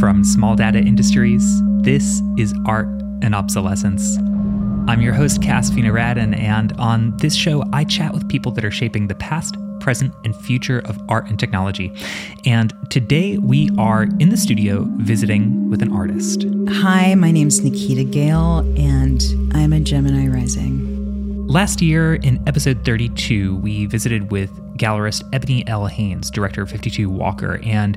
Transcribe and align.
From 0.00 0.24
Small 0.24 0.56
Data 0.56 0.78
Industries, 0.78 1.62
this 1.80 2.20
is 2.36 2.52
Art 2.66 2.86
and 3.22 3.34
Obsolescence. 3.34 4.18
I'm 4.88 5.00
your 5.00 5.14
host, 5.14 5.42
Cass 5.42 5.70
Radin, 5.70 6.38
and 6.38 6.72
on 6.78 7.16
this 7.16 7.34
show, 7.34 7.64
I 7.72 7.84
chat 7.84 8.12
with 8.12 8.28
people 8.28 8.52
that 8.52 8.64
are 8.64 8.70
shaping 8.70 9.08
the 9.08 9.14
past, 9.14 9.56
present, 9.80 10.12
and 10.22 10.36
future 10.36 10.80
of 10.80 11.00
art 11.08 11.28
and 11.28 11.38
technology. 11.38 11.94
And 12.44 12.74
today 12.90 13.38
we 13.38 13.70
are 13.78 14.02
in 14.18 14.28
the 14.28 14.36
studio 14.36 14.86
visiting 14.98 15.70
with 15.70 15.80
an 15.80 15.90
artist. 15.92 16.44
Hi, 16.68 17.14
my 17.14 17.30
name's 17.30 17.64
Nikita 17.64 18.04
Gale, 18.04 18.58
and 18.76 19.22
I'm 19.54 19.72
a 19.72 19.80
Gemini 19.80 20.26
rising. 20.26 21.46
Last 21.46 21.80
year, 21.80 22.16
in 22.16 22.42
episode 22.46 22.84
32, 22.84 23.56
we 23.56 23.86
visited 23.86 24.30
with 24.30 24.50
gallerist 24.76 25.26
Ebony 25.32 25.66
L. 25.66 25.86
Haynes, 25.86 26.30
director 26.30 26.60
of 26.60 26.70
52 26.70 27.08
Walker, 27.08 27.60
and 27.64 27.96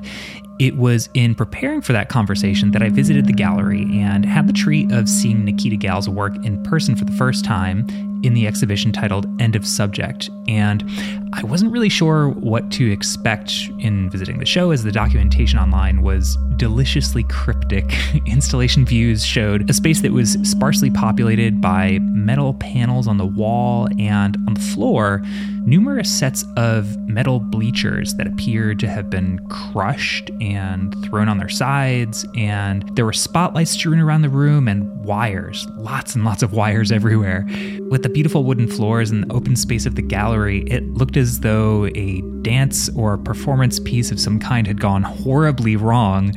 it 0.60 0.76
was 0.76 1.08
in 1.14 1.34
preparing 1.34 1.80
for 1.80 1.94
that 1.94 2.10
conversation 2.10 2.70
that 2.72 2.82
I 2.82 2.90
visited 2.90 3.26
the 3.26 3.32
gallery 3.32 3.82
and 3.98 4.26
had 4.26 4.46
the 4.46 4.52
treat 4.52 4.92
of 4.92 5.08
seeing 5.08 5.42
Nikita 5.42 5.76
Gale's 5.76 6.06
work 6.06 6.36
in 6.44 6.62
person 6.64 6.94
for 6.94 7.06
the 7.06 7.12
first 7.12 7.46
time 7.46 7.86
in 8.22 8.34
the 8.34 8.46
exhibition 8.46 8.92
titled 8.92 9.26
End 9.40 9.56
of 9.56 9.66
Subject. 9.66 10.30
And 10.48 10.84
I 11.32 11.44
wasn't 11.44 11.72
really 11.72 11.88
sure 11.88 12.28
what 12.28 12.70
to 12.72 12.90
expect 12.90 13.52
in 13.78 14.10
visiting 14.10 14.38
the 14.38 14.46
show, 14.46 14.72
as 14.72 14.82
the 14.82 14.92
documentation 14.92 15.58
online 15.58 16.02
was 16.02 16.36
deliciously 16.56 17.22
cryptic. 17.24 17.94
Installation 18.26 18.84
views 18.84 19.24
showed 19.24 19.68
a 19.70 19.72
space 19.72 20.02
that 20.02 20.12
was 20.12 20.36
sparsely 20.42 20.90
populated 20.90 21.60
by 21.60 21.98
metal 22.02 22.54
panels 22.54 23.08
on 23.08 23.16
the 23.16 23.26
wall 23.26 23.88
and 23.98 24.36
on 24.46 24.54
the 24.54 24.60
floor, 24.60 25.22
numerous 25.64 26.12
sets 26.12 26.44
of 26.56 26.98
metal 27.08 27.40
bleachers 27.40 28.14
that 28.14 28.26
appeared 28.26 28.78
to 28.80 28.88
have 28.88 29.08
been 29.08 29.38
crushed 29.48 30.30
and 30.40 30.94
thrown 31.04 31.28
on 31.28 31.38
their 31.38 31.48
sides. 31.48 32.26
And 32.36 32.88
there 32.96 33.04
were 33.04 33.12
spotlights 33.12 33.70
strewn 33.70 33.98
around 33.98 34.22
the 34.22 34.28
room 34.28 34.68
and 34.68 35.04
wires, 35.04 35.66
lots 35.76 36.14
and 36.14 36.24
lots 36.24 36.42
of 36.42 36.52
wires 36.52 36.92
everywhere. 36.92 37.46
With 37.88 38.02
the 38.02 38.09
beautiful 38.10 38.44
wooden 38.44 38.66
floors 38.66 39.10
and 39.10 39.24
the 39.24 39.32
open 39.32 39.56
space 39.56 39.86
of 39.86 39.94
the 39.94 40.02
gallery, 40.02 40.62
it 40.66 40.86
looked 40.94 41.16
as 41.16 41.40
though 41.40 41.86
a 41.94 42.20
dance 42.42 42.88
or 42.96 43.18
performance 43.18 43.80
piece 43.80 44.10
of 44.10 44.20
some 44.20 44.38
kind 44.38 44.66
had 44.66 44.80
gone 44.80 45.02
horribly 45.02 45.76
wrong. 45.76 46.34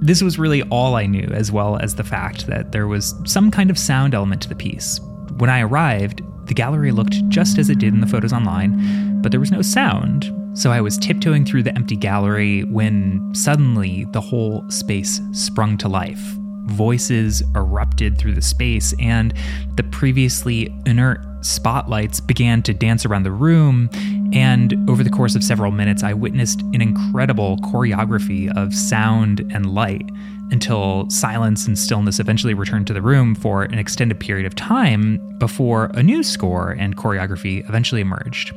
This 0.00 0.22
was 0.22 0.38
really 0.38 0.62
all 0.64 0.94
I 0.94 1.06
knew, 1.06 1.28
as 1.32 1.52
well 1.52 1.76
as 1.78 1.94
the 1.94 2.04
fact 2.04 2.46
that 2.46 2.72
there 2.72 2.86
was 2.86 3.14
some 3.24 3.50
kind 3.50 3.70
of 3.70 3.78
sound 3.78 4.14
element 4.14 4.42
to 4.42 4.48
the 4.48 4.54
piece. 4.54 5.00
When 5.36 5.50
I 5.50 5.60
arrived, 5.60 6.22
the 6.46 6.54
gallery 6.54 6.92
looked 6.92 7.28
just 7.28 7.58
as 7.58 7.70
it 7.70 7.78
did 7.78 7.92
in 7.92 8.00
the 8.00 8.06
photos 8.06 8.32
online, 8.32 9.20
but 9.20 9.30
there 9.30 9.40
was 9.40 9.52
no 9.52 9.62
sound. 9.62 10.34
So 10.54 10.72
I 10.72 10.80
was 10.80 10.98
tiptoeing 10.98 11.44
through 11.44 11.62
the 11.62 11.74
empty 11.76 11.96
gallery 11.96 12.64
when 12.64 13.32
suddenly 13.34 14.06
the 14.10 14.20
whole 14.20 14.68
space 14.68 15.20
sprung 15.32 15.78
to 15.78 15.88
life 15.88 16.36
voices 16.66 17.42
erupted 17.54 18.18
through 18.18 18.34
the 18.34 18.42
space, 18.42 18.94
and 18.98 19.34
the 19.76 19.82
previously 19.82 20.74
inert 20.86 21.20
spotlights 21.42 22.20
began 22.20 22.62
to 22.62 22.74
dance 22.74 23.06
around 23.06 23.22
the 23.22 23.32
room. 23.32 23.88
And 24.32 24.88
over 24.88 25.02
the 25.02 25.10
course 25.10 25.34
of 25.34 25.42
several 25.42 25.72
minutes, 25.72 26.02
I 26.02 26.12
witnessed 26.12 26.60
an 26.72 26.80
incredible 26.80 27.56
choreography 27.58 28.54
of 28.56 28.74
sound 28.74 29.40
and 29.52 29.74
light 29.74 30.08
until 30.50 31.08
silence 31.10 31.66
and 31.66 31.78
stillness 31.78 32.18
eventually 32.18 32.54
returned 32.54 32.86
to 32.88 32.92
the 32.92 33.02
room 33.02 33.34
for 33.34 33.62
an 33.62 33.78
extended 33.78 34.18
period 34.18 34.46
of 34.46 34.54
time 34.54 35.18
before 35.38 35.86
a 35.94 36.02
new 36.02 36.22
score 36.22 36.72
and 36.72 36.96
choreography 36.96 37.66
eventually 37.68 38.00
emerged. 38.00 38.52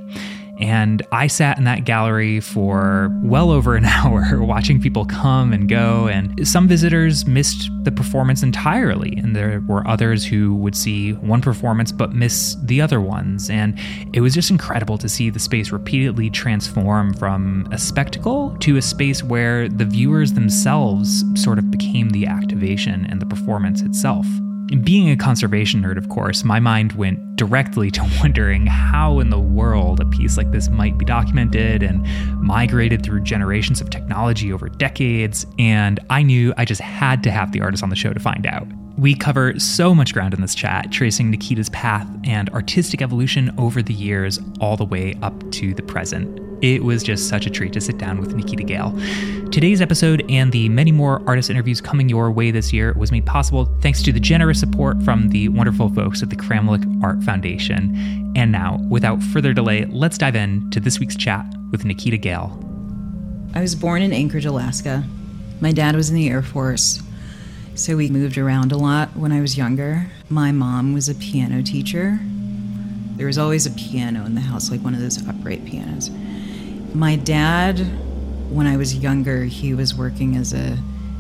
And 0.60 1.02
I 1.12 1.28
sat 1.28 1.58
in 1.58 1.64
that 1.64 1.84
gallery 1.84 2.40
for 2.40 3.12
well 3.24 3.52
over 3.52 3.76
an 3.76 3.86
hour 3.86 4.42
watching 4.42 4.80
people 4.80 5.06
come 5.06 5.52
and 5.52 5.68
go. 5.68 6.08
And 6.08 6.48
some 6.48 6.68
visitors 6.68 7.26
missed 7.26 7.70
the 7.84 7.92
performance 7.92 8.44
entirely. 8.44 9.18
And 9.18 9.36
there 9.36 9.62
were 9.68 9.88
others 9.88 10.26
who 10.26 10.56
would 10.56 10.76
see 10.76 11.14
one 11.14 11.42
performance 11.42 11.92
but 11.92 12.14
miss 12.14 12.56
the 12.64 12.82
other 12.82 13.02
ones. 13.02 13.50
And 13.50 13.80
it 14.14 14.22
was 14.22 14.34
just 14.34 14.52
incredible 14.52 14.98
to 15.00 15.10
see 15.10 15.30
the 15.30 15.40
space 15.40 15.72
repeatedly 15.72 16.30
transform 16.30 17.14
from 17.14 17.68
a 17.72 17.78
spectacle 17.78 18.56
to 18.60 18.78
a 18.78 18.82
space 18.82 19.24
where 19.24 19.68
the 19.68 19.86
viewers 19.86 20.34
themselves 20.34 21.24
sort 21.36 21.58
of 21.58 21.72
became 21.72 22.12
the 22.12 22.28
activation 22.28 23.06
and 23.10 23.22
the 23.22 23.26
performance 23.26 23.82
itself. 23.82 24.28
Being 24.82 25.12
a 25.12 25.16
conservation 25.16 25.84
nerd, 25.84 25.98
of 25.98 26.10
course, 26.10 26.44
my 26.44 26.60
mind 26.60 26.94
went 26.94 27.36
directly 27.36 27.92
to 27.92 28.02
wondering 28.22 28.66
how 28.66 29.20
in 29.20 29.30
the 29.30 29.40
world 29.40 30.00
a 30.00 30.06
piece 30.06 30.36
like 30.36 30.52
this 30.52 30.68
might 30.70 30.98
be 30.98 31.06
documented 31.06 31.84
and 31.84 32.04
migrated 32.42 33.04
through 33.04 33.22
generations 33.22 33.82
of 33.82 33.92
technology 33.92 34.52
over 34.52 34.70
decades, 34.70 35.46
and 35.60 36.00
I 36.10 36.24
knew 36.24 36.54
I 36.58 36.66
just 36.66 36.82
had 36.82 37.22
to 37.24 37.32
have 37.32 37.52
the 37.52 37.62
artist 37.62 37.84
on 37.84 37.90
the 37.90 37.96
show 37.96 38.14
to 38.14 38.20
find 38.20 38.48
out. 38.48 38.68
We 38.98 39.16
cover 39.16 39.60
so 39.60 39.94
much 39.94 40.14
ground 40.14 40.34
in 40.34 40.42
this 40.42 40.56
chat, 40.56 40.92
tracing 40.92 41.30
Nikita's 41.30 41.70
path 41.70 42.08
and 42.24 42.50
artistic 42.50 43.02
evolution 43.02 43.54
over 43.60 43.82
the 43.82 43.94
years, 43.94 44.40
all 44.60 44.78
the 44.78 44.86
way 44.86 45.16
up 45.22 45.52
to 45.52 45.74
the 45.74 45.84
present. 45.84 46.40
It 46.64 46.84
was 46.84 47.04
just 47.04 47.28
such 47.28 47.46
a 47.46 47.50
treat 47.50 47.74
to 47.74 47.82
sit 47.82 47.98
down 47.98 48.20
with 48.20 48.34
Nikita 48.34 48.64
Gale. 48.64 48.98
Today's 49.54 49.82
episode 49.82 50.26
and 50.32 50.52
the 50.52 50.68
many 50.68 50.92
more 50.92 51.22
artist 51.28 51.52
interviews 51.52 51.80
coming 51.80 52.10
your 52.10 52.32
way 52.32 52.50
this 52.50 52.74
year 52.74 52.92
was 52.94 53.12
made 53.12 53.24
possible 53.28 53.66
thanks 53.82 54.02
to 54.02 54.12
the 54.12 54.20
generous 54.20 54.60
support 54.60 55.04
from 55.04 55.30
the 55.30 55.48
wonderful 55.50 55.90
folks 55.90 56.24
at 56.24 56.32
the 56.32 56.36
Kramlich 56.36 57.04
Art 57.04 57.22
Foundation. 57.22 58.34
And 58.36 58.52
now, 58.52 58.80
without 58.90 59.22
further 59.22 59.54
delay, 59.54 59.86
let's 59.86 60.18
dive 60.18 60.36
in 60.36 60.72
to 60.72 60.80
this 60.80 61.00
week's 61.00 61.16
chat 61.16 61.46
with 61.70 61.86
Nikita 61.86 62.18
Gale. 62.18 62.60
I 63.54 63.62
was 63.62 63.76
born 63.76 64.02
in 64.02 64.12
Anchorage, 64.12 64.46
Alaska. 64.46 65.04
My 65.62 65.72
dad 65.72 65.96
was 65.96 66.10
in 66.10 66.16
the 66.16 66.30
Air 66.30 66.42
Force, 66.42 67.04
so 67.76 67.96
we 67.96 68.10
moved 68.10 68.40
around 68.40 68.72
a 68.72 68.78
lot 68.78 69.16
when 69.16 69.32
I 69.32 69.40
was 69.40 69.56
younger. 69.56 70.08
My 70.30 70.52
mom 70.52 70.96
was 70.96 71.10
a 71.10 71.14
piano 71.14 71.62
teacher. 71.62 72.20
There 73.18 73.28
was 73.28 73.38
always 73.38 73.68
a 73.68 73.72
piano 73.72 74.26
in 74.26 74.34
the 74.34 74.42
house, 74.42 74.72
like 74.72 74.82
one 74.82 74.96
of 74.96 75.00
those 75.00 75.24
upright 75.28 75.64
pianos. 75.64 76.10
My 76.96 77.16
dad, 77.18 77.88
when 78.54 78.68
I 78.68 78.78
was 78.78 78.96
younger, 78.96 79.46
he 79.46 79.74
was 79.74 79.96
working 79.96 80.36
as 80.38 80.54
a 80.54 80.78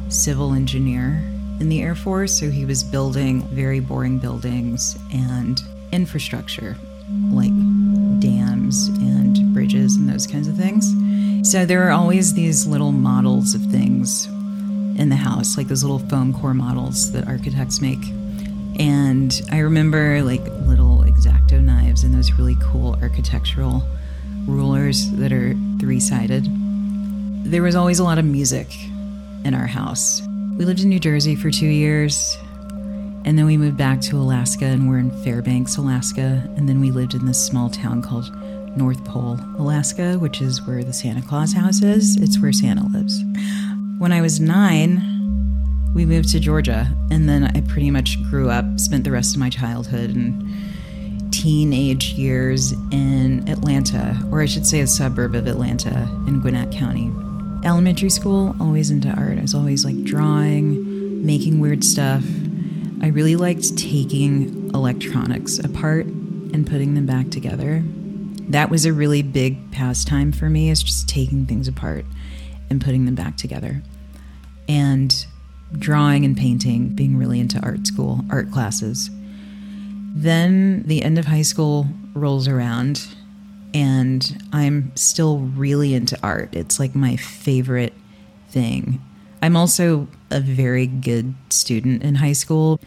civil 0.10 0.54
engineer 0.54 1.24
in 1.60 1.70
the 1.70 1.82
Air 1.82 1.96
Force, 1.96 2.40
so 2.40 2.50
he 2.52 2.66
was 2.66 2.84
building 2.84 3.42
very 3.48 3.80
boring 3.80 4.20
buildings 4.20 4.98
and 5.12 5.60
infrastructure 5.92 6.78
like 7.32 7.52
dams 8.20 8.88
and 8.88 9.54
bridges 9.54 9.96
and 9.96 10.08
those 10.08 10.28
kinds 10.28 10.48
of 10.48 10.56
things. 10.56 10.94
So 11.50 11.66
there 11.66 11.88
are 11.88 11.92
always 11.92 12.34
these 12.34 12.66
little 12.66 12.92
models 12.92 13.56
of 13.56 13.62
things 13.66 14.28
in 14.28 15.10
the 15.10 15.16
house, 15.16 15.58
like 15.58 15.68
those 15.68 15.84
little 15.84 16.00
foam 16.08 16.34
core 16.34 16.54
models 16.54 17.12
that 17.12 17.28
architects 17.28 17.82
make. 17.82 18.04
And 18.80 19.42
I 19.52 19.60
remember 19.60 20.22
like 20.24 20.44
little 20.66 21.00
exacto 21.00 21.62
knives 21.62 22.04
and 22.04 22.14
those 22.14 22.32
really 22.34 22.58
cool 22.62 22.96
architectural 23.02 23.84
rulers 24.46 25.12
that 25.12 25.32
are 25.32 25.56
three 25.80 26.00
sided. 26.00 26.48
There 27.46 27.62
was 27.62 27.76
always 27.76 28.00
a 28.00 28.04
lot 28.04 28.18
of 28.18 28.26
music 28.26 28.74
in 29.44 29.54
our 29.54 29.68
house. 29.68 30.22
We 30.58 30.64
lived 30.64 30.80
in 30.80 30.90
New 30.90 31.00
Jersey 31.00 31.36
for 31.36 31.52
two 31.52 31.68
years, 31.68 32.38
and 33.26 33.38
then 33.38 33.46
we 33.46 33.58
moved 33.58 33.76
back 33.78 34.00
to 34.02 34.18
Alaska, 34.18 34.66
and 34.66 34.90
we're 34.90 34.98
in 34.98 35.12
Fairbanks, 35.24 35.76
Alaska. 35.78 36.42
And 36.56 36.70
then 36.70 36.80
we 36.80 36.90
lived 36.90 37.14
in 37.14 37.26
this 37.26 37.46
small 37.46 37.70
town 37.70 38.02
called 38.02 38.34
North 38.78 39.04
Pole, 39.04 39.38
Alaska, 39.60 40.18
which 40.20 40.42
is 40.42 40.66
where 40.66 40.84
the 40.84 40.94
Santa 40.94 41.22
Claus 41.22 41.54
house 41.54 41.84
is. 41.84 42.16
It's 42.16 42.40
where 42.40 42.54
Santa 42.54 42.88
lives. 42.88 43.22
When 43.98 44.14
I 44.14 44.22
was 44.22 44.40
nine, 44.40 45.92
we 45.94 46.06
moved 46.06 46.30
to 46.30 46.40
Georgia, 46.40 46.88
and 47.12 47.28
then 47.28 47.44
I 47.56 47.62
pretty 47.62 47.92
much 47.92 48.24
grew 48.30 48.50
up, 48.50 48.80
spent 48.80 49.04
the 49.04 49.12
rest 49.12 49.36
of 49.36 49.40
my 49.40 49.50
childhood 49.50 50.16
and 50.16 51.34
teenage 51.34 52.14
years 52.14 52.72
in 52.92 53.48
Atlanta, 53.50 54.18
or 54.32 54.42
I 54.42 54.46
should 54.46 54.66
say 54.66 54.80
a 54.80 54.88
suburb 54.88 55.36
of 55.36 55.46
Atlanta 55.46 56.10
in 56.26 56.40
Gwinnett 56.40 56.72
County. 56.72 57.12
Elementary 57.64 58.10
school, 58.10 58.56
always 58.60 58.92
into 58.92 59.08
art. 59.10 59.38
I 59.38 59.42
was 59.42 59.56
always 59.56 59.86
like 59.86 60.04
drawing, 60.04 61.26
making 61.26 61.62
weird 61.62 61.84
stuff. 61.84 62.24
I 63.02 63.08
really 63.08 63.38
liked 63.38 63.78
taking 63.78 64.70
electronics 64.74 65.60
apart 65.60 66.06
and 66.06 66.68
putting 66.68 66.94
them 66.94 67.06
back 67.06 67.30
together. 67.30 67.82
That 68.50 68.70
was 68.70 68.86
a 68.86 68.92
really 68.92 69.22
big 69.22 69.72
pastime 69.72 70.34
for 70.34 70.50
me, 70.50 70.70
is 70.70 70.84
just 70.84 71.08
taking 71.08 71.46
things 71.46 71.70
apart 71.70 72.06
and 72.70 72.82
putting 72.82 73.06
them 73.06 73.16
back 73.16 73.38
together. 73.38 73.82
And 74.68 75.26
drawing 75.80 76.26
and 76.26 76.38
painting, 76.38 76.90
being 76.90 77.18
really 77.18 77.40
into 77.40 77.62
art 77.62 77.88
school, 77.88 78.26
art 78.30 78.52
classes. 78.52 79.10
Then 80.16 80.84
the 80.84 81.02
end 81.02 81.18
of 81.18 81.26
high 81.26 81.42
school 81.42 81.88
rolls 82.14 82.48
around, 82.48 83.08
and 83.74 84.42
I'm 84.52 84.96
still 84.96 85.40
really 85.40 85.94
into 85.94 86.18
art. 86.22 86.56
It's 86.56 86.80
like 86.80 86.96
my 86.96 87.16
favorite 87.16 87.94
thing. 88.50 89.02
I'm 89.42 89.58
also 89.58 90.08
a 90.30 90.40
very 90.40 90.88
good 90.88 91.34
student 91.50 92.04
in 92.04 92.16
high 92.16 92.34
school. 92.34 92.80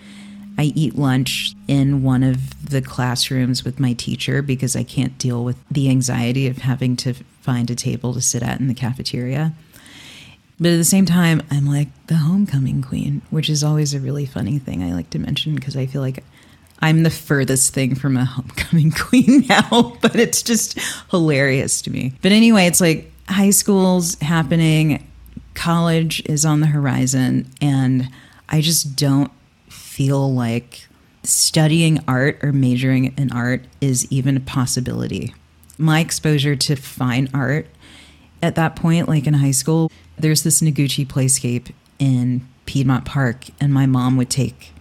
I 0.59 0.73
eat 0.75 0.97
lunch 0.97 1.55
in 1.69 2.03
one 2.03 2.23
of 2.23 2.71
the 2.71 2.81
classrooms 2.81 3.63
with 3.63 3.79
my 3.79 3.93
teacher 3.93 4.41
because 4.41 4.75
I 4.75 4.83
can't 4.83 5.19
deal 5.19 5.45
with 5.45 5.59
the 5.71 5.91
anxiety 5.91 6.47
of 6.47 6.59
having 6.59 6.97
to 6.99 7.15
find 7.43 7.71
a 7.71 7.75
table 7.75 8.15
to 8.15 8.23
sit 8.23 8.43
at 8.43 8.59
in 8.59 8.69
the 8.69 8.75
cafeteria. 8.75 9.53
But 10.59 10.73
at 10.73 10.77
the 10.77 10.85
same 10.85 11.05
time, 11.05 11.43
I'm 11.51 11.67
like 11.67 11.89
the 12.07 12.17
homecoming 12.17 12.81
queen, 12.81 13.21
which 13.29 13.51
is 13.51 13.63
always 13.63 13.93
a 13.93 14.01
really 14.01 14.25
funny 14.25 14.59
thing 14.59 14.83
I 14.83 14.95
like 14.95 15.11
to 15.11 15.19
mention 15.19 15.55
because 15.55 15.77
I 15.77 15.85
feel 15.85 16.01
like 16.01 16.25
I'm 16.81 17.03
the 17.03 17.11
furthest 17.11 17.73
thing 17.73 17.95
from 17.95 18.17
a 18.17 18.25
homecoming 18.25 18.91
queen 18.97 19.47
now, 19.49 19.97
but 20.01 20.17
it's 20.17 20.43
just 20.43 20.79
hilarious 21.11 21.83
to 21.83 21.91
me. 21.91 22.13
But 22.23 22.33
anyway, 22.33 22.67
it's 22.67 22.81
like 22.81 23.11
high 23.29 23.51
school's 23.51 24.17
happening, 24.21 25.07
college 25.55 26.23
is 26.27 26.45
on 26.45 26.61
the 26.61 26.67
horizon, 26.67 27.51
and 27.61 28.09
I 28.49 28.61
just 28.61 28.97
don't 28.97 29.33
feel 29.69 30.33
like 30.33 30.87
studying 31.23 31.99
art 32.07 32.39
or 32.43 32.53
majoring 32.53 33.15
in 33.17 33.33
art 33.33 33.65
is 33.81 34.07
even 34.11 34.37
a 34.37 34.41
possibility. 34.41 35.35
My 35.79 36.01
exposure 36.01 36.57
to 36.57 36.77
fine 36.77 37.29
art 37.35 37.67
at 38.43 38.55
that 38.55 38.77
point, 38.77 39.09
like 39.09 39.27
in 39.27 39.35
high 39.35 39.51
school, 39.51 39.91
there's 40.19 40.43
this 40.43 40.61
Noguchi 40.61 41.07
playscape 41.07 41.73
in 41.99 42.47
Piedmont 42.67 43.05
Park, 43.05 43.47
and 43.61 43.73
my 43.73 43.87
mom 43.87 44.17
would 44.17 44.31
take 44.31 44.73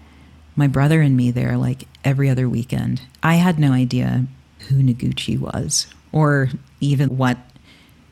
my 0.56 0.68
brother 0.68 1.02
and 1.02 1.16
me 1.16 1.31
there 1.31 1.57
like 1.57 1.88
every 2.04 2.30
other 2.30 2.48
weekend. 2.48 3.02
I 3.22 3.36
had 3.36 3.60
no 3.60 3.72
idea 3.72 4.25
who 4.69 4.75
Noguchi 4.75 5.40
was 5.40 5.88
or 6.12 6.50
even 6.80 7.18
what 7.18 7.38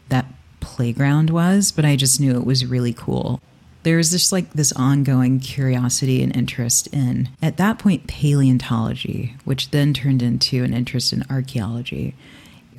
that 0.10 0.25
playground 0.60 1.30
was, 1.30 1.72
but 1.72 1.86
I 1.86 1.95
just 1.95 2.19
knew 2.19 2.36
it 2.36 2.45
was 2.45 2.66
really 2.66 2.94
cool. 2.94 3.42
There 3.84 3.98
was 3.98 4.12
just 4.12 4.31
like 4.31 4.54
this 4.54 4.72
ongoing 4.74 5.40
curiosity 5.40 6.24
and 6.24 6.36
interest 6.36 6.88
in, 6.88 7.30
at 7.42 7.57
that 7.57 7.80
point, 7.80 8.07
paleontology, 8.07 9.36
which 9.44 9.72
then 9.72 9.94
turned 9.94 10.22
into 10.22 10.63
an 10.63 10.74
interest 10.74 11.12
in 11.12 11.25
archaeology. 11.30 12.16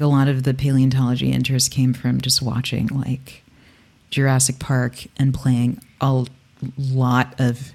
A 0.00 0.06
lot 0.06 0.28
of 0.28 0.44
the 0.44 0.54
paleontology 0.54 1.30
interest 1.30 1.70
came 1.70 1.92
from 1.92 2.20
just 2.20 2.40
watching 2.40 2.86
like 2.86 3.42
Jurassic 4.10 4.58
Park 4.58 5.04
and 5.18 5.34
playing 5.34 5.80
a 6.00 6.24
lot 6.78 7.34
of 7.38 7.72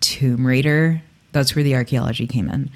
Tomb 0.00 0.46
Raider. 0.46 1.02
That's 1.32 1.56
where 1.56 1.62
the 1.62 1.74
archaeology 1.74 2.26
came 2.26 2.48
in. 2.48 2.70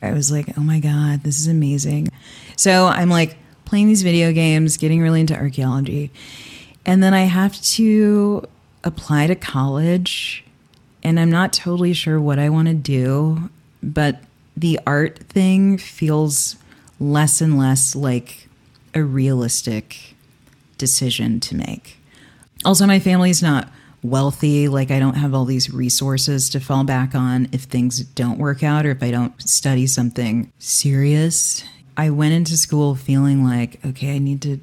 I 0.00 0.12
was 0.12 0.30
like, 0.30 0.56
oh 0.58 0.62
my 0.62 0.80
God, 0.80 1.22
this 1.22 1.38
is 1.38 1.46
amazing. 1.46 2.08
So 2.56 2.86
I'm 2.86 3.08
like 3.08 3.36
playing 3.64 3.88
these 3.88 4.02
video 4.02 4.32
games, 4.32 4.76
getting 4.76 5.00
really 5.00 5.20
into 5.20 5.34
archaeology. 5.34 6.10
And 6.84 7.02
then 7.02 7.14
I 7.14 7.22
have 7.22 7.60
to 7.62 8.46
apply 8.84 9.28
to 9.28 9.34
college, 9.34 10.44
and 11.02 11.18
I'm 11.18 11.30
not 11.30 11.52
totally 11.52 11.92
sure 11.92 12.20
what 12.20 12.38
I 12.38 12.48
want 12.48 12.68
to 12.68 12.74
do, 12.74 13.50
but 13.82 14.20
the 14.56 14.78
art 14.86 15.18
thing 15.20 15.78
feels 15.78 16.56
less 17.00 17.40
and 17.40 17.58
less 17.58 17.94
like 17.94 18.48
a 18.94 19.02
realistic 19.02 20.14
decision 20.76 21.40
to 21.40 21.56
make. 21.56 21.98
Also, 22.64 22.86
my 22.86 22.98
family's 22.98 23.42
not 23.42 23.68
wealthy. 24.02 24.68
Like, 24.68 24.90
I 24.90 24.98
don't 24.98 25.14
have 25.14 25.34
all 25.34 25.44
these 25.44 25.70
resources 25.70 26.50
to 26.50 26.60
fall 26.60 26.84
back 26.84 27.14
on 27.14 27.48
if 27.52 27.62
things 27.62 28.00
don't 28.00 28.38
work 28.38 28.62
out 28.62 28.86
or 28.86 28.90
if 28.90 29.02
I 29.02 29.10
don't 29.10 29.40
study 29.40 29.86
something 29.86 30.52
serious. 30.58 31.64
I 31.96 32.10
went 32.10 32.34
into 32.34 32.56
school 32.56 32.94
feeling 32.94 33.44
like, 33.44 33.84
okay, 33.84 34.14
I 34.14 34.18
need 34.18 34.42
to 34.42 34.60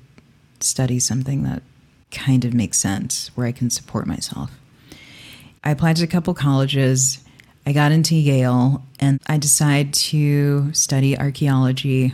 study 0.60 1.00
something 1.00 1.44
that 1.44 1.64
kind 2.12 2.44
of 2.44 2.54
makes 2.54 2.78
sense 2.78 3.32
where 3.36 3.48
I 3.48 3.52
can 3.52 3.70
support 3.70 4.08
myself. 4.08 4.52
I 5.64 5.72
applied 5.72 5.98
to 5.98 6.04
a 6.04 6.08
couple 6.08 6.34
colleges. 6.34 7.24
I 7.66 7.74
got 7.74 7.92
into 7.92 8.16
Yale 8.16 8.84
and 9.00 9.20
I 9.28 9.38
decided 9.38 9.94
to 9.94 10.74
study 10.74 11.18
archaeology. 11.18 12.14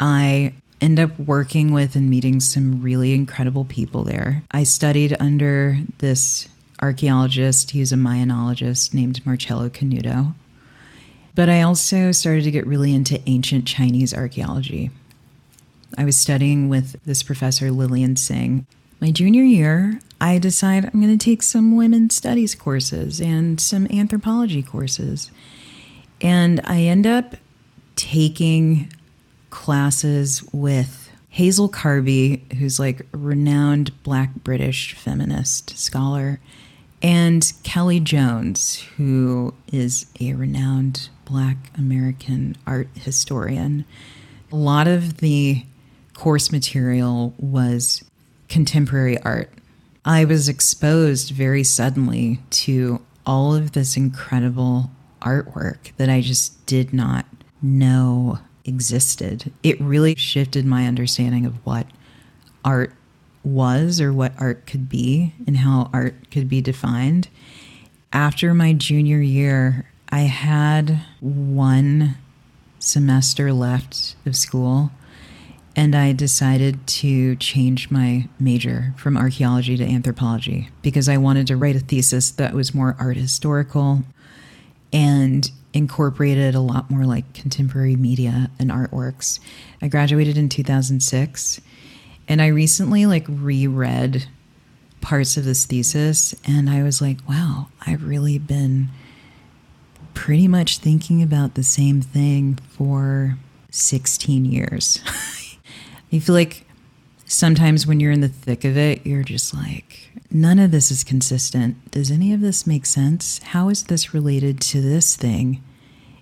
I 0.00 0.54
end 0.84 1.00
up 1.00 1.18
working 1.18 1.72
with 1.72 1.96
and 1.96 2.10
meeting 2.10 2.40
some 2.40 2.82
really 2.82 3.14
incredible 3.14 3.64
people 3.64 4.04
there. 4.04 4.42
I 4.50 4.64
studied 4.64 5.16
under 5.18 5.78
this 5.98 6.46
archaeologist, 6.82 7.70
he's 7.70 7.90
a 7.90 7.96
Mayanologist 7.96 8.92
named 8.92 9.24
Marcello 9.24 9.70
Canuto. 9.70 10.34
But 11.34 11.48
I 11.48 11.62
also 11.62 12.12
started 12.12 12.44
to 12.44 12.50
get 12.50 12.66
really 12.66 12.94
into 12.94 13.18
ancient 13.26 13.66
Chinese 13.66 14.12
archaeology. 14.12 14.90
I 15.96 16.04
was 16.04 16.18
studying 16.18 16.68
with 16.68 17.02
this 17.06 17.22
professor, 17.22 17.70
Lillian 17.70 18.16
Singh. 18.16 18.66
My 19.00 19.10
junior 19.10 19.42
year, 19.42 20.00
I 20.20 20.38
decided 20.38 20.90
I'm 20.92 21.00
going 21.00 21.16
to 21.16 21.24
take 21.24 21.42
some 21.42 21.76
women's 21.76 22.14
studies 22.14 22.54
courses 22.54 23.22
and 23.22 23.58
some 23.58 23.86
anthropology 23.90 24.62
courses. 24.62 25.30
And 26.20 26.60
I 26.64 26.82
end 26.82 27.06
up 27.06 27.36
taking 27.96 28.92
classes 29.54 30.42
with 30.52 31.10
Hazel 31.28 31.68
Carby, 31.68 32.52
who's 32.54 32.80
like 32.80 33.06
renowned 33.12 33.92
black 34.02 34.34
British 34.42 34.94
feminist 34.94 35.78
scholar, 35.78 36.40
and 37.00 37.52
Kellie 37.62 38.00
Jones, 38.00 38.80
who 38.96 39.54
is 39.72 40.06
a 40.20 40.34
renowned 40.34 41.08
black 41.24 41.56
American 41.78 42.56
art 42.66 42.88
historian. 42.94 43.84
A 44.50 44.56
lot 44.56 44.88
of 44.88 45.18
the 45.18 45.64
course 46.14 46.50
material 46.50 47.32
was 47.38 48.04
contemporary 48.48 49.18
art. 49.22 49.50
I 50.04 50.24
was 50.24 50.48
exposed 50.48 51.30
very 51.30 51.62
suddenly 51.62 52.40
to 52.50 53.00
all 53.24 53.54
of 53.54 53.72
this 53.72 53.96
incredible 53.96 54.90
artwork 55.22 55.94
that 55.96 56.10
I 56.10 56.20
just 56.22 56.66
did 56.66 56.92
not 56.92 57.24
know 57.62 58.40
existed. 58.64 59.52
It 59.62 59.80
really 59.80 60.14
shifted 60.14 60.64
my 60.64 60.86
understanding 60.86 61.46
of 61.46 61.54
what 61.66 61.86
art 62.64 62.92
was 63.42 64.00
or 64.00 64.12
what 64.12 64.32
art 64.38 64.66
could 64.66 64.88
be 64.88 65.34
and 65.46 65.58
how 65.58 65.90
art 65.92 66.30
could 66.30 66.48
be 66.48 66.60
defined. 66.60 67.28
After 68.12 68.54
my 68.54 68.72
junior 68.72 69.20
year, 69.20 69.90
I 70.08 70.20
had 70.20 71.00
one 71.20 72.16
semester 72.78 73.52
left 73.52 74.16
of 74.26 74.36
school 74.36 74.90
and 75.76 75.94
I 75.94 76.12
decided 76.12 76.86
to 76.86 77.34
change 77.36 77.90
my 77.90 78.28
major 78.38 78.94
from 78.96 79.16
archaeology 79.16 79.76
to 79.76 79.84
anthropology 79.84 80.68
because 80.82 81.08
I 81.08 81.16
wanted 81.16 81.48
to 81.48 81.56
write 81.56 81.76
a 81.76 81.80
thesis 81.80 82.30
that 82.32 82.54
was 82.54 82.74
more 82.74 82.94
art 82.98 83.16
historical 83.16 84.04
and 84.92 85.50
incorporated 85.74 86.54
a 86.54 86.60
lot 86.60 86.88
more 86.88 87.04
like 87.04 87.34
contemporary 87.34 87.96
media 87.96 88.50
and 88.58 88.70
artworks. 88.70 89.40
I 89.82 89.88
graduated 89.88 90.38
in 90.38 90.48
2006 90.48 91.60
and 92.28 92.40
I 92.40 92.46
recently 92.46 93.04
like 93.06 93.26
reread 93.28 94.26
parts 95.00 95.36
of 95.36 95.44
this 95.44 95.66
thesis 95.66 96.34
and 96.46 96.70
I 96.70 96.82
was 96.82 97.02
like, 97.02 97.18
wow, 97.28 97.68
I've 97.86 98.04
really 98.06 98.38
been 98.38 98.88
pretty 100.14 100.48
much 100.48 100.78
thinking 100.78 101.22
about 101.22 101.54
the 101.54 101.64
same 101.64 102.00
thing 102.00 102.58
for 102.70 103.36
16 103.70 104.44
years. 104.44 105.00
I 106.12 106.20
feel 106.20 106.36
like 106.36 106.63
sometimes 107.34 107.86
when 107.86 108.00
you're 108.00 108.12
in 108.12 108.20
the 108.20 108.28
thick 108.28 108.64
of 108.64 108.76
it, 108.76 109.04
you're 109.06 109.24
just 109.24 109.54
like, 109.54 110.10
none 110.30 110.58
of 110.58 110.70
this 110.70 110.90
is 110.90 111.04
consistent. 111.04 111.90
Does 111.90 112.10
any 112.10 112.32
of 112.32 112.40
this 112.40 112.66
make 112.66 112.86
sense? 112.86 113.38
How 113.38 113.68
is 113.68 113.84
this 113.84 114.14
related 114.14 114.60
to 114.62 114.80
this 114.80 115.16
thing? 115.16 115.62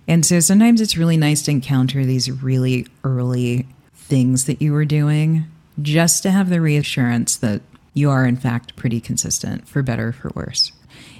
And 0.07 0.25
so 0.25 0.39
sometimes 0.39 0.81
it's 0.81 0.97
really 0.97 1.17
nice 1.17 1.43
to 1.43 1.51
encounter 1.51 2.03
these 2.03 2.29
really 2.29 2.87
early 3.03 3.67
things 3.93 4.45
that 4.45 4.61
you 4.61 4.73
were 4.73 4.85
doing 4.85 5.45
just 5.81 6.23
to 6.23 6.31
have 6.31 6.49
the 6.49 6.61
reassurance 6.61 7.37
that 7.37 7.61
you 7.93 8.09
are, 8.09 8.25
in 8.25 8.35
fact, 8.35 8.75
pretty 8.75 8.99
consistent 8.99 9.67
for 9.67 9.81
better 9.81 10.09
or 10.09 10.13
for 10.13 10.31
worse. 10.35 10.71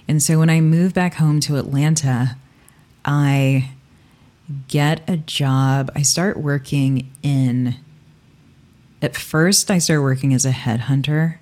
And 0.08 0.22
so 0.22 0.40
when 0.40 0.50
I 0.50 0.60
moved 0.60 0.96
back 0.96 1.16
home 1.16 1.40
to 1.42 1.58
Atlanta, 1.58 2.36
I 3.06 3.72
get 4.68 5.08
a 5.10 5.18
job. 5.18 5.92
I 5.96 6.02
start 6.02 6.38
working 6.38 7.12
in, 7.22 7.76
at 9.04 9.18
first, 9.18 9.70
I 9.70 9.80
started 9.80 10.02
working 10.02 10.34
as 10.34 10.46
a 10.46 10.52
headhunter 10.52 11.36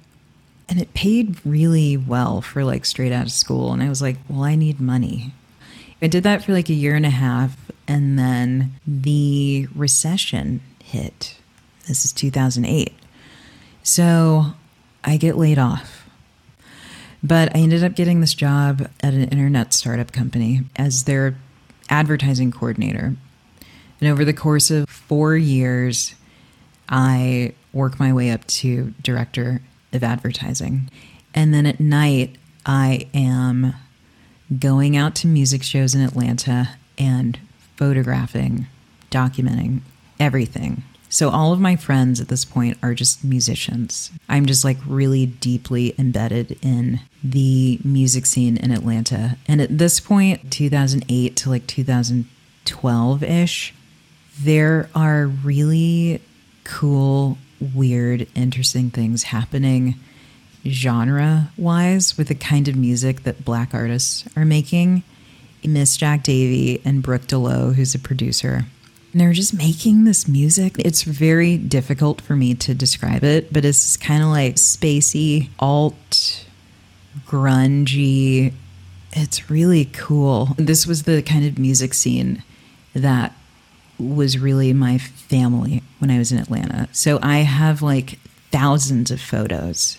and 0.68 0.82
it 0.82 0.94
paid 0.94 1.38
really 1.46 1.96
well 1.96 2.42
for 2.42 2.64
like 2.64 2.86
straight 2.86 3.12
out 3.12 3.26
of 3.28 3.32
school. 3.32 3.72
And 3.72 3.84
I 3.84 3.90
was 3.90 4.02
like, 4.02 4.18
well, 4.28 4.44
I 4.44 4.56
need 4.56 4.82
money. 4.82 5.34
I 6.02 6.08
did 6.08 6.24
that 6.24 6.44
for 6.44 6.54
like 6.54 6.70
a 6.70 6.74
year 6.74 6.96
and 6.96 7.06
a 7.06 7.12
half, 7.12 7.56
and 7.88 8.18
then 8.18 8.74
the 8.88 9.68
recession 9.76 10.62
hit. 10.84 11.38
This 11.88 12.04
is 12.04 12.12
2008. 12.14 12.94
So 13.84 14.54
I 15.04 15.18
get 15.18 15.38
laid 15.38 15.60
off. 15.60 16.10
But 17.22 17.56
I 17.56 17.60
ended 17.60 17.84
up 17.84 17.94
getting 17.94 18.22
this 18.22 18.34
job 18.34 18.90
at 19.02 19.14
an 19.14 19.26
internet 19.26 19.74
startup 19.74 20.12
company 20.12 20.62
as 20.76 21.04
their 21.04 21.36
advertising 21.90 22.52
coordinator. 22.52 23.16
And 24.00 24.10
over 24.10 24.26
the 24.26 24.34
course 24.34 24.72
of 24.72 24.90
four 24.90 25.36
years, 25.36 26.16
I 26.92 27.54
work 27.74 28.00
my 28.00 28.14
way 28.14 28.30
up 28.30 28.46
to 28.48 28.94
director 29.02 29.62
of 29.94 30.04
advertising. 30.04 30.90
And 31.34 31.54
then 31.54 31.66
at 31.66 31.80
night, 31.80 32.36
I 32.66 33.08
am 33.14 33.74
going 34.60 34.98
out 34.98 35.16
to 35.16 35.28
music 35.28 35.64
shows 35.64 35.96
in 35.96 36.02
Atlanta 36.02 36.76
and 36.98 37.40
photographing, 37.78 38.68
documenting 39.10 39.80
everything 40.20 40.84
So 41.12 41.30
all 41.30 41.52
of 41.52 41.60
my 41.60 41.76
friends 41.76 42.22
at 42.22 42.30
this 42.30 42.46
point 42.46 42.78
are 42.82 42.94
just 42.94 43.22
musicians. 43.22 44.12
I'm 44.30 44.46
just 44.46 44.64
like 44.64 44.78
really 44.88 45.26
deeply 45.26 45.94
embedded 46.00 46.58
in 46.62 47.02
the 47.22 47.82
music 47.84 48.26
scene 48.26 48.56
in 48.56 48.72
Atlanta. 48.72 49.38
And 49.46 49.60
at 49.60 49.78
this 49.78 50.00
point, 50.00 50.50
2008 50.52 51.36
to 51.36 51.50
like 51.50 51.68
2012 51.68 53.24
ish, 53.24 53.74
there 54.40 54.90
are 54.96 55.28
really 55.28 56.22
cool, 56.64 57.38
weird, 57.76 58.28
interesting 58.36 58.90
things 58.90 59.24
happening 59.24 59.96
genre 60.66 61.50
wise 61.58 62.18
with 62.18 62.28
the 62.28 62.36
kind 62.36 62.68
of 62.68 62.76
music 62.76 63.24
that 63.24 63.44
black 63.44 63.74
artists 63.74 64.26
are 64.36 64.46
making. 64.46 65.04
Miss 65.64 65.96
Jack 65.98 66.24
Davey 66.24 66.82
and 66.84 67.04
Brook 67.04 67.28
D'Leau, 67.28 67.74
who's 67.74 67.94
a 67.94 68.00
producer, 68.00 68.66
and 69.12 69.20
they're 69.22 69.34
just 69.34 69.54
making 69.54 70.06
this 70.06 70.28
music. 70.28 70.76
It's 70.80 71.04
very 71.04 71.58
difficult 71.58 72.22
for 72.22 72.36
me 72.36 72.56
to 72.56 72.74
describe 72.74 73.24
it, 73.24 73.52
but 73.52 73.66
it's 73.66 73.98
kind 73.98 74.24
of 74.24 74.30
like 74.30 74.56
spacey, 74.56 75.50
alt, 75.60 76.46
grungy. 77.28 78.54
It's 79.12 79.50
really 79.50 79.86
cool. 79.86 80.56
This 80.58 80.88
was 80.88 81.04
the 81.04 81.22
kind 81.22 81.46
of 81.46 81.60
music 81.60 81.94
scene 81.94 82.44
that 82.94 83.36
was 84.02 84.38
really 84.38 84.74
my 84.74 84.98
family 84.98 85.84
when 86.00 86.12
I 86.12 86.18
was 86.18 86.32
in 86.32 86.38
Atlanta. 86.38 86.90
So 86.92 87.20
I 87.22 87.40
have 87.40 87.82
like 87.82 88.20
thousands 88.52 89.12
of 89.12 89.22
photos 89.22 89.98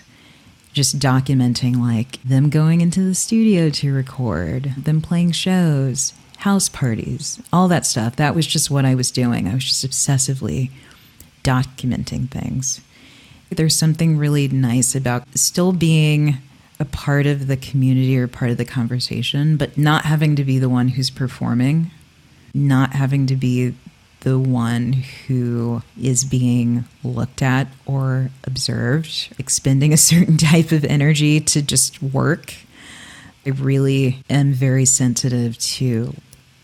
just 0.72 0.98
documenting 0.98 1.76
like 1.76 2.22
them 2.22 2.48
going 2.48 2.80
into 2.80 3.02
the 3.02 3.14
studio 3.14 3.68
to 3.68 3.92
record, 3.92 4.74
them 4.76 5.00
playing 5.00 5.32
shows, 5.32 6.14
house 6.38 6.68
parties, 6.68 7.40
all 7.52 7.68
that 7.68 7.86
stuff. 7.86 8.16
That 8.16 8.34
was 8.34 8.46
just 8.46 8.70
what 8.70 8.84
I 8.84 8.94
was 8.94 9.10
doing. 9.10 9.46
I 9.46 9.54
was 9.54 9.64
just 9.64 9.86
obsessively 9.86 10.70
documenting 11.44 12.30
things. 12.30 12.80
There's 13.50 13.76
something 13.76 14.16
really 14.16 14.48
nice 14.48 14.94
about 14.94 15.24
still 15.34 15.72
being 15.72 16.38
a 16.80 16.84
part 16.86 17.26
of 17.26 17.48
the 17.48 17.56
community 17.56 18.18
or 18.18 18.26
part 18.26 18.50
of 18.50 18.56
the 18.56 18.64
conversation, 18.64 19.56
but 19.56 19.76
not 19.76 20.06
having 20.06 20.34
to 20.36 20.44
be 20.44 20.58
the 20.58 20.70
one 20.70 20.88
who's 20.88 21.10
performing, 21.10 21.90
not 22.54 22.94
having 22.94 23.26
to 23.26 23.36
be 23.36 23.74
the 24.22 24.38
one 24.38 24.92
who 25.26 25.82
is 26.00 26.24
being 26.24 26.84
looked 27.02 27.42
at 27.42 27.68
or 27.86 28.30
observed, 28.44 29.34
expending 29.38 29.92
a 29.92 29.96
certain 30.12 30.36
type 30.36 30.72
of 30.72 30.84
energy 30.84 31.40
to 31.40 31.62
just 31.62 32.02
work. 32.02 32.54
I 33.44 33.50
really 33.50 34.22
am 34.30 34.52
very 34.52 34.84
sensitive 34.84 35.58
to 35.58 36.14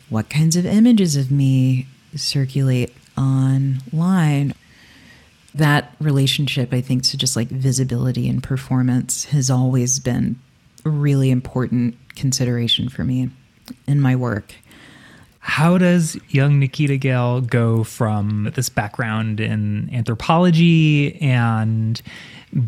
what 0.08 0.30
kinds 0.30 0.56
of 0.56 0.64
images 0.64 1.16
of 1.16 1.30
me 1.30 1.86
circulate 2.14 2.94
online. 3.16 4.54
That 5.54 5.92
relationship, 5.98 6.72
I 6.72 6.80
think, 6.80 7.02
to 7.04 7.16
just 7.16 7.34
like 7.34 7.48
visibility 7.48 8.28
and 8.28 8.42
performance 8.42 9.24
has 9.26 9.50
always 9.50 9.98
been 9.98 10.38
a 10.84 10.90
really 10.90 11.30
important 11.30 11.96
consideration 12.14 12.88
for 12.88 13.02
me 13.02 13.30
in 13.88 14.00
my 14.00 14.14
work. 14.14 14.54
How 15.48 15.78
does 15.78 16.16
young 16.28 16.60
Nikita 16.60 16.96
Gale 16.98 17.40
go 17.40 17.82
from 17.82 18.52
this 18.54 18.68
background 18.68 19.40
in 19.40 19.90
anthropology 19.92 21.20
and 21.20 22.00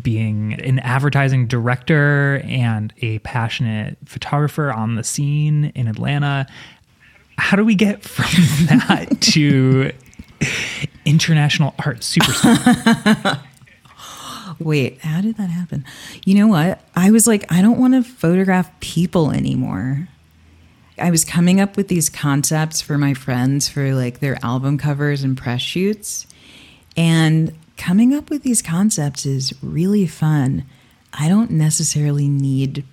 being 0.01 0.53
an 0.61 0.79
advertising 0.79 1.47
director 1.47 2.41
and 2.45 2.93
a 3.01 3.19
passionate 3.19 3.97
photographer 4.05 4.71
on 4.71 4.95
the 4.95 5.03
scene 5.03 5.71
in 5.75 5.87
Atlanta? 5.87 6.47
how 7.41 7.57
do 7.57 7.65
we 7.65 7.75
get 7.75 8.03
from 8.03 8.67
that 8.87 9.19
to 9.19 9.91
international 11.05 11.73
art 11.83 11.99
superstar? 11.99 13.41
Wait, 14.59 15.01
how 15.01 15.21
did 15.21 15.37
that 15.37 15.49
happen? 15.49 15.83
You 16.23 16.35
know 16.35 16.47
what? 16.47 16.83
I 16.95 17.09
was 17.09 17.25
like, 17.25 17.51
I 17.51 17.63
don't 17.63 17.79
want 17.79 17.95
to 17.95 18.03
photograph 18.03 18.69
people 18.79 19.31
anymore. 19.31 20.07
I 20.97 21.11
was 21.11 21.25
coming 21.25 21.59
up 21.59 21.77
with 21.77 21.87
these 21.87 22.09
concepts 22.09 22.81
for 22.81 22.97
my 22.97 23.13
friends 23.13 23.69
for 23.69 23.93
like 23.95 24.19
their 24.19 24.37
album 24.43 24.77
covers 24.77 25.23
and 25.23 25.37
press 25.37 25.61
shoots. 25.61 26.27
And 26.97 27.55
coming 27.77 28.13
up 28.13 28.29
with 28.29 28.43
these 28.43 28.61
concepts 28.61 29.25
is 29.25 29.53
really 29.63 30.05
fun. 30.05 30.65
I 31.13 31.27
don't 31.27 31.51
necessarily 31.51 32.27
need 32.27 32.85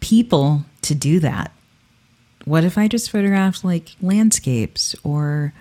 people 0.00 0.64
to 0.82 0.94
do 0.94 1.20
that. 1.20 1.52
What 2.44 2.64
if 2.64 2.76
I 2.76 2.88
just 2.88 3.10
photographed 3.10 3.64
like 3.64 3.96
landscapes 4.02 4.94
or 5.02 5.54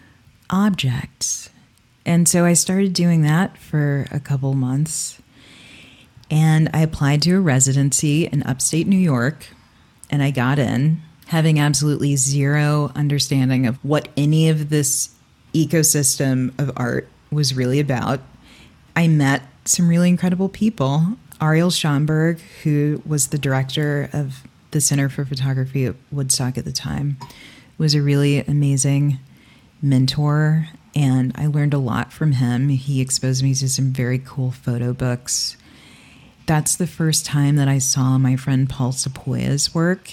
objects? 0.50 1.50
And 2.06 2.28
so 2.28 2.44
I 2.44 2.54
started 2.54 2.94
doing 2.94 3.22
that 3.22 3.58
for 3.58 4.06
a 4.12 4.20
couple 4.20 4.54
months. 4.54 5.22
And 6.30 6.70
I 6.74 6.82
applied 6.82 7.22
to 7.22 7.38
a 7.38 7.40
residency 7.40 8.26
in 8.26 8.44
upstate 8.44 8.88
New 8.88 8.98
York 8.98 9.48
and 10.10 10.22
I 10.22 10.32
got 10.32 10.60
in, 10.60 11.02
having 11.34 11.60
absolutely 11.60 12.16
zero 12.16 12.92
understanding 12.94 13.66
of 13.66 13.84
what 13.84 14.08
any 14.16 14.50
of 14.50 14.70
this 14.70 15.10
ecosystem 15.56 16.54
of 16.60 16.72
art 16.78 17.08
was 17.32 17.56
really 17.56 17.80
about. 17.80 18.20
I 18.96 19.08
met 19.08 19.42
some 19.66 19.88
really 19.88 20.10
incredible 20.10 20.48
people. 20.48 21.18
Ariel 21.42 21.72
Shanberg, 21.72 22.40
who 22.62 23.02
was 23.04 23.30
the 23.30 23.40
director 23.40 24.12
of 24.14 24.44
the 24.70 24.80
Center 24.80 25.10
for 25.10 25.26
Photography 25.26 25.88
at 25.88 25.96
Woodstock 26.12 26.56
at 26.56 26.66
the 26.66 26.72
time, 26.72 27.18
was 27.80 27.96
a 27.96 28.04
really 28.04 28.42
amazing 28.42 29.18
mentor. 29.82 30.68
And 30.94 31.32
I 31.34 31.48
learned 31.48 31.74
a 31.74 31.80
lot 31.80 32.14
from 32.14 32.34
him. 32.34 32.70
He 32.70 33.02
exposed 33.02 33.42
me 33.42 33.56
to 33.56 33.68
some 33.68 33.92
very 33.92 34.20
cool 34.20 34.52
photo 34.52 34.94
books. 34.94 35.58
That's 36.46 36.76
the 36.76 36.86
first 36.86 37.26
time 37.26 37.56
that 37.56 37.68
I 37.68 37.80
saw 37.80 38.20
my 38.20 38.36
friend 38.36 38.70
Paul 38.70 38.92
Sepuya's 38.92 39.74
work. 39.74 40.12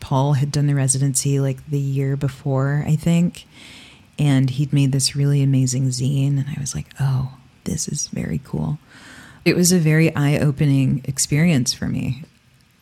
Paul 0.00 0.34
had 0.34 0.50
done 0.50 0.66
the 0.66 0.74
residency 0.74 1.38
like 1.40 1.70
the 1.70 1.78
year 1.78 2.16
before, 2.16 2.84
I 2.86 2.96
think. 2.96 3.46
And 4.18 4.50
he'd 4.50 4.72
made 4.72 4.92
this 4.92 5.14
really 5.14 5.42
amazing 5.42 5.88
zine. 5.88 6.38
And 6.38 6.46
I 6.48 6.60
was 6.60 6.74
like, 6.74 6.86
oh, 6.98 7.34
this 7.64 7.88
is 7.88 8.08
very 8.08 8.40
cool. 8.44 8.78
It 9.44 9.56
was 9.56 9.72
a 9.72 9.78
very 9.78 10.14
eye 10.14 10.38
opening 10.38 11.02
experience 11.04 11.72
for 11.72 11.86
me. 11.86 12.24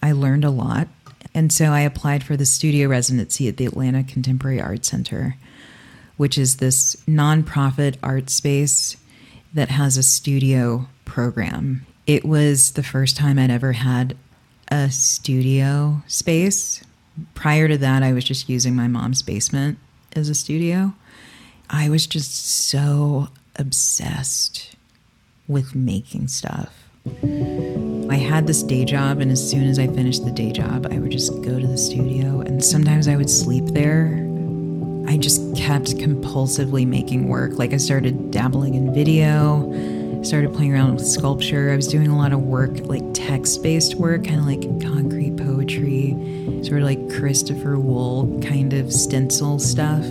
I 0.03 0.13
learned 0.13 0.45
a 0.45 0.51
lot. 0.51 0.89
And 1.35 1.53
so 1.53 1.67
I 1.67 1.81
applied 1.81 2.25
for 2.25 2.37
the 2.37 2.47
studio 2.47 2.89
residency 2.89 3.49
at 3.49 3.57
the 3.57 3.67
Atlanta 3.67 4.03
Contemporary 4.03 4.61
Art 4.61 4.85
Center, 4.85 5.37
which 6.17 6.39
is 6.39 6.57
this 6.57 6.97
nonprofit 7.07 7.97
art 8.03 8.31
space 8.31 8.97
that 9.55 9.69
has 9.69 9.97
a 9.97 10.03
studio 10.03 10.89
program. 11.05 11.87
It 12.07 12.25
was 12.25 12.73
the 12.73 12.83
first 12.83 13.17
time 13.17 13.39
I'd 13.39 13.51
ever 13.51 13.73
had 13.73 14.17
a 14.71 14.91
studio 14.91 16.03
space. 16.07 16.83
Prior 17.35 17.69
to 17.69 17.79
that, 17.79 18.03
I 18.03 18.13
was 18.13 18.25
just 18.25 18.49
using 18.49 18.77
my 18.77 18.89
mom's 18.89 19.23
basement 19.23 19.79
as 20.15 20.29
a 20.29 20.35
studio. 20.35 20.95
I 21.71 21.89
was 21.89 22.07
just 22.07 22.35
so 22.69 23.29
obsessed 23.57 24.77
with 25.47 25.75
making 25.75 26.29
stuff. 26.29 26.73
I 28.11 28.17
had 28.17 28.47
this 28.47 28.63
day 28.63 28.85
job, 28.85 29.21
and 29.21 29.31
as 29.31 29.51
soon 29.51 29.65
as 29.65 29.79
I 29.79 29.87
finished 29.87 30.25
the 30.25 30.31
day 30.31 30.53
job, 30.53 30.87
I 30.91 30.99
would 30.99 31.11
just 31.11 31.33
go 31.43 31.59
to 31.59 31.67
the 31.67 31.79
studio, 31.79 32.41
and 32.41 32.63
sometimes 32.65 33.09
I 33.09 33.17
would 33.17 33.31
sleep 33.31 33.65
there. 33.67 34.25
I 35.07 35.17
just 35.17 35.57
kept 35.57 35.97
compulsively 35.97 36.87
making 36.87 37.29
work. 37.29 37.53
Like, 37.59 37.73
I 37.73 37.79
started 37.79 38.31
dabbling 38.31 38.75
in 38.75 38.93
video, 38.93 40.23
started 40.23 40.53
playing 40.53 40.75
around 40.75 40.95
with 40.95 41.07
sculpture. 41.07 41.71
I 41.71 41.77
was 41.77 41.89
doing 41.89 42.09
a 42.09 42.17
lot 42.17 42.33
of 42.33 42.41
work, 42.43 42.81
like 42.81 43.03
text 43.15 43.63
based 43.63 43.95
work, 43.95 44.25
kind 44.25 44.41
of 44.41 44.47
like 44.47 44.63
concrete 44.83 45.37
poetry, 45.37 46.15
sort 46.65 46.81
of 46.81 46.87
like 46.87 47.11
Christopher 47.11 47.79
Wool 47.79 48.41
kind 48.43 48.73
of 48.73 48.93
stencil 48.93 49.59
stuff. 49.59 50.05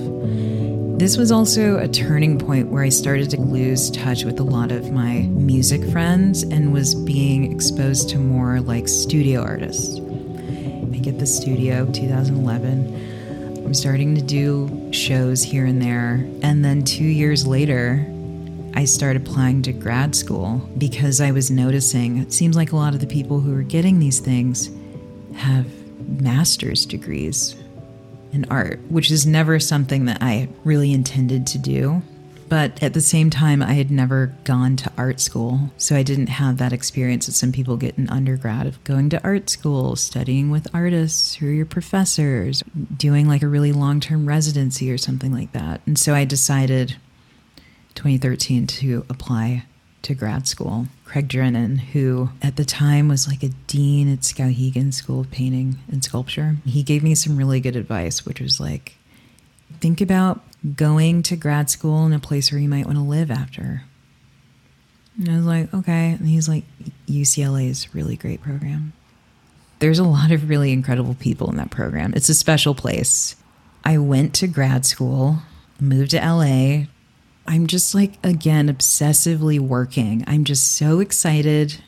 This 0.97 1.15
was 1.15 1.31
also 1.31 1.77
a 1.77 1.87
turning 1.87 2.39
point 2.39 2.69
where 2.69 2.83
I 2.83 2.89
started 2.89 3.29
to 3.29 3.39
lose 3.39 3.91
touch 3.91 4.23
with 4.23 4.39
a 4.39 4.43
lot 4.43 4.71
of 4.71 4.91
my 4.91 5.21
music 5.29 5.83
friends 5.91 6.41
and 6.41 6.73
was 6.73 6.95
being 6.95 7.51
exposed 7.51 8.09
to 8.09 8.17
more 8.17 8.61
like 8.61 8.87
studio 8.87 9.41
artists. 9.41 9.99
I 9.99 10.97
get 10.97 11.19
the 11.19 11.27
studio 11.27 11.85
2011. 11.91 13.63
I'm 13.63 13.73
starting 13.75 14.15
to 14.15 14.21
do 14.21 14.91
shows 14.91 15.43
here 15.43 15.65
and 15.65 15.81
there. 15.81 16.25
And 16.41 16.65
then 16.65 16.83
two 16.83 17.03
years 17.03 17.45
later, 17.45 18.03
I 18.73 18.85
started 18.85 19.21
applying 19.21 19.61
to 19.63 19.73
grad 19.73 20.15
school 20.15 20.67
because 20.77 21.19
I 21.21 21.31
was 21.31 21.51
noticing 21.51 22.17
it 22.17 22.31
seems 22.31 22.55
like 22.55 22.71
a 22.71 22.75
lot 22.75 22.93
of 22.93 23.01
the 23.01 23.07
people 23.07 23.39
who 23.39 23.55
are 23.55 23.63
getting 23.63 23.99
these 23.99 24.19
things 24.19 24.69
have 25.35 25.67
master's 26.07 26.85
degrees 26.85 27.55
in 28.31 28.45
art, 28.45 28.79
which 28.89 29.11
is 29.11 29.25
never 29.25 29.59
something 29.59 30.05
that 30.05 30.21
I 30.21 30.49
really 30.63 30.93
intended 30.93 31.47
to 31.47 31.57
do. 31.57 32.01
But 32.49 32.81
at 32.81 32.93
the 32.93 33.01
same 33.01 33.29
time, 33.29 33.61
I 33.61 33.73
had 33.73 33.91
never 33.91 34.33
gone 34.45 34.77
to 34.77 34.91
art 34.97 35.19
school. 35.19 35.71
So 35.77 35.95
I 35.97 36.03
didn't 36.03 36.27
have 36.27 36.57
that 36.57 36.71
experience 36.71 37.25
that 37.25 37.33
some 37.33 37.51
people 37.51 37.75
get 37.75 37.97
in 37.97 38.09
undergrad 38.09 38.67
of 38.67 38.81
going 38.85 39.09
to 39.09 39.23
art 39.23 39.49
school, 39.49 39.97
studying 39.97 40.49
with 40.49 40.73
artists 40.73 41.35
who 41.35 41.47
are 41.47 41.51
your 41.51 41.65
professors, 41.65 42.63
doing 42.95 43.27
like 43.27 43.43
a 43.43 43.47
really 43.47 43.73
long 43.73 43.99
term 43.99 44.25
residency 44.25 44.89
or 44.91 44.97
something 44.97 45.33
like 45.33 45.51
that. 45.51 45.81
And 45.85 45.99
so 45.99 46.13
I 46.13 46.23
decided 46.23 46.95
2013 47.95 48.65
to 48.67 49.05
apply 49.09 49.65
to 50.03 50.13
grad 50.13 50.47
school. 50.47 50.87
Craig 51.07 51.29
Drennen, 51.29 51.79
who 51.79 52.29
at 52.41 52.57
the 52.57 52.65
time 52.65 53.07
was 53.07 53.27
like 53.27 53.41
a 53.41 53.49
dean 53.65 54.11
at 54.11 54.19
Skowhegan 54.19 54.93
School 54.93 55.21
of 55.21 55.31
Painting 55.31 55.79
and 55.89 56.03
Sculpture, 56.03 56.57
he 56.65 56.83
gave 56.83 57.01
me 57.01 57.15
some 57.15 57.37
really 57.37 57.61
good 57.61 57.77
advice, 57.77 58.25
which 58.25 58.41
was 58.41 58.59
like, 58.59 58.97
think 59.79 60.01
about 60.01 60.41
going 60.75 61.23
to 61.23 61.37
grad 61.37 61.69
school 61.69 62.05
in 62.05 62.11
a 62.11 62.19
place 62.19 62.51
where 62.51 62.59
you 62.59 62.67
might 62.67 62.85
want 62.85 62.97
to 62.97 63.03
live 63.03 63.31
after. 63.31 63.83
And 65.17 65.29
I 65.29 65.37
was 65.37 65.45
like, 65.45 65.73
okay. 65.73 66.11
And 66.11 66.27
he's 66.27 66.49
like, 66.49 66.65
UCLA 67.07 67.69
is 67.69 67.95
really 67.95 68.17
great 68.17 68.41
program. 68.41 68.91
There's 69.79 69.99
a 69.99 70.03
lot 70.03 70.31
of 70.31 70.49
really 70.49 70.73
incredible 70.73 71.15
people 71.15 71.49
in 71.49 71.55
that 71.55 71.71
program. 71.71 72.13
It's 72.15 72.29
a 72.29 72.33
special 72.33 72.75
place. 72.75 73.37
I 73.85 73.97
went 73.97 74.33
to 74.35 74.47
grad 74.47 74.85
school, 74.85 75.37
moved 75.79 76.11
to 76.11 76.17
LA. 76.17 76.87
I'm 77.47 77.67
just 77.67 77.95
like, 77.95 78.13
again, 78.23 78.67
obsessively 78.67 79.59
working. 79.59 80.23
I'm 80.27 80.43
just 80.43 80.75
so 80.75 80.99
excited 80.99 81.81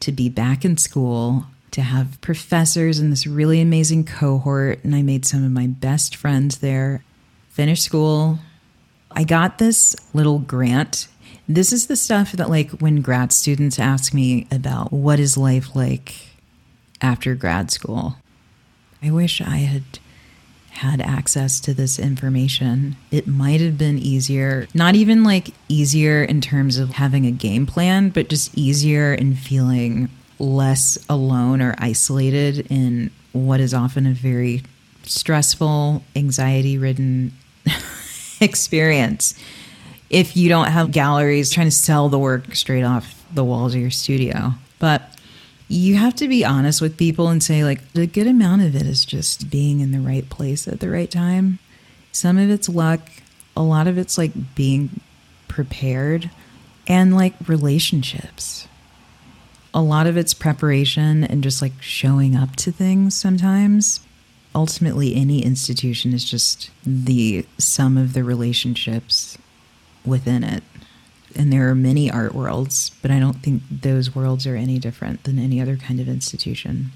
to 0.00 0.12
be 0.12 0.28
back 0.28 0.64
in 0.64 0.76
school, 0.76 1.46
to 1.72 1.82
have 1.82 2.20
professors 2.20 2.98
in 2.98 3.10
this 3.10 3.26
really 3.26 3.60
amazing 3.60 4.04
cohort. 4.04 4.82
And 4.82 4.94
I 4.94 5.02
made 5.02 5.26
some 5.26 5.44
of 5.44 5.50
my 5.50 5.66
best 5.66 6.16
friends 6.16 6.58
there. 6.58 7.04
Finished 7.50 7.84
school. 7.84 8.38
I 9.10 9.24
got 9.24 9.58
this 9.58 9.94
little 10.14 10.38
grant. 10.38 11.08
This 11.48 11.72
is 11.72 11.86
the 11.86 11.96
stuff 11.96 12.32
that, 12.32 12.48
like, 12.48 12.70
when 12.80 13.02
grad 13.02 13.32
students 13.32 13.78
ask 13.78 14.14
me 14.14 14.46
about 14.50 14.92
what 14.92 15.20
is 15.20 15.36
life 15.36 15.76
like 15.76 16.14
after 17.02 17.34
grad 17.34 17.70
school. 17.70 18.16
I 19.02 19.10
wish 19.10 19.42
I 19.42 19.58
had 19.58 19.82
had 20.74 21.00
access 21.00 21.60
to 21.60 21.72
this 21.72 21.98
information. 21.98 22.96
It 23.10 23.26
might 23.26 23.60
have 23.60 23.78
been 23.78 23.98
easier, 23.98 24.66
not 24.74 24.94
even 24.94 25.22
like 25.22 25.50
easier 25.68 26.24
in 26.24 26.40
terms 26.40 26.78
of 26.78 26.90
having 26.90 27.26
a 27.26 27.30
game 27.30 27.66
plan, 27.66 28.10
but 28.10 28.28
just 28.28 28.56
easier 28.56 29.14
in 29.14 29.34
feeling 29.34 30.08
less 30.38 30.98
alone 31.08 31.62
or 31.62 31.74
isolated 31.78 32.66
in 32.70 33.10
what 33.32 33.60
is 33.60 33.72
often 33.72 34.06
a 34.06 34.12
very 34.12 34.62
stressful, 35.04 36.02
anxiety 36.16 36.76
ridden 36.78 37.32
experience. 38.40 39.34
If 40.10 40.36
you 40.36 40.48
don't 40.48 40.68
have 40.68 40.90
galleries 40.90 41.50
trying 41.50 41.68
to 41.68 41.72
sell 41.72 42.08
the 42.08 42.18
work 42.18 42.54
straight 42.54 42.84
off 42.84 43.24
the 43.32 43.44
walls 43.44 43.74
of 43.74 43.80
your 43.80 43.90
studio. 43.90 44.54
But 44.78 45.13
you 45.68 45.96
have 45.96 46.14
to 46.16 46.28
be 46.28 46.44
honest 46.44 46.80
with 46.80 46.96
people 46.96 47.28
and 47.28 47.42
say 47.42 47.64
like 47.64 47.80
a 47.94 48.06
good 48.06 48.26
amount 48.26 48.62
of 48.62 48.76
it 48.76 48.82
is 48.82 49.04
just 49.04 49.50
being 49.50 49.80
in 49.80 49.92
the 49.92 50.00
right 50.00 50.28
place 50.28 50.68
at 50.68 50.80
the 50.80 50.90
right 50.90 51.10
time. 51.10 51.58
Some 52.12 52.38
of 52.38 52.50
it's 52.50 52.68
luck. 52.68 53.00
A 53.56 53.62
lot 53.62 53.86
of 53.86 53.96
it's 53.98 54.18
like 54.18 54.32
being 54.54 55.00
prepared 55.48 56.30
and 56.86 57.14
like 57.14 57.34
relationships. 57.46 58.68
A 59.72 59.80
lot 59.80 60.06
of 60.06 60.16
it's 60.16 60.34
preparation 60.34 61.24
and 61.24 61.42
just 61.42 61.62
like 61.62 61.72
showing 61.80 62.36
up 62.36 62.56
to 62.56 62.70
things 62.70 63.14
sometimes. 63.14 64.00
Ultimately 64.54 65.16
any 65.16 65.44
institution 65.44 66.12
is 66.12 66.24
just 66.24 66.70
the 66.84 67.46
sum 67.58 67.96
of 67.96 68.12
the 68.12 68.22
relationships 68.22 69.38
within 70.04 70.44
it 70.44 70.62
and 71.36 71.52
there 71.52 71.68
are 71.68 71.74
many 71.74 72.10
art 72.10 72.34
worlds, 72.34 72.90
but 73.02 73.10
I 73.10 73.18
don't 73.18 73.42
think 73.42 73.62
those 73.70 74.14
worlds 74.14 74.46
are 74.46 74.56
any 74.56 74.78
different 74.78 75.24
than 75.24 75.38
any 75.38 75.60
other 75.60 75.76
kind 75.76 76.00
of 76.00 76.08
institution. 76.08 76.92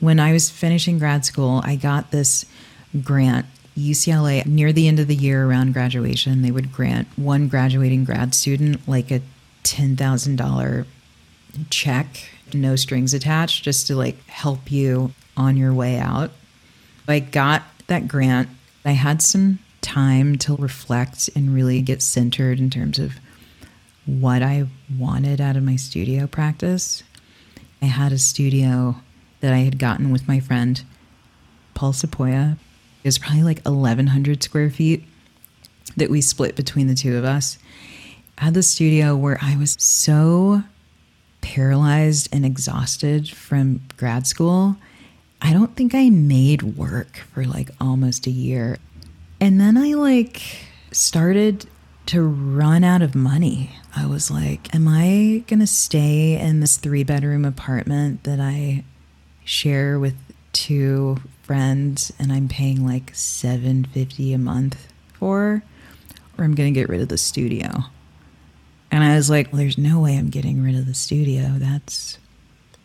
When 0.00 0.20
I 0.20 0.32
was 0.32 0.50
finishing 0.50 0.98
grad 0.98 1.24
school, 1.24 1.60
I 1.64 1.76
got 1.76 2.10
this 2.10 2.44
grant. 3.02 3.46
UCLA, 3.76 4.46
near 4.46 4.72
the 4.72 4.88
end 4.88 4.98
of 4.98 5.06
the 5.06 5.14
year 5.14 5.44
around 5.44 5.74
graduation, 5.74 6.40
they 6.40 6.50
would 6.50 6.72
grant 6.72 7.08
one 7.16 7.46
graduating 7.46 8.04
grad 8.04 8.34
student 8.34 8.88
like 8.88 9.10
a 9.10 9.20
$10,000 9.64 10.86
check, 11.68 12.28
no 12.54 12.74
strings 12.76 13.12
attached, 13.12 13.64
just 13.64 13.86
to 13.86 13.94
like 13.94 14.26
help 14.28 14.72
you 14.72 15.12
on 15.36 15.56
your 15.56 15.74
way 15.74 15.98
out. 15.98 16.30
I 17.06 17.18
got 17.18 17.64
that 17.86 18.08
grant. 18.08 18.48
I 18.84 18.92
had 18.92 19.20
some 19.20 19.58
time 19.82 20.36
to 20.38 20.56
reflect 20.56 21.28
and 21.36 21.54
really 21.54 21.82
get 21.82 22.02
centered 22.02 22.58
in 22.58 22.70
terms 22.70 22.98
of 22.98 23.14
what 24.06 24.42
I 24.42 24.66
wanted 24.98 25.40
out 25.40 25.56
of 25.56 25.62
my 25.62 25.76
studio 25.76 26.26
practice. 26.26 27.02
I 27.82 27.86
had 27.86 28.12
a 28.12 28.18
studio 28.18 28.96
that 29.40 29.52
I 29.52 29.58
had 29.58 29.78
gotten 29.78 30.10
with 30.10 30.26
my 30.26 30.40
friend 30.40 30.82
Paul 31.74 31.92
Sepuya. 31.92 32.56
It 33.02 33.08
was 33.08 33.18
probably 33.18 33.42
like 33.42 33.62
1,100 33.64 34.42
square 34.42 34.70
feet 34.70 35.04
that 35.96 36.10
we 36.10 36.20
split 36.20 36.56
between 36.56 36.86
the 36.86 36.94
two 36.94 37.16
of 37.16 37.24
us. 37.24 37.58
I 38.38 38.44
had 38.44 38.54
the 38.54 38.62
studio 38.62 39.16
where 39.16 39.38
I 39.40 39.56
was 39.56 39.76
so 39.78 40.62
paralyzed 41.40 42.28
and 42.32 42.44
exhausted 42.44 43.28
from 43.28 43.80
grad 43.96 44.26
school. 44.26 44.76
I 45.40 45.52
don't 45.52 45.76
think 45.76 45.94
I 45.94 46.10
made 46.10 46.62
work 46.62 47.18
for 47.32 47.44
like 47.44 47.70
almost 47.80 48.26
a 48.26 48.30
year. 48.30 48.78
And 49.40 49.60
then 49.60 49.76
I 49.76 49.94
like 49.94 50.42
started 50.92 51.66
to 52.06 52.22
run 52.22 52.84
out 52.84 53.02
of 53.02 53.14
money. 53.14 53.70
I 53.94 54.06
was 54.06 54.30
like, 54.30 54.74
am 54.74 54.86
I 54.88 55.44
going 55.48 55.60
to 55.60 55.66
stay 55.66 56.38
in 56.38 56.60
this 56.60 56.76
three 56.76 57.04
bedroom 57.04 57.44
apartment 57.44 58.24
that 58.24 58.40
I 58.40 58.84
share 59.44 59.98
with 59.98 60.14
two 60.52 61.18
friends 61.42 62.12
and 62.18 62.32
I'm 62.32 62.48
paying 62.48 62.84
like 62.84 63.10
750 63.14 64.32
a 64.32 64.38
month 64.38 64.92
for 65.14 65.62
or 66.38 66.44
I'm 66.44 66.54
going 66.54 66.72
to 66.72 66.80
get 66.80 66.88
rid 66.88 67.00
of 67.00 67.08
the 67.08 67.18
studio. 67.18 67.84
And 68.90 69.02
I 69.02 69.16
was 69.16 69.28
like, 69.28 69.52
well, 69.52 69.58
there's 69.58 69.78
no 69.78 70.00
way 70.00 70.16
I'm 70.16 70.30
getting 70.30 70.62
rid 70.62 70.76
of 70.76 70.86
the 70.86 70.94
studio. 70.94 71.54
That's 71.56 72.18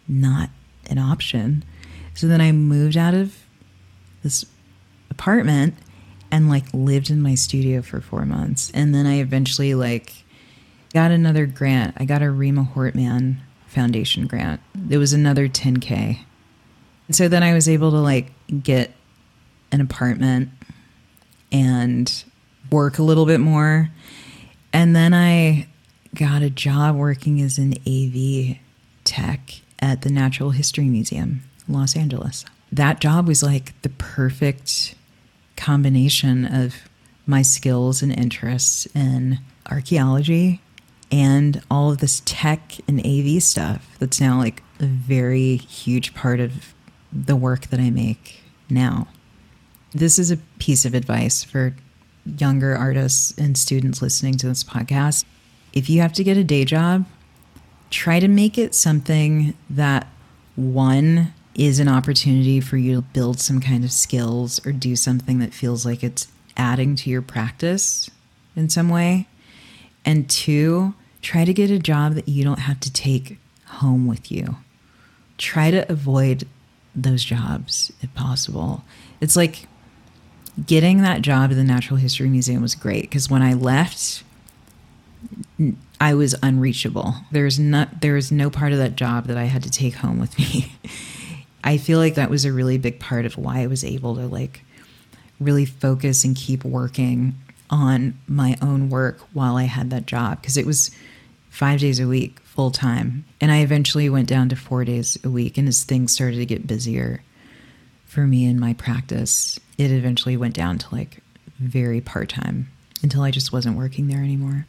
not 0.08 0.50
an 0.90 0.98
option. 0.98 1.64
So 2.14 2.28
then 2.28 2.42
I 2.42 2.52
moved 2.52 2.98
out 2.98 3.14
of 3.14 3.36
this 4.24 4.46
apartment 5.10 5.76
and 6.32 6.50
like 6.50 6.66
lived 6.74 7.10
in 7.10 7.22
my 7.22 7.36
studio 7.36 7.82
for 7.82 8.02
four 8.02 8.26
months. 8.26 8.72
And 8.74 8.96
then 8.96 9.06
I 9.06 9.20
eventually 9.20 9.76
like 9.76 10.14
got 10.94 11.12
another 11.12 11.46
grant. 11.46 11.96
I 11.98 12.06
got 12.06 12.22
a 12.22 12.32
Rema 12.32 12.64
Hort 12.64 12.96
Mann 12.96 13.42
Foundation 13.68 14.28
grant. 14.28 14.62
It 14.90 14.98
was 14.98 15.14
another 15.14 15.48
10K. 15.48 16.20
And 17.08 17.16
so 17.16 17.28
then 17.28 17.44
I 17.44 17.54
was 17.54 17.68
able 17.68 17.92
to 17.92 17.98
like 17.98 18.32
get 18.64 18.92
an 19.72 19.82
apartment 19.82 20.50
and 21.52 22.24
work 22.72 23.00
a 23.00 23.04
little 23.04 23.26
bit 23.26 23.40
more. 23.40 23.90
And 24.74 24.96
then 24.96 25.14
I 25.14 25.68
got 26.16 26.42
a 26.42 26.50
job 26.50 26.96
working 26.96 27.42
as 27.42 27.58
an 27.58 27.74
AV 27.86 28.58
tech 29.04 29.62
at 29.80 30.02
the 30.02 30.10
Natural 30.10 30.52
History 30.52 30.86
Museum, 30.86 31.44
Los 31.68 31.96
Angeles. 31.96 32.46
That 32.72 33.02
job 33.02 33.28
was 33.28 33.44
like 33.44 33.80
the 33.82 33.90
perfect 33.90 34.96
combination 35.62 36.46
of 36.46 36.90
my 37.28 37.44
skills 37.44 38.02
and 38.02 38.12
interests 38.12 38.88
in 38.96 39.40
archaeology 39.70 40.60
and 41.12 41.62
all 41.70 41.92
of 41.92 42.00
this 42.00 42.22
tech 42.26 42.78
and 42.88 43.00
AV 43.06 43.42
stuff 43.44 43.96
that's 44.00 44.20
now 44.20 44.40
like 44.40 44.64
a 44.80 44.86
very 44.86 45.58
huge 45.58 46.16
part 46.16 46.40
of 46.40 46.74
the 47.14 47.36
work 47.36 47.68
that 47.68 47.80
I 47.80 47.92
make 47.92 48.42
now. 48.70 49.08
This 49.94 50.18
is 50.18 50.32
a 50.32 50.38
piece 50.58 50.84
of 50.84 50.96
advice 50.96 51.44
for 51.44 51.76
younger 52.26 52.76
artists 52.76 53.38
and 53.38 53.56
students 53.58 54.02
listening 54.02 54.38
to 54.38 54.48
this 54.48 54.64
podcast. 54.64 55.26
If 55.74 55.90
you 55.90 56.02
have 56.02 56.14
to 56.14 56.24
get 56.24 56.38
a 56.38 56.44
day 56.44 56.66
job, 56.66 57.06
try 57.92 58.20
to 58.20 58.28
make 58.28 58.58
it 58.58 58.74
something 58.74 59.54
that 59.70 60.08
one 60.56 61.34
is 61.56 61.80
an 61.80 61.88
opportunity 61.88 62.62
for 62.62 62.78
you 62.78 62.96
to 62.96 63.02
build 63.02 63.40
some 63.40 63.60
kind 63.60 63.84
of 63.84 63.92
skills 63.92 64.66
or 64.66 64.72
do 64.72 64.96
something 64.96 65.40
that 65.40 65.54
feels 65.54 65.86
like 65.86 66.04
it's 66.04 66.28
adding 66.56 66.96
to 66.96 67.10
your 67.10 67.22
practice 67.22 68.10
in 68.56 68.70
some 68.70 68.90
way. 68.90 69.28
And 70.06 70.30
two, 70.30 70.94
try 71.22 71.46
to 71.46 71.54
get 71.54 71.70
a 71.70 71.80
job 71.80 72.16
that 72.16 72.28
you 72.28 72.44
don't 72.44 72.60
have 72.60 72.80
to 72.82 72.92
take 72.92 73.38
home 73.66 74.08
with 74.08 74.32
you. 74.32 74.58
Try 75.38 75.72
to 75.72 75.90
avoid 75.92 76.48
those 76.96 77.24
jobs 77.24 77.92
if 78.02 78.14
possible. 78.14 78.84
It's 79.20 79.36
like 79.36 79.68
getting 80.66 81.02
that 81.02 81.22
job 81.22 81.52
at 81.52 81.56
the 81.56 81.64
Natural 81.64 81.98
History 81.98 82.30
Museum 82.30 82.62
was 82.62 82.76
great 82.76 83.04
because 83.04 83.30
when 83.30 83.42
I 83.42 83.54
left, 83.54 84.24
I 86.00 86.14
was 86.14 86.36
unreachable. 86.42 87.16
There's 87.32 87.60
not 87.60 88.02
there 88.02 88.14
was 88.14 88.32
no 88.32 88.50
part 88.50 88.72
of 88.72 88.80
that 88.80 88.96
job 88.96 89.26
that 89.28 89.38
I 89.38 89.46
had 89.46 89.64
to 89.64 89.70
take 89.70 89.96
home 89.96 90.20
with 90.20 90.38
me. 90.38 90.74
I 91.64 91.78
feel 91.78 92.00
like 92.00 92.16
that 92.16 92.30
was 92.30 92.46
a 92.46 92.54
really 92.54 92.78
big 92.78 93.00
part 93.00 93.26
of 93.26 93.38
why 93.38 93.60
I 93.60 93.68
was 93.68 93.84
able 93.84 94.16
to 94.16 94.26
like 94.28 94.64
really 95.40 95.66
focus 95.66 96.24
and 96.24 96.36
keep 96.36 96.64
working 96.64 97.36
on 97.70 98.20
my 98.28 98.58
own 98.62 98.90
work 98.90 99.20
while 99.34 99.58
I 99.58 99.64
had 99.64 99.90
that 99.90 100.06
job 100.06 100.42
because 100.42 100.58
it 100.58 100.66
was 100.66 100.92
five 101.50 101.80
days 101.80 102.00
a 102.00 102.08
week 102.08 102.40
full 102.42 102.72
time. 102.72 103.26
And 103.40 103.52
I 103.52 103.60
eventually 103.60 104.10
went 104.10 104.28
down 104.28 104.50
to 104.50 104.56
four 104.56 104.84
days 104.86 105.18
a 105.24 105.30
week. 105.30 105.58
And 105.58 105.68
as 105.68 105.84
things 105.84 106.12
started 106.12 106.38
to 106.38 106.46
get 106.46 106.68
busier 106.68 107.24
for 108.06 108.28
me 108.28 108.46
in 108.46 108.60
my 108.60 108.74
practice, 108.74 109.60
it 109.78 109.92
eventually 109.92 110.38
went 110.38 110.54
down 110.54 110.78
to 110.80 110.96
like 110.96 111.22
very 111.60 112.02
part 112.02 112.30
time 112.30 112.70
until 113.02 113.24
I 113.24 113.32
just 113.32 113.54
wasn't 113.54 113.78
working 113.78 114.08
there 114.08 114.20
anymore. 114.20 114.66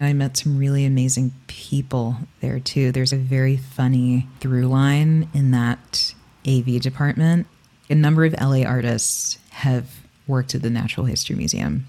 I 0.00 0.12
met 0.12 0.36
some 0.36 0.58
really 0.58 0.84
amazing 0.84 1.32
people 1.48 2.16
there 2.40 2.60
too. 2.60 2.92
There's 2.92 3.12
a 3.12 3.16
very 3.16 3.56
funny 3.56 4.28
through 4.40 4.66
line 4.66 5.28
in 5.34 5.50
that 5.50 6.14
AV 6.46 6.80
department. 6.80 7.46
A 7.90 7.94
number 7.94 8.24
of 8.24 8.34
LA 8.40 8.62
artists 8.62 9.38
have 9.50 9.90
worked 10.26 10.54
at 10.54 10.62
the 10.62 10.70
Natural 10.70 11.06
History 11.06 11.34
Museum, 11.34 11.86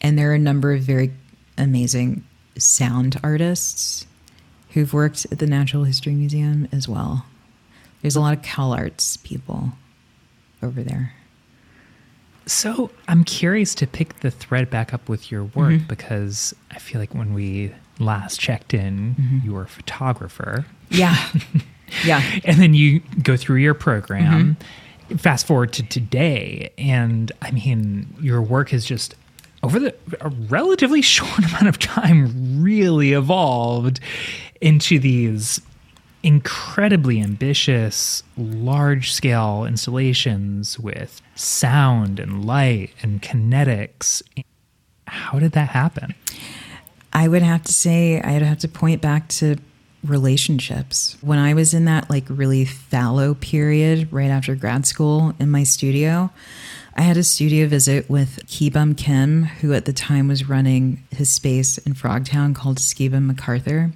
and 0.00 0.18
there 0.18 0.30
are 0.30 0.34
a 0.34 0.38
number 0.38 0.72
of 0.72 0.82
very 0.82 1.12
amazing 1.58 2.24
sound 2.56 3.20
artists 3.22 4.06
who've 4.70 4.92
worked 4.92 5.26
at 5.30 5.38
the 5.38 5.46
Natural 5.46 5.84
History 5.84 6.14
Museum 6.14 6.68
as 6.72 6.88
well. 6.88 7.26
There's 8.00 8.16
a 8.16 8.20
lot 8.20 8.36
of 8.36 8.42
CalArts 8.42 9.22
people 9.22 9.72
over 10.62 10.82
there. 10.82 11.14
So 12.46 12.90
I'm 13.08 13.24
curious 13.24 13.74
to 13.76 13.86
pick 13.86 14.20
the 14.20 14.30
thread 14.30 14.68
back 14.70 14.92
up 14.92 15.08
with 15.08 15.30
your 15.30 15.44
work 15.44 15.72
Mm-hmm. 15.72 15.86
because 15.88 16.54
I 16.70 16.78
feel 16.78 17.00
like 17.00 17.14
when 17.14 17.32
we 17.34 17.72
last 17.98 18.38
checked 18.40 18.74
in, 18.74 19.14
Mm-hmm. 19.18 19.38
you 19.46 19.54
were 19.54 19.62
a 19.62 19.68
photographer. 19.68 20.66
Yeah. 20.90 21.16
yeah. 22.04 22.22
and 22.44 22.58
then 22.60 22.74
you 22.74 23.00
go 23.22 23.36
through 23.36 23.56
your 23.56 23.74
program. 23.74 24.56
Mm-hmm. 25.08 25.16
Fast 25.16 25.46
forward 25.46 25.72
to 25.74 25.82
today, 25.82 26.70
and 26.78 27.30
I 27.42 27.50
mean, 27.50 28.06
your 28.20 28.40
work 28.40 28.70
has 28.70 28.86
just 28.86 29.14
over 29.62 29.78
the 29.78 29.94
a 30.22 30.30
relatively 30.30 31.02
short 31.16 31.38
amount 31.38 31.68
of 31.68 31.78
time 31.78 32.62
really 32.62 33.12
evolved 33.12 34.00
into 34.62 34.98
these 34.98 35.60
incredibly 36.24 37.20
ambitious, 37.20 38.22
large 38.38 39.12
scale 39.12 39.66
installations 39.66 40.78
with 40.78 41.20
sound 41.34 42.18
and 42.18 42.46
light 42.46 42.90
and 43.02 43.20
kinetics. 43.20 44.22
How 45.06 45.38
did 45.38 45.52
that 45.52 45.68
happen? 45.68 46.14
I 47.12 47.28
would 47.28 47.42
have 47.42 47.62
to 47.64 47.72
say, 47.74 48.22
I'd 48.22 48.40
have 48.40 48.58
to 48.60 48.68
point 48.68 49.02
back 49.02 49.28
to 49.28 49.56
relationships. 50.02 51.18
When 51.20 51.38
I 51.38 51.52
was 51.52 51.74
in 51.74 51.84
that 51.84 52.08
like 52.08 52.24
really 52.28 52.64
fallow 52.64 53.34
period 53.34 54.10
right 54.10 54.30
after 54.30 54.54
grad 54.54 54.86
school 54.86 55.34
in 55.38 55.50
my 55.50 55.62
studio, 55.62 56.30
I 56.96 57.02
had 57.02 57.18
a 57.18 57.22
studio 57.22 57.66
visit 57.66 58.08
with 58.08 58.46
Kibum 58.46 58.96
Kim, 58.96 59.44
who 59.44 59.74
at 59.74 59.84
the 59.84 59.92
time 59.92 60.28
was 60.28 60.48
running 60.48 61.02
his 61.10 61.30
space 61.30 61.76
in 61.76 61.92
Frogtown 61.92 62.54
called 62.54 62.78
Skibum 62.78 63.26
MacArthur. 63.26 63.92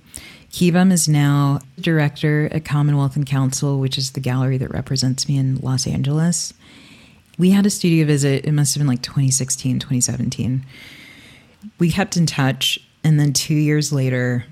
Kibum 0.52 0.92
is 0.92 1.08
now 1.08 1.60
director 1.78 2.48
at 2.52 2.64
Commonwealth 2.64 3.16
and 3.16 3.26
Council, 3.26 3.78
which 3.78 3.98
is 3.98 4.12
the 4.12 4.20
gallery 4.20 4.58
that 4.58 4.70
represents 4.70 5.28
me 5.28 5.36
in 5.36 5.56
Los 5.56 5.86
Angeles. 5.86 6.54
We 7.38 7.50
had 7.50 7.66
a 7.66 7.70
studio 7.70 8.04
visit, 8.06 8.46
it 8.46 8.52
must 8.52 8.74
have 8.74 8.80
been 8.80 8.88
like 8.88 9.02
2016, 9.02 9.78
2017 9.78 10.64
we 11.78 11.90
kept 11.90 12.16
in 12.16 12.26
touch 12.26 12.78
and 13.04 13.18
then 13.18 13.32
two 13.32 13.54
years 13.54 13.92
later 13.92 14.44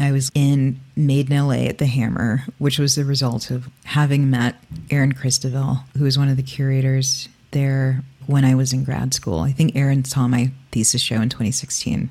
i 0.00 0.10
was 0.10 0.30
in 0.34 0.80
made 0.96 1.30
in 1.30 1.46
la 1.46 1.54
at 1.54 1.78
the 1.78 1.86
hammer 1.86 2.44
which 2.58 2.78
was 2.78 2.94
the 2.94 3.04
result 3.04 3.50
of 3.50 3.68
having 3.84 4.30
met 4.30 4.56
Erin 4.90 5.12
Christovale 5.12 5.84
who 5.96 6.04
was 6.04 6.18
one 6.18 6.28
of 6.28 6.36
the 6.36 6.42
curators 6.42 7.28
there 7.50 8.02
when 8.26 8.44
i 8.44 8.54
was 8.54 8.72
in 8.72 8.84
grad 8.84 9.14
school. 9.14 9.40
I 9.40 9.52
think 9.52 9.76
Erin 9.76 10.04
saw 10.04 10.26
my 10.28 10.50
thesis 10.70 11.02
show 11.02 11.20
in 11.20 11.28
2016 11.28 12.10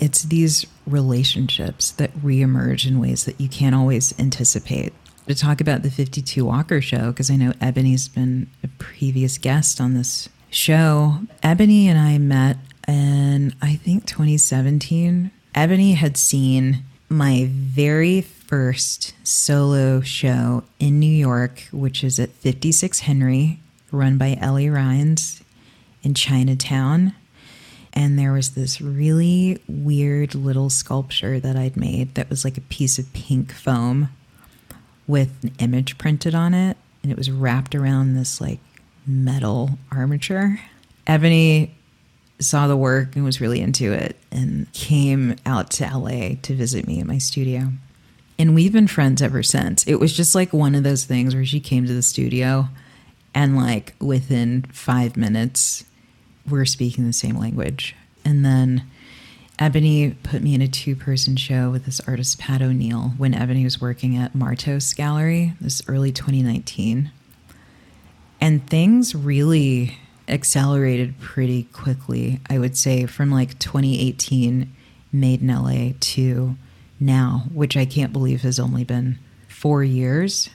it's 0.00 0.22
these 0.24 0.66
relationships 0.90 1.90
that 1.92 2.12
reemerge 2.18 2.86
in 2.86 3.00
ways 3.00 3.24
that 3.24 3.40
you 3.40 3.48
can't 3.48 3.74
always 3.74 4.18
anticipate. 4.18 4.92
To 5.26 5.34
talk 5.34 5.60
about 5.60 5.82
the 5.82 5.90
52 5.90 6.42
walker 6.42 6.80
show 6.80 7.10
because 7.10 7.30
i 7.30 7.36
know 7.36 7.52
ebony's 7.60 8.08
been 8.08 8.48
a 8.64 8.68
previous 8.78 9.36
guest 9.36 9.78
on 9.78 9.92
this 9.92 10.30
show. 10.48 11.20
Ebony 11.42 11.86
and 11.86 11.98
i 11.98 12.16
met 12.16 12.56
in 12.86 13.54
i 13.60 13.74
think 13.74 14.06
2017 14.06 15.30
ebony 15.54 15.92
had 15.92 16.16
seen 16.16 16.82
my 17.10 17.46
very 17.50 18.22
first 18.22 19.14
solo 19.22 20.00
show 20.00 20.64
in 20.80 20.98
new 20.98 21.06
york 21.06 21.64
which 21.72 22.02
is 22.02 22.18
at 22.18 22.30
56 22.30 23.00
henry 23.00 23.60
run 23.92 24.16
by 24.16 24.38
Ellie 24.40 24.68
Rines 24.68 25.42
in 26.02 26.14
chinatown 26.14 27.12
and 27.92 28.18
there 28.18 28.32
was 28.32 28.50
this 28.50 28.80
really 28.80 29.62
weird 29.68 30.34
little 30.34 30.70
sculpture 30.70 31.40
that 31.40 31.56
I'd 31.56 31.76
made 31.76 32.14
that 32.14 32.30
was 32.30 32.44
like 32.44 32.58
a 32.58 32.62
piece 32.62 32.98
of 32.98 33.12
pink 33.12 33.52
foam 33.52 34.10
with 35.06 35.42
an 35.42 35.52
image 35.58 35.98
printed 35.98 36.34
on 36.34 36.54
it, 36.54 36.76
and 37.02 37.10
it 37.10 37.18
was 37.18 37.30
wrapped 37.30 37.74
around 37.74 38.14
this 38.14 38.40
like 38.40 38.60
metal 39.06 39.78
armature. 39.90 40.60
Ebony 41.06 41.74
saw 42.40 42.68
the 42.68 42.76
work 42.76 43.16
and 43.16 43.24
was 43.24 43.40
really 43.40 43.60
into 43.60 43.92
it 43.92 44.16
and 44.30 44.72
came 44.72 45.34
out 45.44 45.70
to 45.70 45.84
LA 45.84 46.34
to 46.42 46.54
visit 46.54 46.86
me 46.86 47.00
at 47.00 47.06
my 47.06 47.18
studio. 47.18 47.72
And 48.38 48.54
we've 48.54 48.72
been 48.72 48.86
friends 48.86 49.20
ever 49.20 49.42
since. 49.42 49.84
It 49.88 49.96
was 49.96 50.16
just 50.16 50.34
like 50.34 50.52
one 50.52 50.76
of 50.76 50.84
those 50.84 51.04
things 51.04 51.34
where 51.34 51.44
she 51.44 51.58
came 51.58 51.86
to 51.86 51.92
the 51.92 52.02
studio 52.02 52.68
and 53.34 53.56
like 53.56 53.94
within 54.00 54.62
5 54.72 55.16
minutes 55.16 55.84
we're 56.50 56.64
speaking 56.64 57.06
the 57.06 57.12
same 57.12 57.36
language. 57.36 57.94
And 58.24 58.44
then 58.44 58.84
Ebony 59.58 60.10
put 60.22 60.42
me 60.42 60.54
in 60.54 60.62
a 60.62 60.68
two 60.68 60.94
person 60.94 61.36
show 61.36 61.70
with 61.70 61.84
this 61.84 62.00
artist, 62.06 62.38
Pat 62.38 62.62
O'Neill, 62.62 63.14
when 63.16 63.34
Ebony 63.34 63.64
was 63.64 63.80
working 63.80 64.16
at 64.16 64.34
Martos 64.34 64.94
Gallery, 64.94 65.54
this 65.60 65.82
early 65.88 66.12
2019. 66.12 67.10
And 68.40 68.68
things 68.68 69.14
really 69.14 69.98
accelerated 70.28 71.18
pretty 71.18 71.64
quickly, 71.64 72.40
I 72.48 72.58
would 72.58 72.76
say, 72.76 73.06
from 73.06 73.30
like 73.30 73.58
2018 73.58 74.72
made 75.10 75.40
in 75.40 75.48
LA 75.48 75.94
to 75.98 76.56
now, 77.00 77.44
which 77.52 77.76
I 77.76 77.84
can't 77.84 78.12
believe 78.12 78.42
has 78.42 78.60
only 78.60 78.84
been 78.84 79.18
four 79.48 79.82
years. 79.82 80.50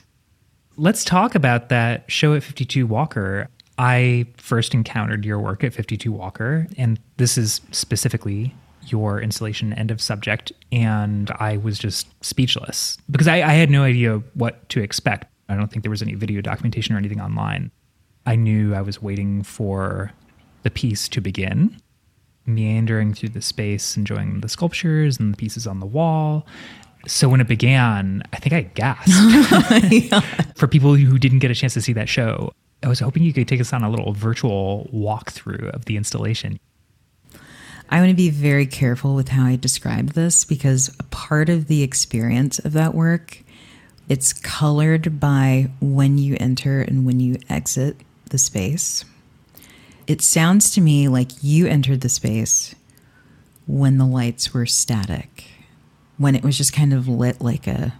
Let's 0.76 1.04
talk 1.04 1.34
about 1.34 1.68
that 1.68 2.04
show 2.10 2.34
at 2.34 2.42
52 2.42 2.86
Walker. 2.86 3.48
I 3.78 4.26
first 4.36 4.74
encountered 4.74 5.24
your 5.24 5.38
work 5.38 5.64
at 5.64 5.74
52 5.74 6.12
Walker, 6.12 6.66
and 6.76 7.00
this 7.16 7.36
is 7.36 7.60
specifically 7.72 8.54
your 8.86 9.20
installation 9.20 9.72
End 9.72 9.90
of 9.90 10.00
Subject, 10.00 10.52
and 10.70 11.30
I 11.38 11.56
was 11.56 11.78
just 11.78 12.06
speechless 12.24 12.98
because 13.10 13.28
I, 13.28 13.36
I 13.36 13.52
had 13.54 13.70
no 13.70 13.82
idea 13.82 14.22
what 14.34 14.68
to 14.70 14.80
expect. 14.80 15.26
I 15.48 15.56
don't 15.56 15.70
think 15.70 15.82
there 15.82 15.90
was 15.90 16.02
any 16.02 16.14
video 16.14 16.40
documentation 16.40 16.94
or 16.94 16.98
anything 16.98 17.20
online. 17.20 17.70
I 18.26 18.36
knew 18.36 18.74
I 18.74 18.80
was 18.80 19.02
waiting 19.02 19.42
for 19.42 20.12
the 20.62 20.70
piece 20.70 21.08
to 21.08 21.20
begin, 21.20 21.76
meandering 22.46 23.12
through 23.14 23.30
the 23.30 23.42
space, 23.42 23.96
enjoying 23.96 24.40
the 24.40 24.48
sculptures 24.48 25.18
and 25.18 25.32
the 25.32 25.36
pieces 25.36 25.66
on 25.66 25.80
the 25.80 25.86
wall. 25.86 26.46
So 27.06 27.28
when 27.28 27.40
it 27.40 27.48
began, 27.48 28.22
I 28.32 28.36
think 28.36 28.54
I 28.54 28.62
gasped. 28.62 29.10
Oh 30.12 30.20
for 30.56 30.66
people 30.66 30.94
who 30.94 31.18
didn't 31.18 31.40
get 31.40 31.50
a 31.50 31.54
chance 31.54 31.74
to 31.74 31.82
see 31.82 31.92
that 31.92 32.08
show, 32.08 32.52
I 32.84 32.88
was 32.88 33.00
hoping 33.00 33.22
you 33.22 33.32
could 33.32 33.48
take 33.48 33.60
us 33.60 33.72
on 33.72 33.82
a 33.82 33.90
little 33.90 34.12
virtual 34.12 34.88
walkthrough 34.92 35.70
of 35.70 35.86
the 35.86 35.96
installation. 35.96 36.60
I 37.88 37.98
want 37.98 38.10
to 38.10 38.16
be 38.16 38.30
very 38.30 38.66
careful 38.66 39.14
with 39.14 39.28
how 39.28 39.46
I 39.46 39.56
describe 39.56 40.10
this 40.10 40.44
because 40.44 40.94
a 41.00 41.04
part 41.04 41.48
of 41.48 41.66
the 41.66 41.82
experience 41.82 42.58
of 42.58 42.72
that 42.72 42.94
work 42.94 43.42
it's 44.08 44.34
colored 44.34 45.18
by 45.18 45.70
when 45.80 46.18
you 46.18 46.36
enter 46.38 46.82
and 46.82 47.06
when 47.06 47.20
you 47.20 47.38
exit 47.48 47.96
the 48.28 48.36
space. 48.38 49.04
It 50.06 50.20
sounds 50.20 50.70
to 50.72 50.82
me 50.82 51.08
like 51.08 51.42
you 51.42 51.66
entered 51.66 52.02
the 52.02 52.10
space 52.10 52.74
when 53.66 53.96
the 53.96 54.04
lights 54.04 54.52
were 54.52 54.66
static, 54.66 55.44
when 56.18 56.34
it 56.34 56.44
was 56.44 56.58
just 56.58 56.74
kind 56.74 56.92
of 56.92 57.08
lit 57.08 57.40
like 57.40 57.66
a 57.66 57.94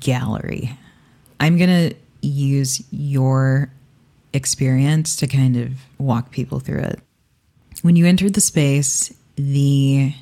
gallery. 0.00 0.76
I'm 1.40 1.56
going 1.56 1.90
to 1.90 1.96
use 2.20 2.82
your 2.90 3.70
experience 4.32 5.16
to 5.16 5.26
kind 5.26 5.56
of 5.56 5.72
walk 5.98 6.30
people 6.30 6.60
through 6.60 6.80
it. 6.80 7.00
When 7.82 7.96
you 7.96 8.06
enter 8.06 8.28
the 8.28 8.40
space, 8.40 9.14
the 9.36 10.12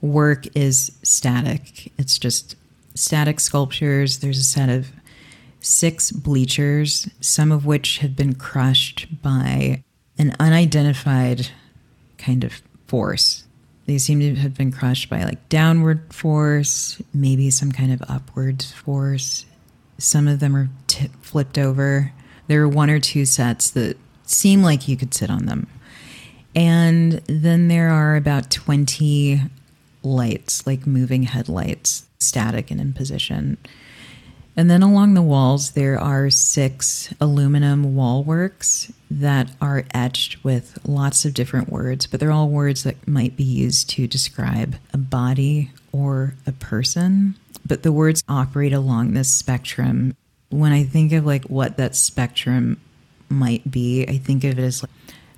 work 0.00 0.46
is 0.56 0.92
static. 1.02 1.92
It's 1.98 2.18
just 2.18 2.56
static 2.94 3.40
sculptures. 3.40 4.18
There's 4.18 4.38
a 4.38 4.44
set 4.44 4.68
of 4.68 4.88
six 5.60 6.12
bleachers, 6.12 7.08
some 7.20 7.50
of 7.50 7.66
which 7.66 7.98
have 7.98 8.14
been 8.14 8.34
crushed 8.34 9.22
by 9.22 9.82
an 10.18 10.36
unidentified 10.38 11.48
kind 12.18 12.44
of 12.44 12.62
force. 12.86 13.44
They 13.86 13.98
seem 13.98 14.20
to 14.20 14.34
have 14.36 14.54
been 14.54 14.72
crushed 14.72 15.10
by 15.10 15.24
like 15.24 15.48
downward 15.48 16.12
force, 16.12 17.02
maybe 17.12 17.50
some 17.50 17.72
kind 17.72 17.92
of 17.92 18.02
upward 18.08 18.62
force. 18.62 19.44
Some 19.98 20.28
of 20.28 20.40
them 20.40 20.56
are 20.56 20.70
tip 20.86 21.10
flipped 21.22 21.58
over. 21.58 22.12
There 22.46 22.62
are 22.62 22.68
one 22.68 22.90
or 22.90 23.00
two 23.00 23.24
sets 23.24 23.70
that 23.70 23.96
seem 24.24 24.62
like 24.62 24.88
you 24.88 24.96
could 24.96 25.14
sit 25.14 25.30
on 25.30 25.46
them. 25.46 25.66
And 26.54 27.12
then 27.26 27.68
there 27.68 27.90
are 27.90 28.16
about 28.16 28.50
20 28.50 29.40
lights, 30.02 30.66
like 30.66 30.86
moving 30.86 31.24
headlights, 31.24 32.06
static 32.18 32.70
and 32.70 32.80
in 32.80 32.92
position. 32.92 33.58
And 34.56 34.70
then 34.70 34.82
along 34.82 35.14
the 35.14 35.22
walls, 35.22 35.72
there 35.72 35.98
are 35.98 36.30
six 36.30 37.12
aluminum 37.20 37.96
wall 37.96 38.22
works 38.22 38.92
that 39.10 39.50
are 39.60 39.84
etched 39.92 40.44
with 40.44 40.78
lots 40.86 41.24
of 41.24 41.34
different 41.34 41.70
words, 41.70 42.06
but 42.06 42.20
they're 42.20 42.30
all 42.30 42.48
words 42.48 42.84
that 42.84 43.08
might 43.08 43.36
be 43.36 43.44
used 43.44 43.90
to 43.90 44.06
describe 44.06 44.76
a 44.92 44.98
body 44.98 45.72
or 45.90 46.34
a 46.46 46.52
person. 46.52 47.34
But 47.66 47.82
the 47.82 47.92
words 47.92 48.22
operate 48.28 48.72
along 48.72 49.14
this 49.14 49.32
spectrum. 49.32 50.14
When 50.54 50.70
I 50.70 50.84
think 50.84 51.12
of 51.12 51.26
like 51.26 51.46
what 51.46 51.78
that 51.78 51.96
spectrum 51.96 52.80
might 53.28 53.68
be, 53.68 54.06
I 54.06 54.18
think 54.18 54.44
of 54.44 54.56
it 54.56 54.62
as 54.62 54.84
like 54.84 54.90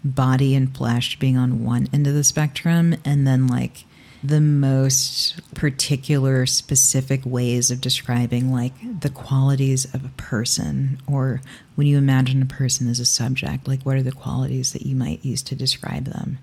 body 0.04 0.54
and 0.54 0.76
flesh 0.76 1.18
being 1.18 1.38
on 1.38 1.64
one 1.64 1.88
end 1.90 2.06
of 2.06 2.12
the 2.12 2.22
spectrum, 2.22 2.96
and 3.02 3.26
then 3.26 3.46
like 3.46 3.86
the 4.22 4.42
most 4.42 5.40
particular, 5.54 6.44
specific 6.44 7.22
ways 7.24 7.70
of 7.70 7.80
describing 7.80 8.52
like 8.52 8.74
the 9.00 9.08
qualities 9.08 9.86
of 9.94 10.04
a 10.04 10.10
person, 10.18 10.98
or 11.06 11.40
when 11.76 11.86
you 11.86 11.96
imagine 11.96 12.42
a 12.42 12.46
person 12.46 12.86
as 12.86 13.00
a 13.00 13.06
subject, 13.06 13.66
like 13.66 13.84
what 13.84 13.96
are 13.96 14.02
the 14.02 14.12
qualities 14.12 14.74
that 14.74 14.84
you 14.84 14.94
might 14.94 15.24
use 15.24 15.42
to 15.44 15.54
describe 15.54 16.04
them. 16.04 16.38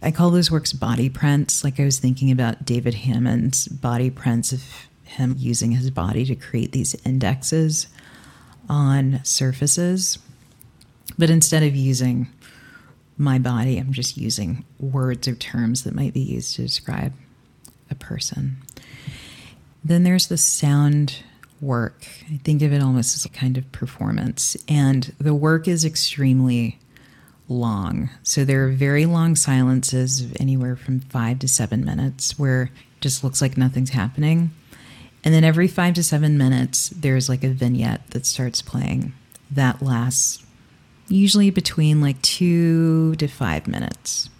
I 0.00 0.12
call 0.12 0.30
those 0.30 0.50
works 0.50 0.72
body 0.72 1.08
prints. 1.08 1.64
Like 1.64 1.80
I 1.80 1.84
was 1.84 1.98
thinking 1.98 2.30
about 2.30 2.64
David 2.64 2.94
Hammons' 2.94 3.66
body 3.66 4.10
prints 4.10 4.52
of 4.52 4.62
him 5.06 5.34
using 5.38 5.72
his 5.72 5.90
body 5.90 6.24
to 6.26 6.34
create 6.34 6.72
these 6.72 6.94
indexes 7.04 7.86
on 8.68 9.20
surfaces. 9.24 10.18
But 11.16 11.30
instead 11.30 11.62
of 11.62 11.74
using 11.74 12.28
my 13.18 13.38
body. 13.38 13.78
I'm 13.78 13.92
just 13.92 14.16
using 14.16 14.64
words 14.78 15.26
or 15.26 15.34
terms 15.34 15.84
that 15.84 15.94
might 15.94 16.12
be 16.12 16.20
used 16.20 16.56
to 16.56 16.62
describe 16.62 17.12
a 17.90 17.94
person. 17.94 18.58
Then 19.84 20.02
there's 20.02 20.26
the 20.26 20.36
sound 20.36 21.22
work. 21.60 22.06
I 22.32 22.38
think 22.38 22.62
of 22.62 22.72
it 22.72 22.82
almost 22.82 23.16
as 23.16 23.24
a 23.24 23.30
kind 23.30 23.56
of 23.56 23.70
performance. 23.72 24.56
And 24.68 25.14
the 25.18 25.34
work 25.34 25.68
is 25.68 25.84
extremely 25.84 26.78
long. 27.48 28.10
So 28.22 28.44
there 28.44 28.64
are 28.66 28.70
very 28.70 29.06
long 29.06 29.36
silences 29.36 30.20
of 30.20 30.36
anywhere 30.40 30.76
from 30.76 31.00
five 31.00 31.38
to 31.38 31.48
seven 31.48 31.84
minutes 31.84 32.38
where 32.38 32.64
it 32.64 33.00
just 33.00 33.24
looks 33.24 33.40
like 33.40 33.56
nothing's 33.56 33.90
happening. 33.90 34.50
And 35.26 35.34
then 35.34 35.42
every 35.42 35.66
five 35.66 35.94
to 35.94 36.04
seven 36.04 36.38
minutes, 36.38 36.90
there's 36.90 37.28
like 37.28 37.42
a 37.42 37.48
vignette 37.48 38.10
that 38.10 38.24
starts 38.24 38.62
playing 38.62 39.12
that 39.50 39.82
lasts 39.82 40.46
usually 41.08 41.50
between 41.50 42.00
like 42.00 42.22
two 42.22 43.16
to 43.16 43.26
five 43.26 43.66
minutes. 43.66 44.30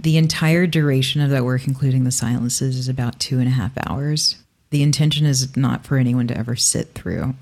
The 0.00 0.16
entire 0.16 0.66
duration 0.66 1.20
of 1.20 1.30
that 1.30 1.44
work, 1.44 1.68
including 1.68 2.02
the 2.02 2.10
silences, 2.10 2.76
is 2.76 2.88
about 2.88 3.20
two 3.20 3.38
and 3.38 3.46
a 3.46 3.52
half 3.52 3.70
hours. 3.86 4.42
The 4.70 4.82
intention 4.82 5.26
is 5.26 5.56
not 5.56 5.86
for 5.86 5.96
anyone 5.96 6.26
to 6.26 6.36
ever 6.36 6.56
sit 6.56 6.94
through 6.94 7.36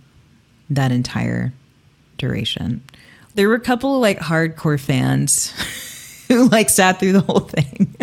that 0.68 0.92
entire 0.92 1.54
duration. 2.18 2.82
There 3.34 3.48
were 3.48 3.54
a 3.54 3.60
couple 3.60 3.94
of 3.94 4.02
like 4.02 4.18
hardcore 4.18 4.78
fans 4.78 5.54
who 6.28 6.50
like 6.50 6.68
sat 6.68 7.00
through 7.00 7.12
the 7.12 7.22
whole 7.22 7.40
thing. 7.40 7.96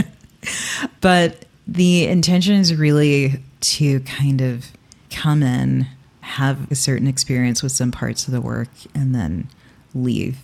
but 1.01 1.45
the 1.67 2.07
intention 2.07 2.55
is 2.55 2.73
really 2.73 3.39
to 3.63 4.01
kind 4.01 4.41
of 4.41 4.71
come 5.09 5.41
in, 5.41 5.87
have 6.21 6.71
a 6.71 6.75
certain 6.75 7.07
experience 7.07 7.63
with 7.63 7.71
some 7.71 7.91
parts 7.91 8.27
of 8.27 8.33
the 8.33 8.41
work, 8.41 8.69
and 8.93 9.13
then 9.13 9.49
leave. 9.93 10.37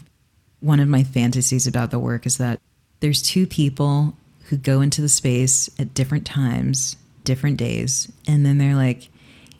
One 0.60 0.80
of 0.80 0.88
my 0.88 1.04
fantasies 1.04 1.68
about 1.68 1.92
the 1.92 2.00
work 2.00 2.26
is 2.26 2.38
that 2.38 2.60
there's 3.00 3.22
two 3.22 3.48
people 3.48 4.14
who 4.46 4.58
go 4.58 4.82
into 4.82 5.02
the 5.02 5.10
space 5.10 5.70
at 5.80 5.94
different 5.94 6.26
times, 6.26 6.98
different 7.24 7.58
days, 7.58 8.12
and 8.28 8.46
then 8.46 8.58
they're 8.58 8.76
like 8.76 9.10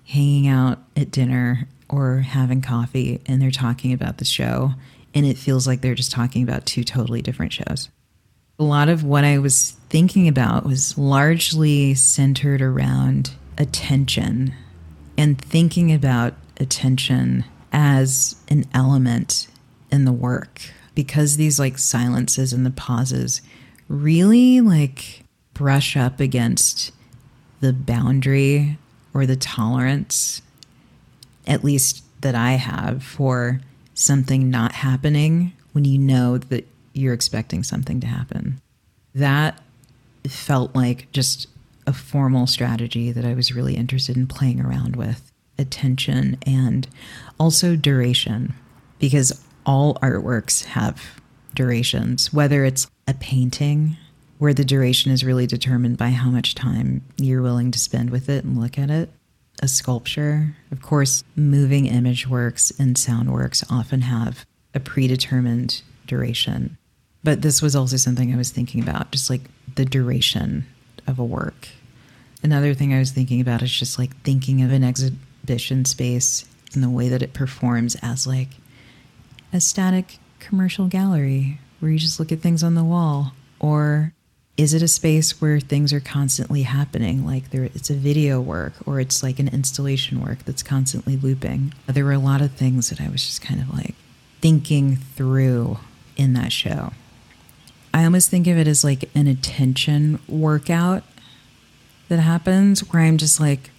hanging 0.08 0.48
out 0.48 0.80
at 0.96 1.12
dinner 1.12 1.68
or 1.88 2.20
having 2.20 2.62
coffee 2.62 3.22
and 3.26 3.42
they're 3.42 3.52
talking 3.52 3.94
about 3.94 4.18
the 4.18 4.26
show. 4.26 4.72
And 5.14 5.26
it 5.26 5.38
feels 5.38 5.68
like 5.68 5.82
they're 5.82 5.96
just 5.96 6.12
talking 6.12 6.44
about 6.44 6.66
two 6.66 6.84
totally 6.84 7.22
different 7.22 7.54
shows. 7.54 7.90
A 8.60 8.64
lot 8.64 8.90
of 8.90 9.04
what 9.04 9.24
I 9.24 9.38
was 9.40 9.72
thinking 9.90 10.28
about 10.28 10.66
was 10.66 10.98
largely 10.98 11.96
centered 11.96 12.62
around 12.62 13.32
attention 13.60 14.54
and 15.18 15.40
thinking 15.40 15.92
about 15.94 16.34
attention 16.58 17.44
as 17.72 18.36
an 18.48 18.66
element 18.74 19.48
in 19.92 20.06
the 20.06 20.12
work 20.12 20.62
because 20.96 21.38
these 21.38 21.60
like 21.60 21.78
silences 21.78 22.54
and 22.54 22.66
the 22.66 22.72
pauses 22.72 23.42
really 23.88 24.62
like 24.62 25.24
brush 25.54 25.98
up 25.98 26.20
against 26.20 26.92
the 27.60 27.74
boundary 27.74 28.78
or 29.14 29.26
the 29.26 29.36
tolerance, 29.36 30.42
at 31.46 31.64
least 31.64 32.04
that 32.22 32.36
I 32.36 32.54
have, 32.54 33.04
for 33.04 33.60
something 33.94 34.50
not 34.50 34.74
happening 34.74 35.54
when 35.74 35.86
you 35.86 35.98
know 35.98 36.38
that 36.38 36.68
you're 36.94 37.14
expecting 37.14 37.64
something 37.64 38.00
to 38.00 38.08
happen. 38.08 38.62
That 39.16 39.62
felt 40.28 40.76
like 40.76 41.12
just 41.12 41.48
a 41.90 41.94
formal 41.94 42.46
strategy 42.46 43.12
that 43.12 43.26
I 43.26 43.34
was 43.34 43.52
really 43.52 43.76
interested 43.76 44.16
in 44.16 44.28
playing 44.28 44.62
around 44.62 44.96
with 44.96 45.32
attention 45.58 46.38
and 46.46 46.88
also 47.40 47.76
duration 47.76 48.54
because 49.00 49.44
all 49.66 49.96
artworks 49.96 50.66
have 50.66 51.20
durations, 51.56 52.32
whether 52.32 52.64
it's 52.64 52.86
a 53.08 53.16
painting 53.16 53.98
where 54.38 54.54
the 54.54 54.64
duration 54.64 55.12
is 55.12 55.26
really 55.26 55.48
determined 55.48 55.98
by 55.98 56.10
how 56.10 56.30
much 56.30 56.54
time 56.54 57.02
you're 57.18 57.42
willing 57.42 57.72
to 57.72 57.80
spend 57.80 58.12
with 58.12 58.30
it 58.30 58.46
and 58.46 58.62
look 58.62 58.78
at 58.78 58.92
it. 58.92 59.10
A 59.64 59.68
sculpture, 59.68 60.56
of 60.72 60.84
course, 60.84 61.24
moving 61.36 61.88
image 61.88 62.28
works 62.28 62.72
and 62.78 63.00
sound 63.00 63.34
works 63.34 63.64
often 63.68 64.02
have 64.02 64.46
a 64.76 64.80
predetermined 64.80 65.82
duration. 66.06 66.78
But 67.24 67.42
this 67.42 67.64
was 67.64 67.76
also 67.76 67.98
something 67.98 68.32
I 68.32 68.38
was 68.38 68.52
thinking 68.52 68.80
about, 68.80 69.12
just 69.12 69.28
like 69.28 69.42
the 69.74 69.86
duration 69.86 70.68
of 71.08 71.18
a 71.18 71.26
work. 71.26 71.68
Another 72.42 72.74
thing 72.74 72.94
I 72.94 73.00
was 73.00 73.12
thinking 73.12 73.42
about 73.42 73.62
is 73.62 73.72
just 73.72 74.00
like 74.00 74.16
thinking 74.22 74.62
of 74.62 74.72
an 74.72 74.84
exhibition 74.84 75.86
space 75.86 76.46
and 76.74 76.84
the 76.84 76.90
way 76.90 77.10
that 77.10 77.22
it 77.22 77.34
performs 77.34 77.98
as 78.02 78.26
like 78.26 78.50
a 79.52 79.60
static 79.60 80.20
commercial 80.40 80.88
gallery 80.88 81.60
where 81.80 81.92
you 81.92 82.00
just 82.00 82.20
look 82.20 82.32
at 82.32 82.40
things 82.40 82.64
on 82.64 82.76
the 82.76 82.84
wall? 82.84 83.34
Or 83.60 84.14
is 84.58 84.74
it 84.74 84.82
a 84.82 84.88
space 84.88 85.42
where 85.42 85.60
things 85.60 85.92
are 85.94 86.00
constantly 86.00 86.64
happening? 86.64 87.26
Like 87.26 87.52
there, 87.52 87.66
it's 87.66 87.90
a 87.90 87.94
video 87.94 88.40
work 88.40 88.74
or 88.86 89.00
it's 89.00 89.24
like 89.24 89.40
an 89.40 89.48
installation 89.50 90.22
work 90.22 90.46
that's 90.46 90.64
constantly 90.64 91.18
looping. 91.18 91.74
There 91.88 92.06
were 92.06 92.14
a 92.14 92.20
lot 92.20 92.42
of 92.42 92.52
things 92.52 92.90
that 92.90 93.02
I 93.02 93.10
was 93.10 93.26
just 93.26 93.42
kind 93.42 93.62
of 93.62 93.74
like 93.74 93.96
thinking 94.42 94.96
through 94.96 95.80
in 96.16 96.34
that 96.34 96.52
show. 96.52 96.92
I 97.94 98.04
almost 98.04 98.30
think 98.30 98.48
of 98.48 98.58
it 98.58 98.68
as 98.68 98.84
like 98.84 99.10
an 99.16 99.28
attention 99.28 100.20
workout 100.28 101.04
that 102.10 102.20
happens 102.20 102.82
where 102.92 103.02
I'm 103.02 103.18
just 103.18 103.40
like, 103.40 103.72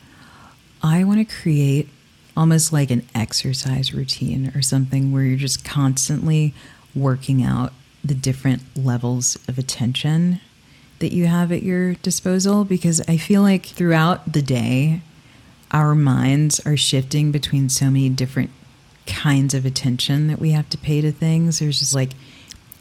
I 0.83 1.05
want 1.05 1.19
to 1.19 1.35
create 1.43 1.89
almost 2.37 2.73
like 2.73 2.91
an 2.91 3.07
exercise 3.15 3.93
routine 3.93 4.53
or 4.55 4.63
something 4.63 5.13
where 5.13 5.25
you're 5.25 5.37
just 5.37 5.65
constantly 5.65 6.55
working 6.95 7.43
out 7.43 7.73
the 8.03 8.15
different 8.15 8.63
levels 8.77 9.37
of 9.47 9.59
attention 9.59 10.41
that 11.01 11.13
you 11.13 11.27
have 11.27 11.53
at 11.53 11.63
your 11.63 11.95
disposal 11.95 12.65
because 12.65 13.01
I 13.09 13.17
feel 13.17 13.43
like 13.43 13.67
throughout 13.67 14.33
the 14.33 14.43
day, 14.43 15.03
our 15.71 15.95
minds 15.95 16.61
are 16.67 16.77
shifting 16.77 17.31
between 17.31 17.69
so 17.69 17.87
many 17.87 18.09
different 18.09 18.51
kinds 19.07 19.55
of 19.55 19.67
attention 19.67 20.29
that 20.29 20.39
we 20.39 20.51
have 20.51 20.69
to 20.71 20.79
pay 20.79 21.01
to 21.01 21.13
things. 21.13 21.59
There's 21.59 21.79
just 21.79 21.95
like 21.95 22.11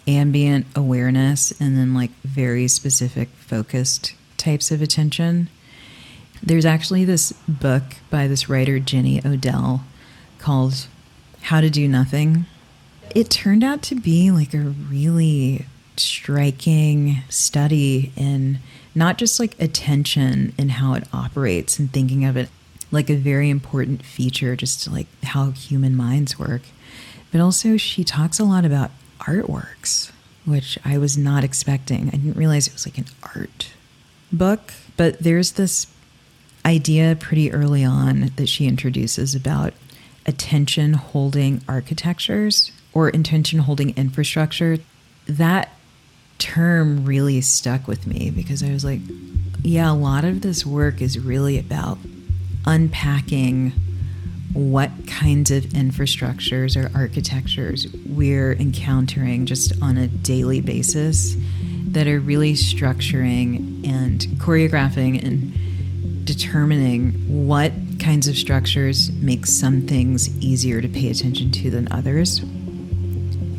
ambient 0.07 0.65
awareness 0.75 1.51
and 1.59 1.77
then 1.77 1.93
like 1.93 2.11
very 2.23 2.67
specific 2.67 3.29
focused 3.29 4.13
types 4.39 4.71
of 4.71 4.81
attention. 4.81 5.49
There's 6.41 6.65
actually 6.65 7.05
this 7.05 7.33
book 7.47 7.83
by 8.09 8.27
this 8.27 8.49
writer, 8.49 8.79
Jenny 8.79 9.21
Odell, 9.25 9.83
called 10.39 10.87
How 11.41 11.61
to 11.61 11.69
Do 11.69 11.87
Nothing. 11.87 12.45
It 13.13 13.29
turned 13.29 13.63
out 13.63 13.81
to 13.83 13.95
be 13.95 14.31
like 14.31 14.53
a 14.53 14.59
really 14.59 15.65
striking 15.97 17.17
study 17.29 18.11
in 18.15 18.59
not 18.95 19.17
just 19.17 19.39
like 19.39 19.59
attention 19.61 20.53
and 20.57 20.71
how 20.71 20.93
it 20.93 21.03
operates 21.13 21.77
and 21.77 21.91
thinking 21.91 22.25
of 22.25 22.37
it 22.37 22.49
like 22.91 23.09
a 23.09 23.15
very 23.15 23.49
important 23.49 24.03
feature 24.03 24.55
just 24.55 24.83
to 24.83 24.89
like 24.89 25.07
how 25.23 25.51
human 25.51 25.95
minds 25.95 26.39
work 26.39 26.61
but 27.31 27.41
also 27.41 27.77
she 27.77 28.03
talks 28.03 28.39
a 28.39 28.43
lot 28.43 28.65
about 28.65 28.91
artworks 29.19 30.11
which 30.45 30.79
i 30.85 30.97
was 30.97 31.17
not 31.17 31.43
expecting 31.43 32.07
i 32.07 32.11
didn't 32.11 32.37
realize 32.37 32.67
it 32.67 32.73
was 32.73 32.87
like 32.87 32.97
an 32.97 33.05
art 33.35 33.73
book 34.31 34.73
but 34.99 35.19
there's 35.19 35.53
this 35.53 35.87
idea 36.65 37.15
pretty 37.17 37.53
early 37.53 37.85
on 37.85 38.31
that 38.35 38.49
she 38.49 38.67
introduces 38.67 39.33
about 39.33 39.73
attention 40.25 40.93
holding 40.93 41.61
architectures 41.67 42.71
or 42.93 43.09
intention 43.09 43.59
holding 43.59 43.95
infrastructure. 43.95 44.77
That 45.25 45.69
term 46.37 47.05
really 47.05 47.41
stuck 47.41 47.87
with 47.87 48.05
me 48.07 48.29
because 48.29 48.61
I 48.61 48.71
was 48.71 48.83
like, 48.83 48.99
yeah, 49.63 49.89
a 49.89 49.93
lot 49.93 50.25
of 50.25 50.41
this 50.41 50.65
work 50.65 51.01
is 51.01 51.17
really 51.17 51.57
about 51.57 51.97
unpacking 52.65 53.71
what 54.53 54.91
kinds 55.07 55.51
of 55.51 55.63
infrastructures 55.63 56.75
or 56.75 56.95
architectures 56.97 57.87
we're 58.05 58.53
encountering 58.53 59.45
just 59.45 59.71
on 59.81 59.97
a 59.97 60.07
daily 60.07 60.59
basis 60.59 61.35
that 61.93 62.07
are 62.07 62.19
really 62.19 62.53
structuring 62.53 63.87
and 63.87 64.21
choreographing 64.37 65.23
and 65.23 66.25
determining 66.25 67.11
what 67.47 67.73
kinds 67.99 68.27
of 68.27 68.37
structures 68.37 69.11
make 69.13 69.45
some 69.45 69.81
things 69.87 70.29
easier 70.43 70.81
to 70.81 70.87
pay 70.87 71.09
attention 71.09 71.51
to 71.51 71.71
than 71.71 71.91
others. 71.91 72.41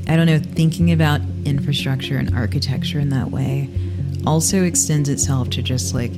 I 0.09 0.17
don't 0.17 0.27
know, 0.27 0.39
thinking 0.39 0.93
about 0.93 1.21
infrastructure 1.45 2.19
and 2.19 2.35
architecture 2.35 3.01
in 3.01 3.11
that 3.11 3.31
way 3.31 3.69
also 4.27 4.63
extends 4.63 5.09
itself 5.09 5.51
to 5.51 5.63
just 5.63 5.95
like 5.95 6.13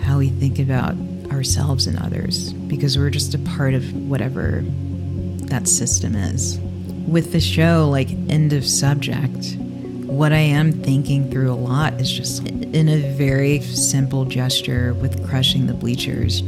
how 0.00 0.18
we 0.18 0.28
think 0.28 0.58
about 0.58 0.94
ourselves 1.30 1.86
and 1.86 1.98
others 1.98 2.52
because 2.52 2.98
we're 2.98 3.10
just 3.10 3.34
a 3.34 3.38
part 3.38 3.74
of 3.74 3.92
whatever 4.08 4.62
that 5.46 5.68
system 5.68 6.14
is. 6.14 6.58
With 7.06 7.32
the 7.32 7.40
show, 7.40 7.88
like 7.90 8.10
end 8.28 8.52
of 8.52 8.66
subject, 8.66 9.56
what 10.12 10.30
I 10.30 10.40
am 10.40 10.72
thinking 10.72 11.30
through 11.30 11.50
a 11.50 11.56
lot 11.56 11.94
is 11.94 12.12
just 12.12 12.46
in 12.46 12.86
a 12.86 13.16
very 13.16 13.60
simple 13.62 14.26
gesture 14.26 14.92
with 14.92 15.26
crushing 15.26 15.66
the 15.66 15.72
bleachers, 15.72 16.42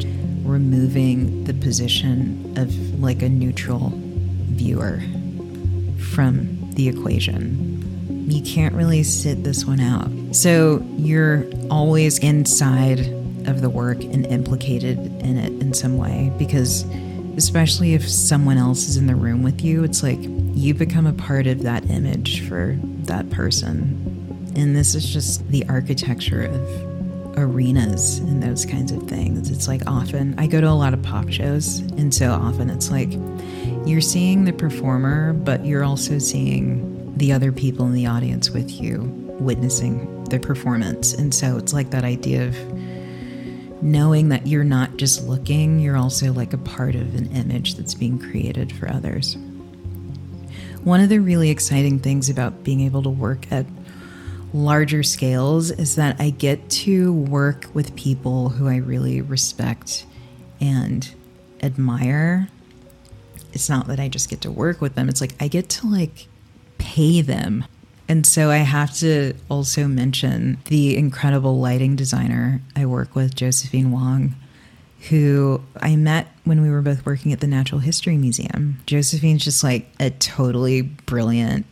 removing 0.44 1.44
the 1.44 1.54
position 1.54 2.52
of 2.58 2.74
like 3.00 3.22
a 3.22 3.28
neutral 3.28 3.90
viewer 4.50 5.00
from 6.12 6.70
the 6.72 6.88
equation. 6.88 8.28
You 8.30 8.42
can't 8.42 8.74
really 8.74 9.02
sit 9.02 9.44
this 9.44 9.64
one 9.64 9.80
out. 9.80 10.10
So 10.36 10.84
you're 10.98 11.46
always 11.70 12.18
inside 12.18 13.00
of 13.48 13.62
the 13.62 13.70
work 13.70 14.04
and 14.04 14.26
implicated 14.26 14.98
in 15.22 15.38
it 15.38 15.52
in 15.62 15.72
some 15.72 15.96
way 15.96 16.30
because 16.36 16.84
especially 17.38 17.94
if 17.94 18.06
someone 18.06 18.58
else 18.58 18.88
is 18.88 18.98
in 18.98 19.06
the 19.06 19.14
room 19.14 19.42
with 19.42 19.62
you 19.62 19.84
it's 19.84 20.02
like 20.02 20.18
you 20.54 20.72
become 20.72 21.04
a 21.04 21.12
part 21.12 21.46
of 21.46 21.62
that 21.62 21.84
image 21.90 22.48
for 22.48 22.78
that 23.06 23.30
person. 23.30 24.52
And 24.56 24.76
this 24.76 24.94
is 24.94 25.04
just 25.08 25.46
the 25.48 25.64
architecture 25.68 26.42
of 26.42 27.38
arenas 27.38 28.18
and 28.18 28.42
those 28.42 28.64
kinds 28.64 28.92
of 28.92 29.02
things. 29.04 29.50
It's 29.50 29.66
like 29.66 29.82
often 29.88 30.34
i 30.38 30.46
go 30.46 30.60
to 30.60 30.68
a 30.68 30.70
lot 30.70 30.94
of 30.94 31.02
pop 31.02 31.28
shows 31.30 31.80
and 31.98 32.14
so 32.14 32.30
often 32.30 32.70
it's 32.70 32.92
like 32.92 33.12
you're 33.84 34.00
seeing 34.00 34.44
the 34.44 34.52
performer 34.52 35.32
but 35.32 35.66
you're 35.66 35.82
also 35.82 36.18
seeing 36.18 37.12
the 37.16 37.32
other 37.32 37.50
people 37.50 37.86
in 37.86 37.92
the 37.92 38.06
audience 38.06 38.50
with 38.50 38.70
you 38.70 39.02
witnessing 39.40 40.24
the 40.24 40.38
performance. 40.38 41.12
And 41.12 41.34
so 41.34 41.56
it's 41.56 41.72
like 41.72 41.90
that 41.90 42.04
idea 42.04 42.46
of 42.46 42.56
knowing 43.82 44.30
that 44.30 44.46
you're 44.46 44.64
not 44.64 44.96
just 44.96 45.26
looking, 45.26 45.78
you're 45.78 45.96
also 45.96 46.32
like 46.32 46.52
a 46.52 46.58
part 46.58 46.94
of 46.94 47.14
an 47.14 47.30
image 47.32 47.74
that's 47.74 47.94
being 47.94 48.18
created 48.18 48.72
for 48.72 48.88
others. 48.90 49.36
One 50.84 51.00
of 51.00 51.08
the 51.08 51.18
really 51.18 51.50
exciting 51.50 51.98
things 51.98 52.28
about 52.28 52.62
being 52.62 52.80
able 52.80 53.02
to 53.02 53.10
work 53.10 53.50
at 53.50 53.66
larger 54.52 55.02
scales 55.02 55.70
is 55.70 55.96
that 55.96 56.20
I 56.20 56.30
get 56.30 56.70
to 56.70 57.12
work 57.12 57.66
with 57.74 57.96
people 57.96 58.50
who 58.50 58.68
I 58.68 58.76
really 58.76 59.20
respect 59.20 60.06
and 60.60 61.12
admire. 61.62 62.48
It's 63.52 63.68
not 63.68 63.86
that 63.88 63.98
I 63.98 64.08
just 64.08 64.28
get 64.28 64.42
to 64.42 64.50
work 64.50 64.80
with 64.80 64.94
them, 64.94 65.08
it's 65.08 65.20
like 65.20 65.34
I 65.40 65.48
get 65.48 65.68
to 65.70 65.86
like 65.88 66.28
pay 66.78 67.22
them 67.22 67.64
and 68.08 68.26
so 68.26 68.50
I 68.50 68.58
have 68.58 68.94
to 68.98 69.34
also 69.48 69.88
mention 69.88 70.58
the 70.66 70.96
incredible 70.96 71.58
lighting 71.58 71.96
designer 71.96 72.60
I 72.76 72.86
work 72.86 73.14
with, 73.14 73.34
Josephine 73.34 73.90
Wong, 73.90 74.34
who 75.08 75.62
I 75.76 75.96
met 75.96 76.28
when 76.44 76.60
we 76.60 76.70
were 76.70 76.82
both 76.82 77.04
working 77.06 77.32
at 77.32 77.40
the 77.40 77.46
Natural 77.46 77.80
History 77.80 78.16
Museum. 78.16 78.80
Josephine's 78.86 79.44
just 79.44 79.64
like 79.64 79.90
a 79.98 80.10
totally 80.10 80.82
brilliant, 80.82 81.66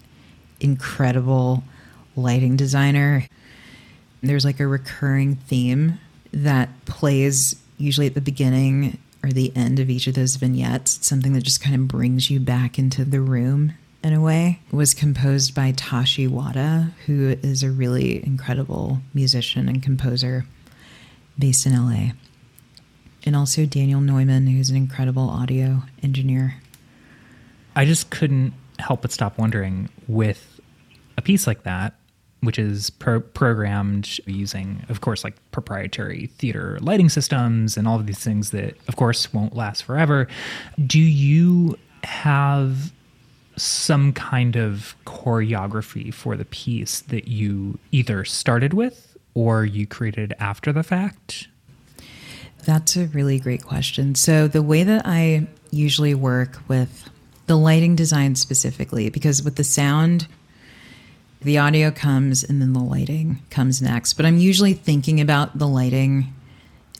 incredible 0.60 1.62
lighting 2.16 2.56
designer. 2.56 3.26
There's 4.22 4.44
like 4.44 4.60
a 4.60 4.66
recurring 4.66 5.36
theme 5.36 5.98
that 6.32 6.84
plays 6.86 7.56
usually 7.76 8.06
at 8.06 8.14
the 8.14 8.20
beginning 8.20 8.98
or 9.22 9.30
the 9.30 9.52
end 9.54 9.78
of 9.78 9.90
each 9.90 10.06
of 10.06 10.14
those 10.14 10.36
vignettes. 10.36 10.96
It's 10.96 11.06
something 11.06 11.32
that 11.34 11.42
just 11.42 11.60
kind 11.60 11.74
of 11.74 11.88
brings 11.88 12.30
you 12.30 12.40
back 12.40 12.78
into 12.78 13.04
the 13.04 13.20
room 13.20 13.74
in 14.02 14.12
a 14.12 14.20
way 14.20 14.58
was 14.72 14.94
composed 14.94 15.54
by 15.54 15.72
Tashi 15.72 16.26
Wada, 16.26 16.92
who 17.06 17.36
is 17.42 17.62
a 17.62 17.70
really 17.70 18.24
incredible 18.24 19.00
musician 19.14 19.68
and 19.68 19.82
composer 19.82 20.44
based 21.38 21.66
in 21.66 21.72
LA. 21.72 22.12
And 23.24 23.36
also 23.36 23.66
Daniel 23.66 24.00
Neumann, 24.00 24.46
who's 24.46 24.70
an 24.70 24.76
incredible 24.76 25.28
audio 25.28 25.82
engineer. 26.02 26.56
I 27.76 27.84
just 27.84 28.10
couldn't 28.10 28.52
help 28.78 29.02
but 29.02 29.12
stop 29.12 29.38
wondering 29.38 29.88
with 30.08 30.60
a 31.16 31.22
piece 31.22 31.46
like 31.46 31.62
that, 31.62 31.94
which 32.40 32.58
is 32.58 32.90
pro- 32.90 33.20
programmed 33.20 34.18
using, 34.26 34.84
of 34.88 35.00
course, 35.00 35.22
like 35.22 35.36
proprietary 35.52 36.26
theater 36.38 36.78
lighting 36.80 37.08
systems 37.08 37.76
and 37.76 37.86
all 37.86 37.96
of 37.96 38.06
these 38.06 38.18
things 38.18 38.50
that, 38.50 38.76
of 38.88 38.96
course, 38.96 39.32
won't 39.32 39.54
last 39.54 39.84
forever. 39.84 40.26
Do 40.84 41.00
you 41.00 41.78
have 42.02 42.92
some 43.56 44.12
kind 44.12 44.56
of 44.56 44.96
choreography 45.06 46.12
for 46.12 46.36
the 46.36 46.46
piece 46.46 47.00
that 47.02 47.28
you 47.28 47.78
either 47.92 48.24
started 48.24 48.74
with 48.74 49.16
or 49.34 49.64
you 49.64 49.86
created 49.86 50.34
after 50.40 50.72
the 50.72 50.82
fact? 50.82 51.48
That's 52.64 52.96
a 52.96 53.06
really 53.06 53.38
great 53.38 53.64
question. 53.64 54.14
So, 54.14 54.46
the 54.48 54.62
way 54.62 54.84
that 54.84 55.02
I 55.04 55.46
usually 55.70 56.14
work 56.14 56.60
with 56.68 57.10
the 57.46 57.56
lighting 57.56 57.96
design 57.96 58.36
specifically, 58.36 59.10
because 59.10 59.42
with 59.42 59.56
the 59.56 59.64
sound, 59.64 60.26
the 61.40 61.58
audio 61.58 61.90
comes 61.90 62.44
and 62.44 62.62
then 62.62 62.72
the 62.72 62.80
lighting 62.80 63.42
comes 63.50 63.82
next. 63.82 64.14
But 64.14 64.26
I'm 64.26 64.38
usually 64.38 64.74
thinking 64.74 65.20
about 65.20 65.58
the 65.58 65.66
lighting 65.66 66.32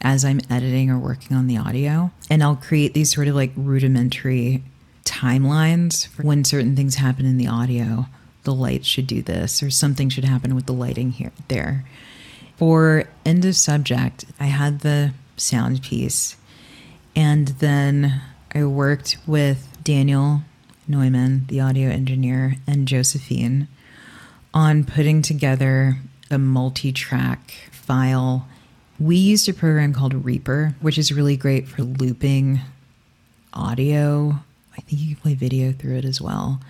as 0.00 0.24
I'm 0.24 0.40
editing 0.50 0.90
or 0.90 0.98
working 0.98 1.36
on 1.36 1.46
the 1.46 1.56
audio. 1.56 2.10
And 2.28 2.42
I'll 2.42 2.56
create 2.56 2.92
these 2.92 3.14
sort 3.14 3.28
of 3.28 3.36
like 3.36 3.52
rudimentary 3.56 4.64
timelines 5.04 6.06
for 6.06 6.22
when 6.22 6.44
certain 6.44 6.74
things 6.74 6.96
happen 6.96 7.24
in 7.24 7.38
the 7.38 7.46
audio. 7.46 8.06
The 8.44 8.54
light 8.54 8.84
should 8.84 9.06
do 9.06 9.22
this, 9.22 9.62
or 9.62 9.70
something 9.70 10.08
should 10.08 10.24
happen 10.24 10.56
with 10.56 10.66
the 10.66 10.72
lighting 10.72 11.12
here, 11.12 11.30
there. 11.46 11.84
For 12.56 13.04
end 13.24 13.44
of 13.44 13.54
subject, 13.54 14.24
I 14.40 14.46
had 14.46 14.80
the 14.80 15.12
sound 15.42 15.82
piece, 15.82 16.36
and 17.14 17.48
then 17.48 18.22
I 18.54 18.64
worked 18.64 19.18
with 19.26 19.68
Daniel 19.82 20.42
Neumann, 20.86 21.46
the 21.48 21.60
audio 21.60 21.90
engineer, 21.90 22.56
and 22.66 22.86
Josephine 22.86 23.68
on 24.54 24.84
putting 24.84 25.22
together 25.22 25.96
a 26.30 26.38
multi 26.38 26.92
track 26.92 27.52
file. 27.70 28.46
We 28.98 29.16
used 29.16 29.48
a 29.48 29.54
program 29.54 29.92
called 29.92 30.24
Reaper, 30.24 30.74
which 30.80 30.98
is 30.98 31.12
really 31.12 31.36
great 31.36 31.66
for 31.66 31.82
looping 31.82 32.60
audio 33.52 34.40
I 34.76 34.80
think 34.80 35.02
you 35.02 35.14
can 35.14 35.22
play 35.22 35.34
video 35.34 35.72
through 35.72 35.96
it 35.96 36.04
as 36.04 36.20
well, 36.20 36.60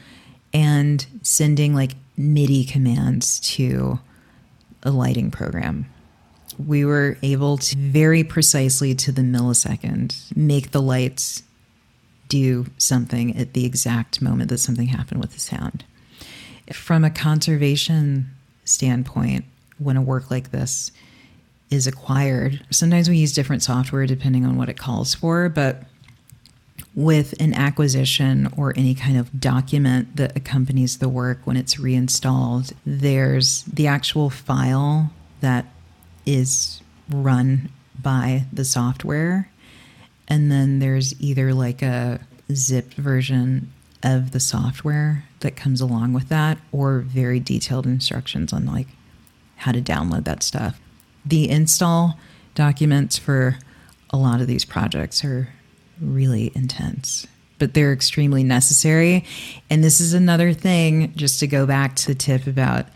and 0.52 1.04
sending 1.22 1.74
like 1.74 1.92
MIDI 2.16 2.64
commands 2.64 3.40
to 3.40 4.00
a 4.82 4.90
lighting 4.90 5.30
program. 5.30 5.86
We 6.58 6.84
were 6.84 7.18
able 7.22 7.58
to 7.58 7.76
very 7.76 8.24
precisely 8.24 8.94
to 8.96 9.12
the 9.12 9.22
millisecond 9.22 10.36
make 10.36 10.70
the 10.70 10.82
lights 10.82 11.42
do 12.28 12.66
something 12.78 13.36
at 13.36 13.52
the 13.52 13.66
exact 13.66 14.22
moment 14.22 14.48
that 14.50 14.58
something 14.58 14.88
happened 14.88 15.20
with 15.20 15.32
the 15.32 15.40
sound. 15.40 15.84
From 16.72 17.04
a 17.04 17.10
conservation 17.10 18.30
standpoint, 18.64 19.44
when 19.78 19.96
a 19.96 20.02
work 20.02 20.30
like 20.30 20.50
this 20.50 20.92
is 21.70 21.86
acquired, 21.86 22.64
sometimes 22.70 23.08
we 23.08 23.16
use 23.16 23.32
different 23.32 23.62
software 23.62 24.06
depending 24.06 24.46
on 24.46 24.56
what 24.56 24.68
it 24.68 24.78
calls 24.78 25.14
for, 25.14 25.48
but 25.48 25.84
with 26.94 27.34
an 27.40 27.54
acquisition 27.54 28.52
or 28.56 28.72
any 28.76 28.94
kind 28.94 29.16
of 29.16 29.40
document 29.40 30.16
that 30.16 30.36
accompanies 30.36 30.98
the 30.98 31.08
work 31.08 31.40
when 31.44 31.56
it's 31.56 31.78
reinstalled, 31.78 32.72
there's 32.84 33.62
the 33.62 33.86
actual 33.86 34.28
file 34.28 35.10
that 35.40 35.66
is 36.26 36.82
run 37.08 37.70
by 38.00 38.44
the 38.52 38.64
software. 38.64 39.50
And 40.28 40.50
then 40.50 40.78
there's 40.78 41.20
either 41.20 41.52
like 41.52 41.82
a 41.82 42.20
zipped 42.52 42.94
version 42.94 43.72
of 44.02 44.32
the 44.32 44.40
software 44.40 45.24
that 45.40 45.56
comes 45.56 45.80
along 45.80 46.12
with 46.12 46.28
that 46.28 46.58
or 46.72 47.00
very 47.00 47.38
detailed 47.40 47.86
instructions 47.86 48.52
on 48.52 48.66
like 48.66 48.88
how 49.56 49.72
to 49.72 49.80
download 49.80 50.24
that 50.24 50.42
stuff. 50.42 50.80
The 51.24 51.48
install 51.48 52.18
documents 52.54 53.16
for 53.18 53.58
a 54.10 54.16
lot 54.16 54.40
of 54.40 54.46
these 54.46 54.64
projects 54.64 55.24
are 55.24 55.50
really 56.00 56.50
intense, 56.54 57.26
but 57.58 57.74
they're 57.74 57.92
extremely 57.92 58.42
necessary. 58.42 59.24
And 59.70 59.84
this 59.84 60.00
is 60.00 60.14
another 60.14 60.52
thing, 60.52 61.12
just 61.14 61.38
to 61.40 61.46
go 61.46 61.64
back 61.64 61.94
to 61.96 62.08
the 62.08 62.14
tip 62.14 62.46
about 62.46 62.86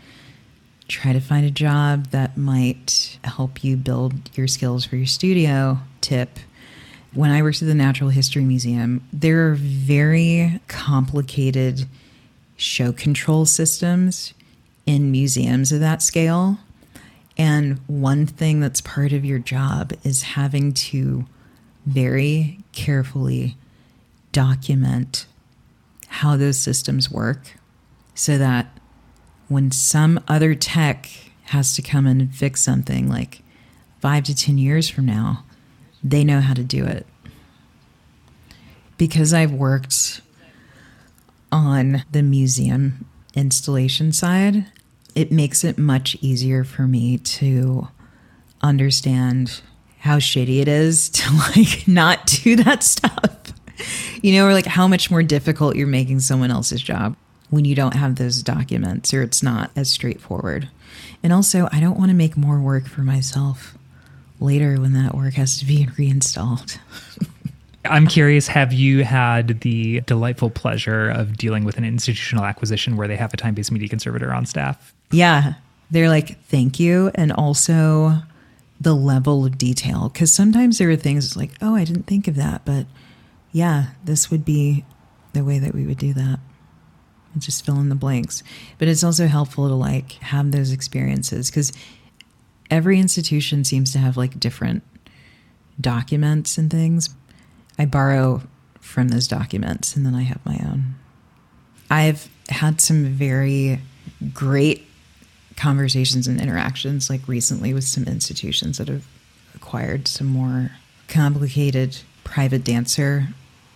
try 0.87 1.13
to 1.13 1.19
find 1.19 1.45
a 1.45 1.51
job 1.51 2.07
that 2.07 2.37
might 2.37 3.19
help 3.23 3.63
you 3.63 3.75
build 3.75 4.13
your 4.35 4.47
skills 4.47 4.85
for 4.85 4.95
your 4.95 5.05
studio 5.05 5.79
tip. 6.01 6.39
when 7.13 7.31
I 7.31 7.41
worked 7.41 7.61
at 7.61 7.67
the 7.67 7.73
Natural 7.73 8.09
History 8.09 8.43
Museum, 8.43 9.07
there 9.11 9.49
are 9.49 9.55
very 9.55 10.59
complicated 10.67 11.87
show 12.57 12.91
control 12.91 13.45
systems 13.45 14.33
in 14.85 15.11
museums 15.11 15.71
of 15.71 15.79
that 15.79 16.01
scale. 16.01 16.59
And 17.37 17.79
one 17.87 18.25
thing 18.25 18.59
that's 18.59 18.81
part 18.81 19.13
of 19.13 19.23
your 19.23 19.39
job 19.39 19.93
is 20.03 20.23
having 20.23 20.73
to 20.73 21.25
very 21.85 22.59
carefully 22.71 23.57
document 24.31 25.25
how 26.07 26.35
those 26.35 26.57
systems 26.57 27.09
work 27.09 27.57
so 28.15 28.37
that 28.37 28.76
when 29.47 29.71
some 29.71 30.19
other 30.27 30.55
tech 30.55 31.09
has 31.45 31.75
to 31.75 31.81
come 31.81 32.05
and 32.05 32.33
fix 32.33 32.61
something 32.61 33.09
like 33.09 33.41
five 34.01 34.23
to 34.25 34.35
10 34.35 34.57
years 34.57 34.89
from 34.89 35.05
now, 35.05 35.43
they 36.03 36.23
know 36.23 36.41
how 36.41 36.53
to 36.53 36.63
do 36.63 36.85
it. 36.85 37.05
Because 38.97 39.33
I've 39.33 39.51
worked 39.51 40.21
on 41.51 42.03
the 42.11 42.23
museum 42.23 43.05
installation 43.33 44.11
side, 44.11 44.65
it 45.15 45.31
makes 45.31 45.63
it 45.63 45.77
much 45.77 46.17
easier 46.21 46.63
for 46.63 46.83
me 46.83 47.17
to 47.17 47.87
understand 48.61 49.61
how 49.99 50.17
shitty 50.17 50.59
it 50.61 50.67
is 50.67 51.09
to 51.09 51.31
like 51.33 51.87
not 51.87 52.25
do 52.25 52.55
that 52.57 52.83
stuff. 52.83 53.35
You 54.21 54.33
know, 54.33 54.47
or 54.47 54.53
like 54.53 54.65
how 54.65 54.87
much 54.87 55.11
more 55.11 55.21
difficult 55.21 55.75
you're 55.75 55.85
making 55.87 56.19
someone 56.21 56.49
else's 56.49 56.81
job 56.81 57.15
when 57.49 57.65
you 57.65 57.75
don't 57.75 57.95
have 57.95 58.15
those 58.15 58.43
documents 58.43 59.13
or 59.13 59.21
it's 59.21 59.41
not 59.41 59.71
as 59.75 59.89
straightforward. 59.89 60.69
And 61.23 61.31
also, 61.33 61.67
I 61.71 61.79
don't 61.79 61.97
want 61.97 62.09
to 62.09 62.15
make 62.15 62.37
more 62.37 62.59
work 62.59 62.87
for 62.87 63.01
myself 63.01 63.77
later 64.39 64.79
when 64.79 64.93
that 64.93 65.15
work 65.15 65.35
has 65.35 65.59
to 65.59 65.65
be 65.65 65.87
reinstalled. 65.97 66.79
I'm 67.85 68.07
curious, 68.07 68.47
have 68.47 68.73
you 68.73 69.03
had 69.03 69.61
the 69.61 70.01
delightful 70.01 70.49
pleasure 70.49 71.09
of 71.09 71.37
dealing 71.37 71.63
with 71.63 71.77
an 71.77 71.85
institutional 71.85 72.43
acquisition 72.43 72.97
where 72.97 73.07
they 73.07 73.15
have 73.15 73.33
a 73.33 73.37
time 73.37 73.53
based 73.53 73.71
media 73.71 73.87
conservator 73.87 74.33
on 74.33 74.45
staff? 74.45 74.93
Yeah. 75.11 75.53
They're 75.89 76.09
like, 76.09 76.41
thank 76.45 76.79
you. 76.79 77.11
And 77.15 77.31
also 77.31 78.17
the 78.79 78.93
level 78.93 79.45
of 79.45 79.57
detail. 79.57 80.09
Because 80.09 80.33
sometimes 80.33 80.77
there 80.77 80.89
are 80.89 80.97
things 80.97 81.37
like, 81.37 81.51
oh, 81.61 81.75
I 81.75 81.85
didn't 81.85 82.07
think 82.07 82.27
of 82.27 82.35
that. 82.35 82.65
But 82.65 82.87
yeah, 83.53 83.87
this 84.03 84.29
would 84.29 84.43
be 84.43 84.83
the 85.33 85.43
way 85.43 85.59
that 85.59 85.73
we 85.73 85.85
would 85.85 85.97
do 85.97 86.13
that. 86.13 86.39
And 87.33 87.41
just 87.41 87.65
fill 87.65 87.79
in 87.79 87.89
the 87.89 87.95
blanks. 87.95 88.43
But 88.77 88.87
it's 88.87 89.03
also 89.03 89.27
helpful 89.27 89.67
to 89.67 89.75
like 89.75 90.13
have 90.13 90.51
those 90.51 90.71
experiences 90.71 91.49
because 91.49 91.71
every 92.71 92.99
institution 92.99 93.63
seems 93.63 93.91
to 93.93 93.99
have 93.99 94.17
like 94.17 94.39
different 94.39 94.83
documents 95.79 96.57
and 96.57 96.71
things. 96.71 97.09
I 97.77 97.85
borrow 97.85 98.41
from 98.81 99.09
those 99.09 99.27
documents 99.27 99.95
and 99.95 100.05
then 100.05 100.15
I 100.15 100.23
have 100.23 100.43
my 100.45 100.59
own. 100.63 100.95
I've 101.89 102.29
had 102.49 102.81
some 102.81 103.05
very 103.05 103.79
great 104.33 104.85
conversations 105.55 106.27
and 106.27 106.39
interactions 106.39 107.09
like 107.09 107.27
recently 107.27 107.73
with 107.73 107.83
some 107.83 108.05
institutions 108.05 108.77
that 108.77 108.87
have 108.87 109.05
acquired 109.55 110.07
some 110.07 110.27
more 110.27 110.71
complicated 111.07 111.97
private 112.23 112.63
dancer 112.63 113.29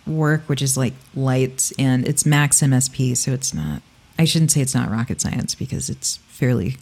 work, 0.06 0.42
which 0.48 0.62
is 0.62 0.76
like 0.76 0.94
lights 1.14 1.72
and 1.78 2.06
it's 2.06 2.26
max 2.26 2.60
MSP, 2.60 3.16
so 3.16 3.32
it's 3.32 3.54
not 3.54 3.82
I 4.18 4.24
shouldn't 4.24 4.50
say 4.50 4.60
it's 4.60 4.74
not 4.74 4.90
rocket 4.90 5.20
science 5.20 5.54
because 5.54 5.90
it's 5.90 6.18
fairly 6.28 6.76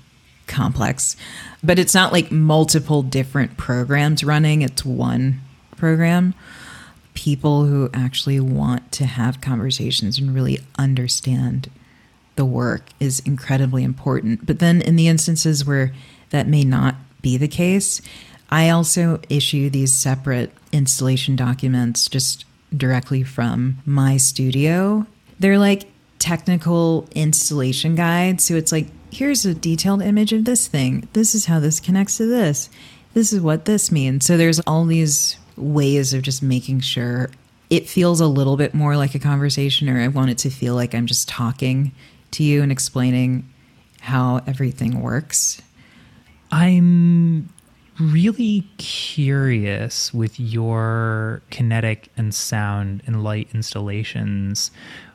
complex, 0.46 1.16
but 1.62 1.78
it's 1.78 1.94
not 1.94 2.12
like 2.12 2.30
multiple 2.30 3.02
different 3.02 3.56
programs 3.56 4.24
running, 4.24 4.62
it's 4.62 4.84
one 4.84 5.40
program. 5.76 6.34
People 7.14 7.64
who 7.64 7.88
actually 7.94 8.40
want 8.40 8.92
to 8.92 9.06
have 9.06 9.40
conversations 9.40 10.18
and 10.18 10.34
really 10.34 10.60
understand 10.76 11.70
the 12.36 12.44
work 12.44 12.88
is 12.98 13.20
incredibly 13.20 13.84
important. 13.84 14.46
But 14.46 14.58
then 14.58 14.82
in 14.82 14.96
the 14.96 15.08
instances 15.08 15.64
where 15.64 15.92
that 16.30 16.46
may 16.46 16.64
not 16.64 16.96
be 17.22 17.36
the 17.36 17.48
case, 17.48 18.00
I 18.50 18.70
also 18.70 19.20
issue 19.28 19.70
these 19.70 19.92
separate 19.92 20.52
installation 20.72 21.36
documents 21.36 22.08
just 22.08 22.44
directly 22.76 23.22
from 23.22 23.78
my 23.84 24.16
studio. 24.16 25.06
They're 25.38 25.58
like 25.58 25.88
technical 26.18 27.08
installation 27.14 27.94
guides. 27.94 28.44
So 28.44 28.54
it's 28.54 28.72
like, 28.72 28.86
here's 29.10 29.44
a 29.46 29.54
detailed 29.54 30.02
image 30.02 30.32
of 30.32 30.44
this 30.44 30.66
thing. 30.66 31.08
This 31.14 31.34
is 31.34 31.46
how 31.46 31.60
this 31.60 31.80
connects 31.80 32.18
to 32.18 32.26
this. 32.26 32.70
This 33.14 33.32
is 33.32 33.40
what 33.40 33.64
this 33.64 33.90
means. 33.90 34.26
So 34.26 34.36
there's 34.36 34.60
all 34.60 34.84
these 34.84 35.36
ways 35.56 36.14
of 36.14 36.22
just 36.22 36.42
making 36.42 36.80
sure 36.80 37.30
it 37.70 37.88
feels 37.88 38.20
a 38.20 38.26
little 38.26 38.56
bit 38.56 38.74
more 38.74 38.96
like 38.96 39.14
a 39.14 39.18
conversation, 39.18 39.88
or 39.88 40.00
I 40.00 40.08
want 40.08 40.30
it 40.30 40.38
to 40.38 40.50
feel 40.50 40.74
like 40.74 40.94
I'm 40.94 41.06
just 41.06 41.28
talking 41.28 41.92
to 42.32 42.42
you 42.42 42.62
and 42.62 42.70
explaining 42.70 43.48
how 44.00 44.42
everything 44.46 45.00
works. 45.00 45.60
I'm 46.52 47.48
really 48.00 48.66
curious 48.78 50.12
with 50.14 50.40
your 50.40 51.42
kinetic 51.50 52.08
and 52.16 52.34
sound 52.34 53.02
and 53.06 53.22
light 53.22 53.48
installations. 53.54 54.70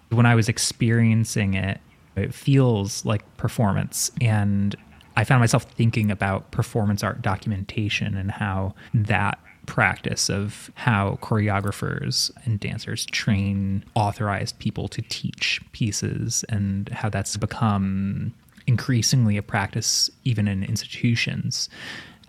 When 0.10 0.26
I 0.26 0.36
was 0.36 0.48
experiencing 0.48 1.56
it, 1.56 1.82
it 2.16 2.34
feels 2.34 3.04
like 3.06 3.38
performance. 3.38 4.12
And 4.22 4.76
I 5.18 5.24
found 5.24 5.42
myself 5.42 5.64
thinking 5.64 6.12
about 6.12 6.52
performance 6.52 7.04
art 7.04 7.22
documentation 7.22 8.16
and 8.16 8.32
how 8.32 8.76
that 8.94 9.40
practice 9.66 10.30
of 10.30 10.70
how 10.76 11.18
choreographers 11.22 12.30
and 12.46 12.60
dancers 12.60 13.06
train 13.08 13.84
authorized 13.96 14.60
people 14.60 14.88
to 14.90 15.02
teach 15.04 15.60
pieces 15.72 16.46
and 16.50 16.90
how 16.90 17.10
that's 17.10 17.36
become 17.38 18.34
increasingly 18.68 19.38
a 19.38 19.44
practice 19.44 20.10
even 20.24 20.48
in 20.48 20.64
institutions. 20.64 21.70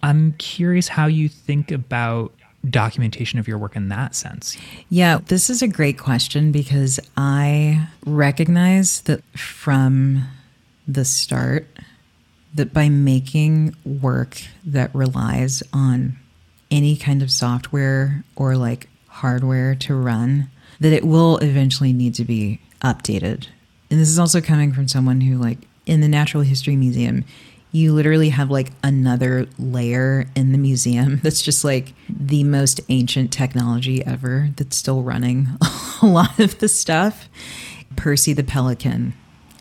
I'm 0.03 0.33
curious 0.35 0.89
how 0.89 1.07
you 1.07 1.29
think 1.29 1.71
about 1.71 2.33
documentation 2.69 3.39
of 3.39 3.47
your 3.47 3.59
work 3.59 3.77
in 3.77 3.89
that 3.89 4.15
sense. 4.15 4.57
Yeah, 4.89 5.19
this 5.27 5.49
is 5.51 5.63
a 5.63 5.69
great 5.69 5.99
question 5.99 6.53
because 6.53 6.99
I 7.17 7.89
recognize 8.05 9.03
that 9.03 9.23
from 9.37 10.27
the 10.89 11.05
start 11.05 11.67
that 12.55 12.73
by 12.73 12.89
making 12.89 13.77
work 13.85 14.41
that 14.65 14.95
relies 14.95 15.63
on 15.73 16.17
any 16.71 16.97
kind 16.97 17.23
of 17.23 17.31
software 17.31 18.25
or 18.35 18.57
like 18.57 18.89
hardware 19.09 19.75
to 19.75 19.95
run 19.95 20.49
that 20.81 20.93
it 20.93 21.05
will 21.05 21.39
eventually 21.39 21.93
need 21.93 22.15
to 22.15 22.25
be 22.25 22.61
updated. 22.83 23.49
And 23.91 24.01
this 24.01 24.09
is 24.09 24.19
also 24.19 24.41
coming 24.41 24.73
from 24.73 24.89
someone 24.89 25.21
who 25.21 25.37
like 25.37 25.59
in 25.87 26.01
the 26.01 26.09
Natural 26.09 26.43
History 26.43 26.77
Museum 26.77 27.25
you 27.73 27.93
literally 27.93 28.31
have 28.31 28.51
like 28.51 28.73
another 28.83 29.47
layer 29.59 30.27
in 30.35 30.53
the 30.53 30.59
museum 30.59 31.21
that's 31.23 31.43
just 31.43 31.65
like 31.65 31.93
the 32.09 32.45
most 32.45 32.81
ancient 32.89 33.33
technology 33.33 34.05
ever 34.05 34.51
that's 34.57 34.77
still 34.77 35.03
running 35.03 35.49
a 36.03 36.07
lot 36.07 36.39
of 36.39 36.59
the 36.59 36.69
stuff. 36.69 37.29
Percy 37.95 38.33
the 38.33 38.45
Pelican 38.45 39.15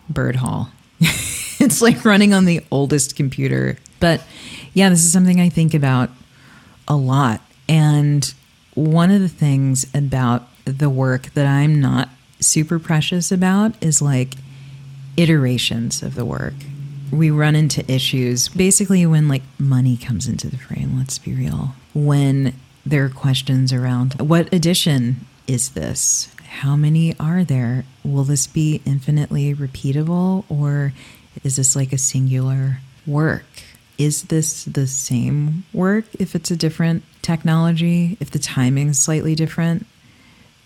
Bird 0.09 0.37
Hall. 0.37 0.69
it's 0.99 1.81
like 1.81 2.03
running 2.03 2.33
on 2.33 2.45
the 2.45 2.61
oldest 2.71 3.15
computer. 3.15 3.77
But 3.99 4.23
yeah, 4.73 4.89
this 4.89 5.03
is 5.03 5.11
something 5.11 5.39
I 5.39 5.49
think 5.49 5.73
about 5.73 6.09
a 6.87 6.95
lot. 6.95 7.41
And 7.69 8.33
one 8.73 9.09
of 9.09 9.21
the 9.21 9.29
things 9.29 9.87
about 9.93 10.47
the 10.65 10.89
work 10.89 11.33
that 11.33 11.45
I'm 11.45 11.79
not 11.79 12.09
super 12.39 12.77
precious 12.79 13.31
about 13.31 13.81
is 13.81 14.01
like 14.01 14.35
iterations 15.17 16.03
of 16.03 16.15
the 16.15 16.25
work 16.25 16.53
we 17.11 17.31
run 17.31 17.55
into 17.55 17.89
issues 17.91 18.49
basically 18.49 19.05
when 19.05 19.27
like 19.27 19.43
money 19.57 19.97
comes 19.97 20.27
into 20.27 20.49
the 20.49 20.57
frame 20.57 20.97
let's 20.97 21.17
be 21.17 21.33
real. 21.33 21.75
When 21.93 22.53
there 22.85 23.05
are 23.05 23.09
questions 23.09 23.71
around 23.73 24.19
what 24.21 24.53
edition 24.53 25.25
is 25.47 25.69
this? 25.69 26.29
How 26.47 26.75
many 26.75 27.17
are 27.19 27.43
there? 27.43 27.85
Will 28.03 28.23
this 28.23 28.47
be 28.47 28.81
infinitely 28.85 29.53
repeatable 29.53 30.45
or 30.49 30.93
is 31.43 31.57
this 31.57 31.75
like 31.75 31.93
a 31.93 31.97
singular 31.97 32.79
work? 33.05 33.45
Is 33.97 34.23
this 34.23 34.65
the 34.65 34.87
same 34.87 35.63
work 35.73 36.05
if 36.19 36.35
it's 36.35 36.51
a 36.51 36.57
different 36.57 37.03
technology 37.21 38.17
if 38.19 38.31
the 38.31 38.39
timing 38.39 38.89
is 38.89 38.99
slightly 38.99 39.35
different? 39.35 39.85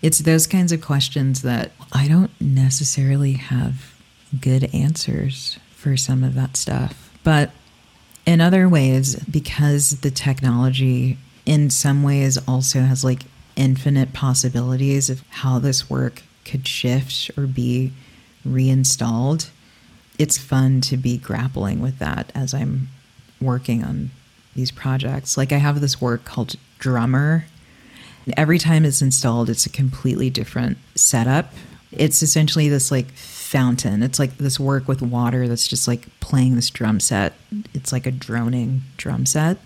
It's 0.02 0.20
those 0.20 0.46
kinds 0.46 0.72
of 0.72 0.80
questions 0.80 1.42
that 1.42 1.72
i 1.92 2.08
don't 2.08 2.30
necessarily 2.40 3.32
have 3.34 3.94
good 4.40 4.72
answers 4.74 5.58
for 5.80 5.96
some 5.96 6.22
of 6.22 6.34
that 6.34 6.56
stuff. 6.56 7.10
But 7.24 7.50
in 8.26 8.40
other 8.40 8.68
ways, 8.68 9.16
because 9.24 10.00
the 10.00 10.10
technology 10.10 11.18
in 11.46 11.70
some 11.70 12.02
ways 12.02 12.38
also 12.46 12.80
has 12.80 13.02
like 13.04 13.22
infinite 13.56 14.12
possibilities 14.12 15.10
of 15.10 15.22
how 15.30 15.58
this 15.58 15.88
work 15.88 16.22
could 16.44 16.66
shift 16.66 17.30
or 17.36 17.46
be 17.46 17.92
reinstalled, 18.44 19.50
it's 20.18 20.38
fun 20.38 20.80
to 20.82 20.96
be 20.96 21.16
grappling 21.16 21.80
with 21.80 21.98
that 21.98 22.30
as 22.34 22.52
I'm 22.52 22.88
working 23.40 23.82
on 23.82 24.10
these 24.54 24.70
projects. 24.70 25.36
Like 25.36 25.52
I 25.52 25.58
have 25.58 25.80
this 25.80 26.00
work 26.00 26.24
called 26.24 26.56
Drummer 26.78 27.46
Every 28.36 28.58
time 28.58 28.84
it's 28.84 29.02
installed, 29.02 29.48
it's 29.48 29.66
a 29.66 29.70
completely 29.70 30.30
different 30.30 30.78
setup. 30.94 31.52
It's 31.92 32.22
essentially 32.22 32.68
this 32.68 32.90
like 32.90 33.12
fountain. 33.50 34.00
It's 34.04 34.20
like 34.20 34.38
this 34.38 34.60
work 34.60 34.86
with 34.86 35.02
water 35.02 35.48
that's 35.48 35.66
just 35.66 35.88
like 35.88 36.06
playing 36.20 36.54
this 36.54 36.70
drum 36.70 37.00
set. 37.00 37.32
It's 37.74 37.90
like 37.90 38.06
a 38.06 38.12
droning 38.12 38.82
drum 38.96 39.26
set. 39.26 39.58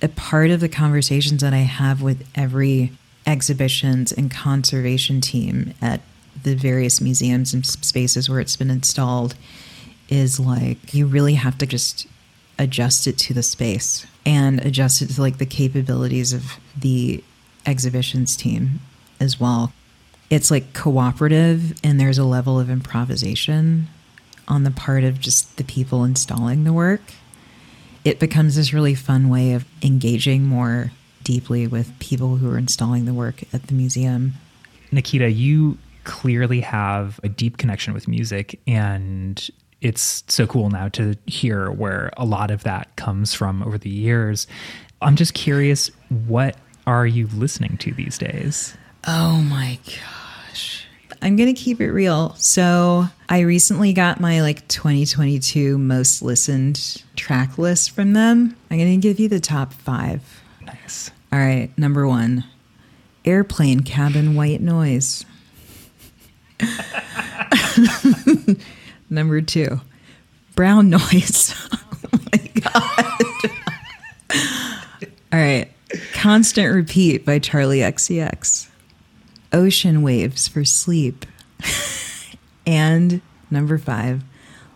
A 0.00 0.08
part 0.08 0.50
of 0.50 0.60
the 0.60 0.70
conversations 0.70 1.42
that 1.42 1.52
I 1.52 1.58
have 1.58 2.00
with 2.00 2.26
every 2.34 2.92
exhibitions 3.26 4.10
and 4.10 4.30
conservation 4.30 5.20
team 5.20 5.74
at 5.82 6.00
the 6.42 6.54
various 6.54 6.98
museums 6.98 7.52
and 7.52 7.66
spaces 7.66 8.30
where 8.30 8.40
it's 8.40 8.56
been 8.56 8.70
installed 8.70 9.34
is 10.08 10.40
like 10.40 10.94
you 10.94 11.04
really 11.04 11.34
have 11.34 11.58
to 11.58 11.66
just 11.66 12.06
adjust 12.58 13.06
it 13.06 13.18
to 13.18 13.34
the 13.34 13.42
space 13.42 14.06
and 14.24 14.64
adjust 14.64 15.02
it 15.02 15.10
to 15.10 15.20
like 15.20 15.36
the 15.36 15.44
capabilities 15.44 16.32
of 16.32 16.58
the 16.74 17.22
exhibitions 17.66 18.34
team 18.34 18.80
as 19.20 19.38
well. 19.38 19.74
It's 20.30 20.50
like 20.50 20.74
cooperative 20.74 21.74
and 21.82 21.98
there's 21.98 22.18
a 22.18 22.24
level 22.24 22.60
of 22.60 22.68
improvisation 22.68 23.88
on 24.46 24.64
the 24.64 24.70
part 24.70 25.04
of 25.04 25.20
just 25.20 25.56
the 25.56 25.64
people 25.64 26.04
installing 26.04 26.64
the 26.64 26.72
work. 26.72 27.00
It 28.04 28.18
becomes 28.18 28.56
this 28.56 28.72
really 28.72 28.94
fun 28.94 29.28
way 29.28 29.52
of 29.52 29.64
engaging 29.82 30.44
more 30.44 30.92
deeply 31.22 31.66
with 31.66 31.98
people 31.98 32.36
who 32.36 32.50
are 32.50 32.58
installing 32.58 33.04
the 33.04 33.14
work 33.14 33.42
at 33.52 33.66
the 33.66 33.74
museum. 33.74 34.34
Nikita, 34.92 35.30
you 35.30 35.78
clearly 36.04 36.60
have 36.60 37.20
a 37.22 37.28
deep 37.28 37.58
connection 37.58 37.92
with 37.92 38.08
music 38.08 38.58
and 38.66 39.50
it's 39.80 40.24
so 40.28 40.46
cool 40.46 40.70
now 40.70 40.88
to 40.88 41.14
hear 41.26 41.70
where 41.70 42.10
a 42.16 42.24
lot 42.24 42.50
of 42.50 42.64
that 42.64 42.94
comes 42.96 43.34
from 43.34 43.62
over 43.62 43.78
the 43.78 43.90
years. 43.90 44.46
I'm 45.00 45.16
just 45.16 45.34
curious, 45.34 45.90
what 46.08 46.56
are 46.86 47.06
you 47.06 47.28
listening 47.28 47.76
to 47.78 47.92
these 47.92 48.18
days? 48.18 48.76
Oh 49.06 49.40
my 49.42 49.78
gosh. 49.86 50.17
I'm 51.20 51.36
going 51.36 51.52
to 51.52 51.60
keep 51.60 51.80
it 51.80 51.90
real. 51.90 52.34
So, 52.36 53.06
I 53.28 53.40
recently 53.40 53.92
got 53.92 54.20
my 54.20 54.40
like 54.40 54.66
2022 54.68 55.76
most 55.78 56.22
listened 56.22 57.02
track 57.16 57.58
list 57.58 57.90
from 57.90 58.12
them. 58.12 58.56
I'm 58.70 58.78
going 58.78 59.00
to 59.00 59.08
give 59.08 59.20
you 59.20 59.28
the 59.28 59.40
top 59.40 59.72
five. 59.72 60.42
Nice. 60.64 61.10
All 61.32 61.38
right. 61.38 61.70
Number 61.76 62.06
one 62.06 62.44
airplane 63.24 63.80
cabin 63.80 64.34
white 64.34 64.60
noise. 64.60 65.24
Number 69.10 69.40
two, 69.40 69.80
brown 70.54 70.90
noise. 70.90 71.54
oh 71.72 72.18
my 72.32 72.38
God. 72.60 73.14
All 75.32 75.38
right. 75.38 75.68
Constant 76.14 76.74
Repeat 76.74 77.24
by 77.24 77.38
Charli 77.38 77.78
XCX. 77.78 78.67
Ocean 79.52 80.02
Waves 80.02 80.48
for 80.48 80.64
Sleep. 80.64 81.26
and 82.66 83.20
number 83.50 83.78
five, 83.78 84.22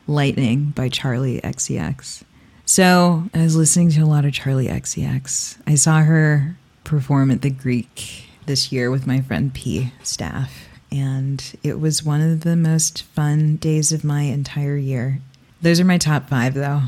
Lightning 0.06 0.66
by 0.70 0.88
Charli 0.88 1.40
XCX. 1.40 2.22
So 2.64 3.24
I 3.34 3.42
was 3.42 3.56
listening 3.56 3.90
to 3.90 4.00
a 4.00 4.06
lot 4.06 4.24
of 4.24 4.32
Charli 4.32 4.68
XCX. 4.68 5.58
I 5.66 5.74
saw 5.74 6.00
her 6.00 6.56
perform 6.84 7.30
at 7.30 7.42
the 7.42 7.50
Greek 7.50 8.28
this 8.46 8.72
year 8.72 8.90
with 8.90 9.06
my 9.06 9.20
friend 9.20 9.52
P 9.52 9.92
staff 10.02 10.68
and 10.92 11.58
it 11.62 11.80
was 11.80 12.04
one 12.04 12.20
of 12.20 12.42
the 12.42 12.54
most 12.54 13.02
fun 13.02 13.56
days 13.56 13.92
of 13.92 14.04
my 14.04 14.22
entire 14.22 14.76
year. 14.76 15.20
Those 15.62 15.80
are 15.80 15.86
my 15.86 15.96
top 15.96 16.28
five, 16.28 16.52
though. 16.52 16.82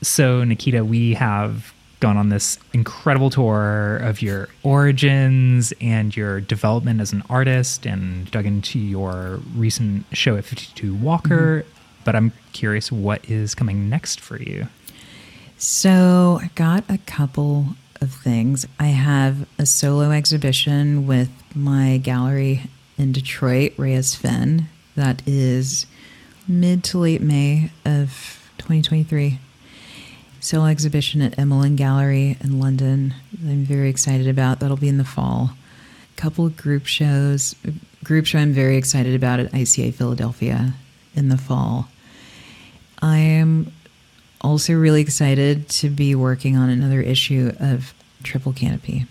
So, 0.00 0.42
Nikita, 0.44 0.84
we 0.84 1.14
have 1.14 1.74
gone 2.02 2.16
on 2.16 2.30
this 2.30 2.58
incredible 2.72 3.30
tour 3.30 3.98
of 3.98 4.20
your 4.20 4.48
origins 4.64 5.72
and 5.80 6.14
your 6.16 6.40
development 6.40 7.00
as 7.00 7.12
an 7.12 7.22
artist 7.30 7.86
and 7.86 8.28
dug 8.32 8.44
into 8.44 8.76
your 8.80 9.40
recent 9.54 10.04
show 10.12 10.36
at 10.36 10.44
52 10.44 10.96
Walker. 10.96 11.60
Mm-hmm. 11.62 12.02
But 12.04 12.16
I'm 12.16 12.32
curious, 12.52 12.90
what 12.90 13.24
is 13.30 13.54
coming 13.54 13.88
next 13.88 14.18
for 14.18 14.36
you? 14.36 14.66
So, 15.56 16.40
I 16.42 16.50
got 16.56 16.82
a 16.88 16.98
couple 16.98 17.76
of 18.00 18.12
things. 18.12 18.66
I 18.80 18.88
have 18.88 19.46
a 19.56 19.64
solo 19.64 20.10
exhibition 20.10 21.06
with 21.06 21.30
my 21.54 21.98
gallery 21.98 22.62
in 22.98 23.12
Detroit, 23.12 23.74
Reyes 23.76 24.16
Finn. 24.16 24.66
That 24.96 25.22
is 25.24 25.86
mid 26.48 26.82
to 26.84 26.98
late 26.98 27.22
May 27.22 27.70
of 27.84 28.50
2023. 28.58 29.38
Solo 30.42 30.66
exhibition 30.66 31.22
at 31.22 31.36
Emalin 31.36 31.76
Gallery 31.76 32.36
in 32.40 32.58
London. 32.58 33.14
I'm 33.44 33.64
very 33.64 33.88
excited 33.88 34.26
about. 34.26 34.58
That'll 34.58 34.76
be 34.76 34.88
in 34.88 34.98
the 34.98 35.04
fall. 35.04 35.52
A 36.18 36.20
couple 36.20 36.44
of 36.44 36.56
group 36.56 36.84
shows. 36.86 37.54
Group 38.02 38.26
show 38.26 38.40
I'm 38.40 38.52
very 38.52 38.76
excited 38.76 39.14
about 39.14 39.38
at 39.38 39.52
ICA 39.52 39.94
Philadelphia 39.94 40.74
in 41.14 41.28
the 41.28 41.38
fall. 41.38 41.88
I 43.00 43.18
am 43.18 43.72
also 44.40 44.74
really 44.74 45.00
excited 45.00 45.68
to 45.68 45.88
be 45.88 46.16
working 46.16 46.56
on 46.56 46.68
another 46.68 47.00
issue 47.00 47.52
of 47.60 47.94
Triple 48.24 48.52
Canopy. 48.52 49.06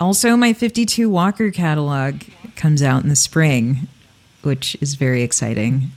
Also, 0.00 0.36
my 0.36 0.52
52 0.52 1.08
Walker 1.08 1.52
catalog 1.52 2.22
comes 2.56 2.82
out 2.82 3.04
in 3.04 3.08
the 3.08 3.14
spring, 3.14 3.86
which 4.42 4.76
is 4.80 4.96
very 4.96 5.22
exciting. 5.22 5.92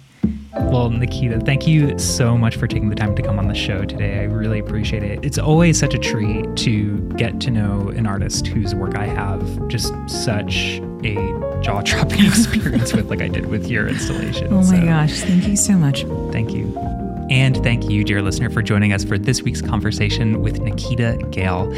Well, 0.58 0.90
Nikita, 0.90 1.40
thank 1.42 1.68
you 1.68 1.98
so 2.00 2.38
much 2.38 2.56
for 2.56 2.68
taking 2.68 2.90
the 2.90 2.96
time 2.96 3.16
to 3.16 3.22
come 3.22 3.40
on 3.40 3.48
the 3.48 3.56
show 3.56 3.84
today. 3.84 4.20
I 4.20 4.24
really 4.24 4.60
appreciate 4.60 5.04
it. 5.04 5.24
It's 5.24 5.38
always 5.38 5.78
such 5.78 5.94
a 5.94 5.98
treat 5.98 6.56
to 6.58 6.98
get 7.18 7.40
to 7.42 7.52
know 7.52 7.90
an 7.90 8.08
artist 8.08 8.48
whose 8.48 8.74
work 8.74 8.96
I 8.96 9.06
have 9.06 9.68
just 9.68 9.94
such 10.08 10.80
a 11.04 11.16
jaw 11.62 11.82
dropping 11.82 12.26
experience 12.26 12.94
with, 12.94 13.10
like 13.10 13.22
I 13.22 13.28
did 13.28 13.48
with 13.48 13.68
your 13.68 13.88
installation. 13.88 14.48
Oh 14.52 14.58
my 14.58 14.80
so, 14.80 14.86
gosh, 14.86 15.22
thank 15.22 15.48
you 15.48 15.58
so 15.58 15.74
much. 15.74 16.04
Thank 16.32 16.54
you. 16.54 16.76
And 17.30 17.58
thank 17.64 17.90
you, 17.90 18.04
dear 18.04 18.22
listener, 18.22 18.50
for 18.50 18.62
joining 18.62 18.94
us 18.94 19.04
for 19.04 19.18
this 19.18 19.42
week's 19.42 19.62
conversation 19.62 20.42
with 20.42 20.62
Nikita 20.62 21.18
Gale. 21.32 21.74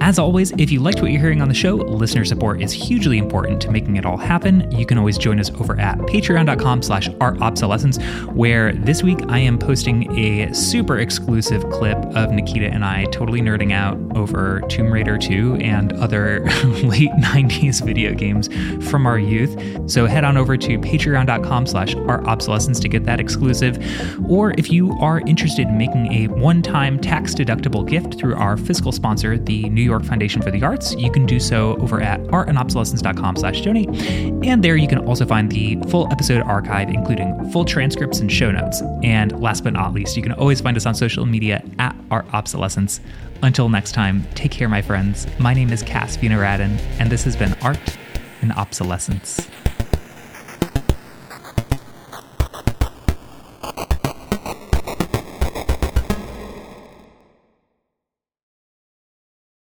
As 0.00 0.18
always, 0.18 0.52
if 0.52 0.70
you 0.70 0.80
liked 0.80 1.00
what 1.00 1.10
you're 1.10 1.20
hearing 1.20 1.40
on 1.40 1.48
the 1.48 1.54
show, 1.54 1.74
listener 1.74 2.24
support 2.24 2.60
is 2.60 2.70
hugely 2.72 3.18
important 3.18 3.60
to 3.62 3.70
making 3.70 3.96
it 3.96 4.04
all 4.04 4.16
happen. 4.16 4.70
You 4.70 4.84
can 4.84 4.98
always 4.98 5.16
join 5.18 5.40
us 5.40 5.50
over 5.50 5.78
at 5.80 5.98
patreon.com 5.98 6.82
slash 6.82 7.08
artobsolescence, 7.08 8.32
where 8.32 8.72
this 8.72 9.02
week 9.02 9.18
I 9.28 9.38
am 9.38 9.58
posting 9.58 10.16
a 10.18 10.52
super 10.54 10.98
exclusive 10.98 11.68
clip 11.70 11.96
of 12.14 12.30
Nikita 12.30 12.66
and 12.66 12.84
I 12.84 13.06
totally 13.06 13.40
nerding 13.40 13.72
out 13.72 13.98
over 14.16 14.60
Tomb 14.68 14.92
Raider 14.92 15.16
2 15.18 15.56
and 15.56 15.92
other 15.94 16.40
late 16.64 17.10
90s 17.12 17.84
video 17.84 18.12
games 18.14 18.48
from 18.88 19.06
our 19.06 19.18
youth. 19.18 19.58
So 19.90 20.06
head 20.06 20.24
on 20.24 20.36
over 20.36 20.56
to 20.56 20.78
patreon.com 20.78 21.66
slash 21.66 21.94
artobsolescence 21.94 22.80
to 22.82 22.88
get 22.88 23.04
that 23.04 23.18
exclusive. 23.18 23.78
Or 24.28 24.54
if 24.58 24.70
you 24.70 24.92
are 25.00 25.20
interested 25.20 25.68
in 25.68 25.78
making 25.78 26.12
a 26.12 26.28
one-time 26.28 27.00
tax-deductible 27.00 27.88
gift 27.88 28.18
through 28.18 28.36
our 28.36 28.56
fiscal 28.56 28.92
sponsor, 28.92 29.38
the 29.38 29.68
New 29.70 29.85
York 29.86 30.04
Foundation 30.04 30.42
for 30.42 30.50
the 30.50 30.62
Arts, 30.62 30.94
you 30.94 31.10
can 31.10 31.26
do 31.26 31.40
so 31.40 31.76
over 31.76 32.00
at 32.00 32.20
artandobsolescence.com 32.24 33.36
slash 33.36 33.60
donate. 33.62 33.88
And 34.44 34.62
there 34.62 34.76
you 34.76 34.88
can 34.88 34.98
also 34.98 35.24
find 35.24 35.50
the 35.50 35.76
full 35.88 36.10
episode 36.12 36.42
archive, 36.42 36.88
including 36.88 37.50
full 37.50 37.64
transcripts 37.64 38.20
and 38.20 38.30
show 38.30 38.50
notes. 38.50 38.82
And 39.02 39.38
last 39.40 39.64
but 39.64 39.72
not 39.72 39.92
least, 39.94 40.16
you 40.16 40.22
can 40.22 40.32
always 40.32 40.60
find 40.60 40.76
us 40.76 40.86
on 40.86 40.94
social 40.94 41.26
media 41.26 41.62
at 41.78 41.96
Art 42.10 42.26
Obsolescence. 42.32 43.00
Until 43.42 43.68
next 43.68 43.92
time, 43.92 44.26
take 44.34 44.50
care, 44.50 44.68
my 44.68 44.82
friends. 44.82 45.26
My 45.38 45.54
name 45.54 45.70
is 45.70 45.82
Cass 45.82 46.16
Radin, 46.16 46.78
and 46.98 47.10
this 47.10 47.24
has 47.24 47.36
been 47.36 47.54
Art 47.62 47.78
and 48.42 48.52
Obsolescence. 48.52 49.48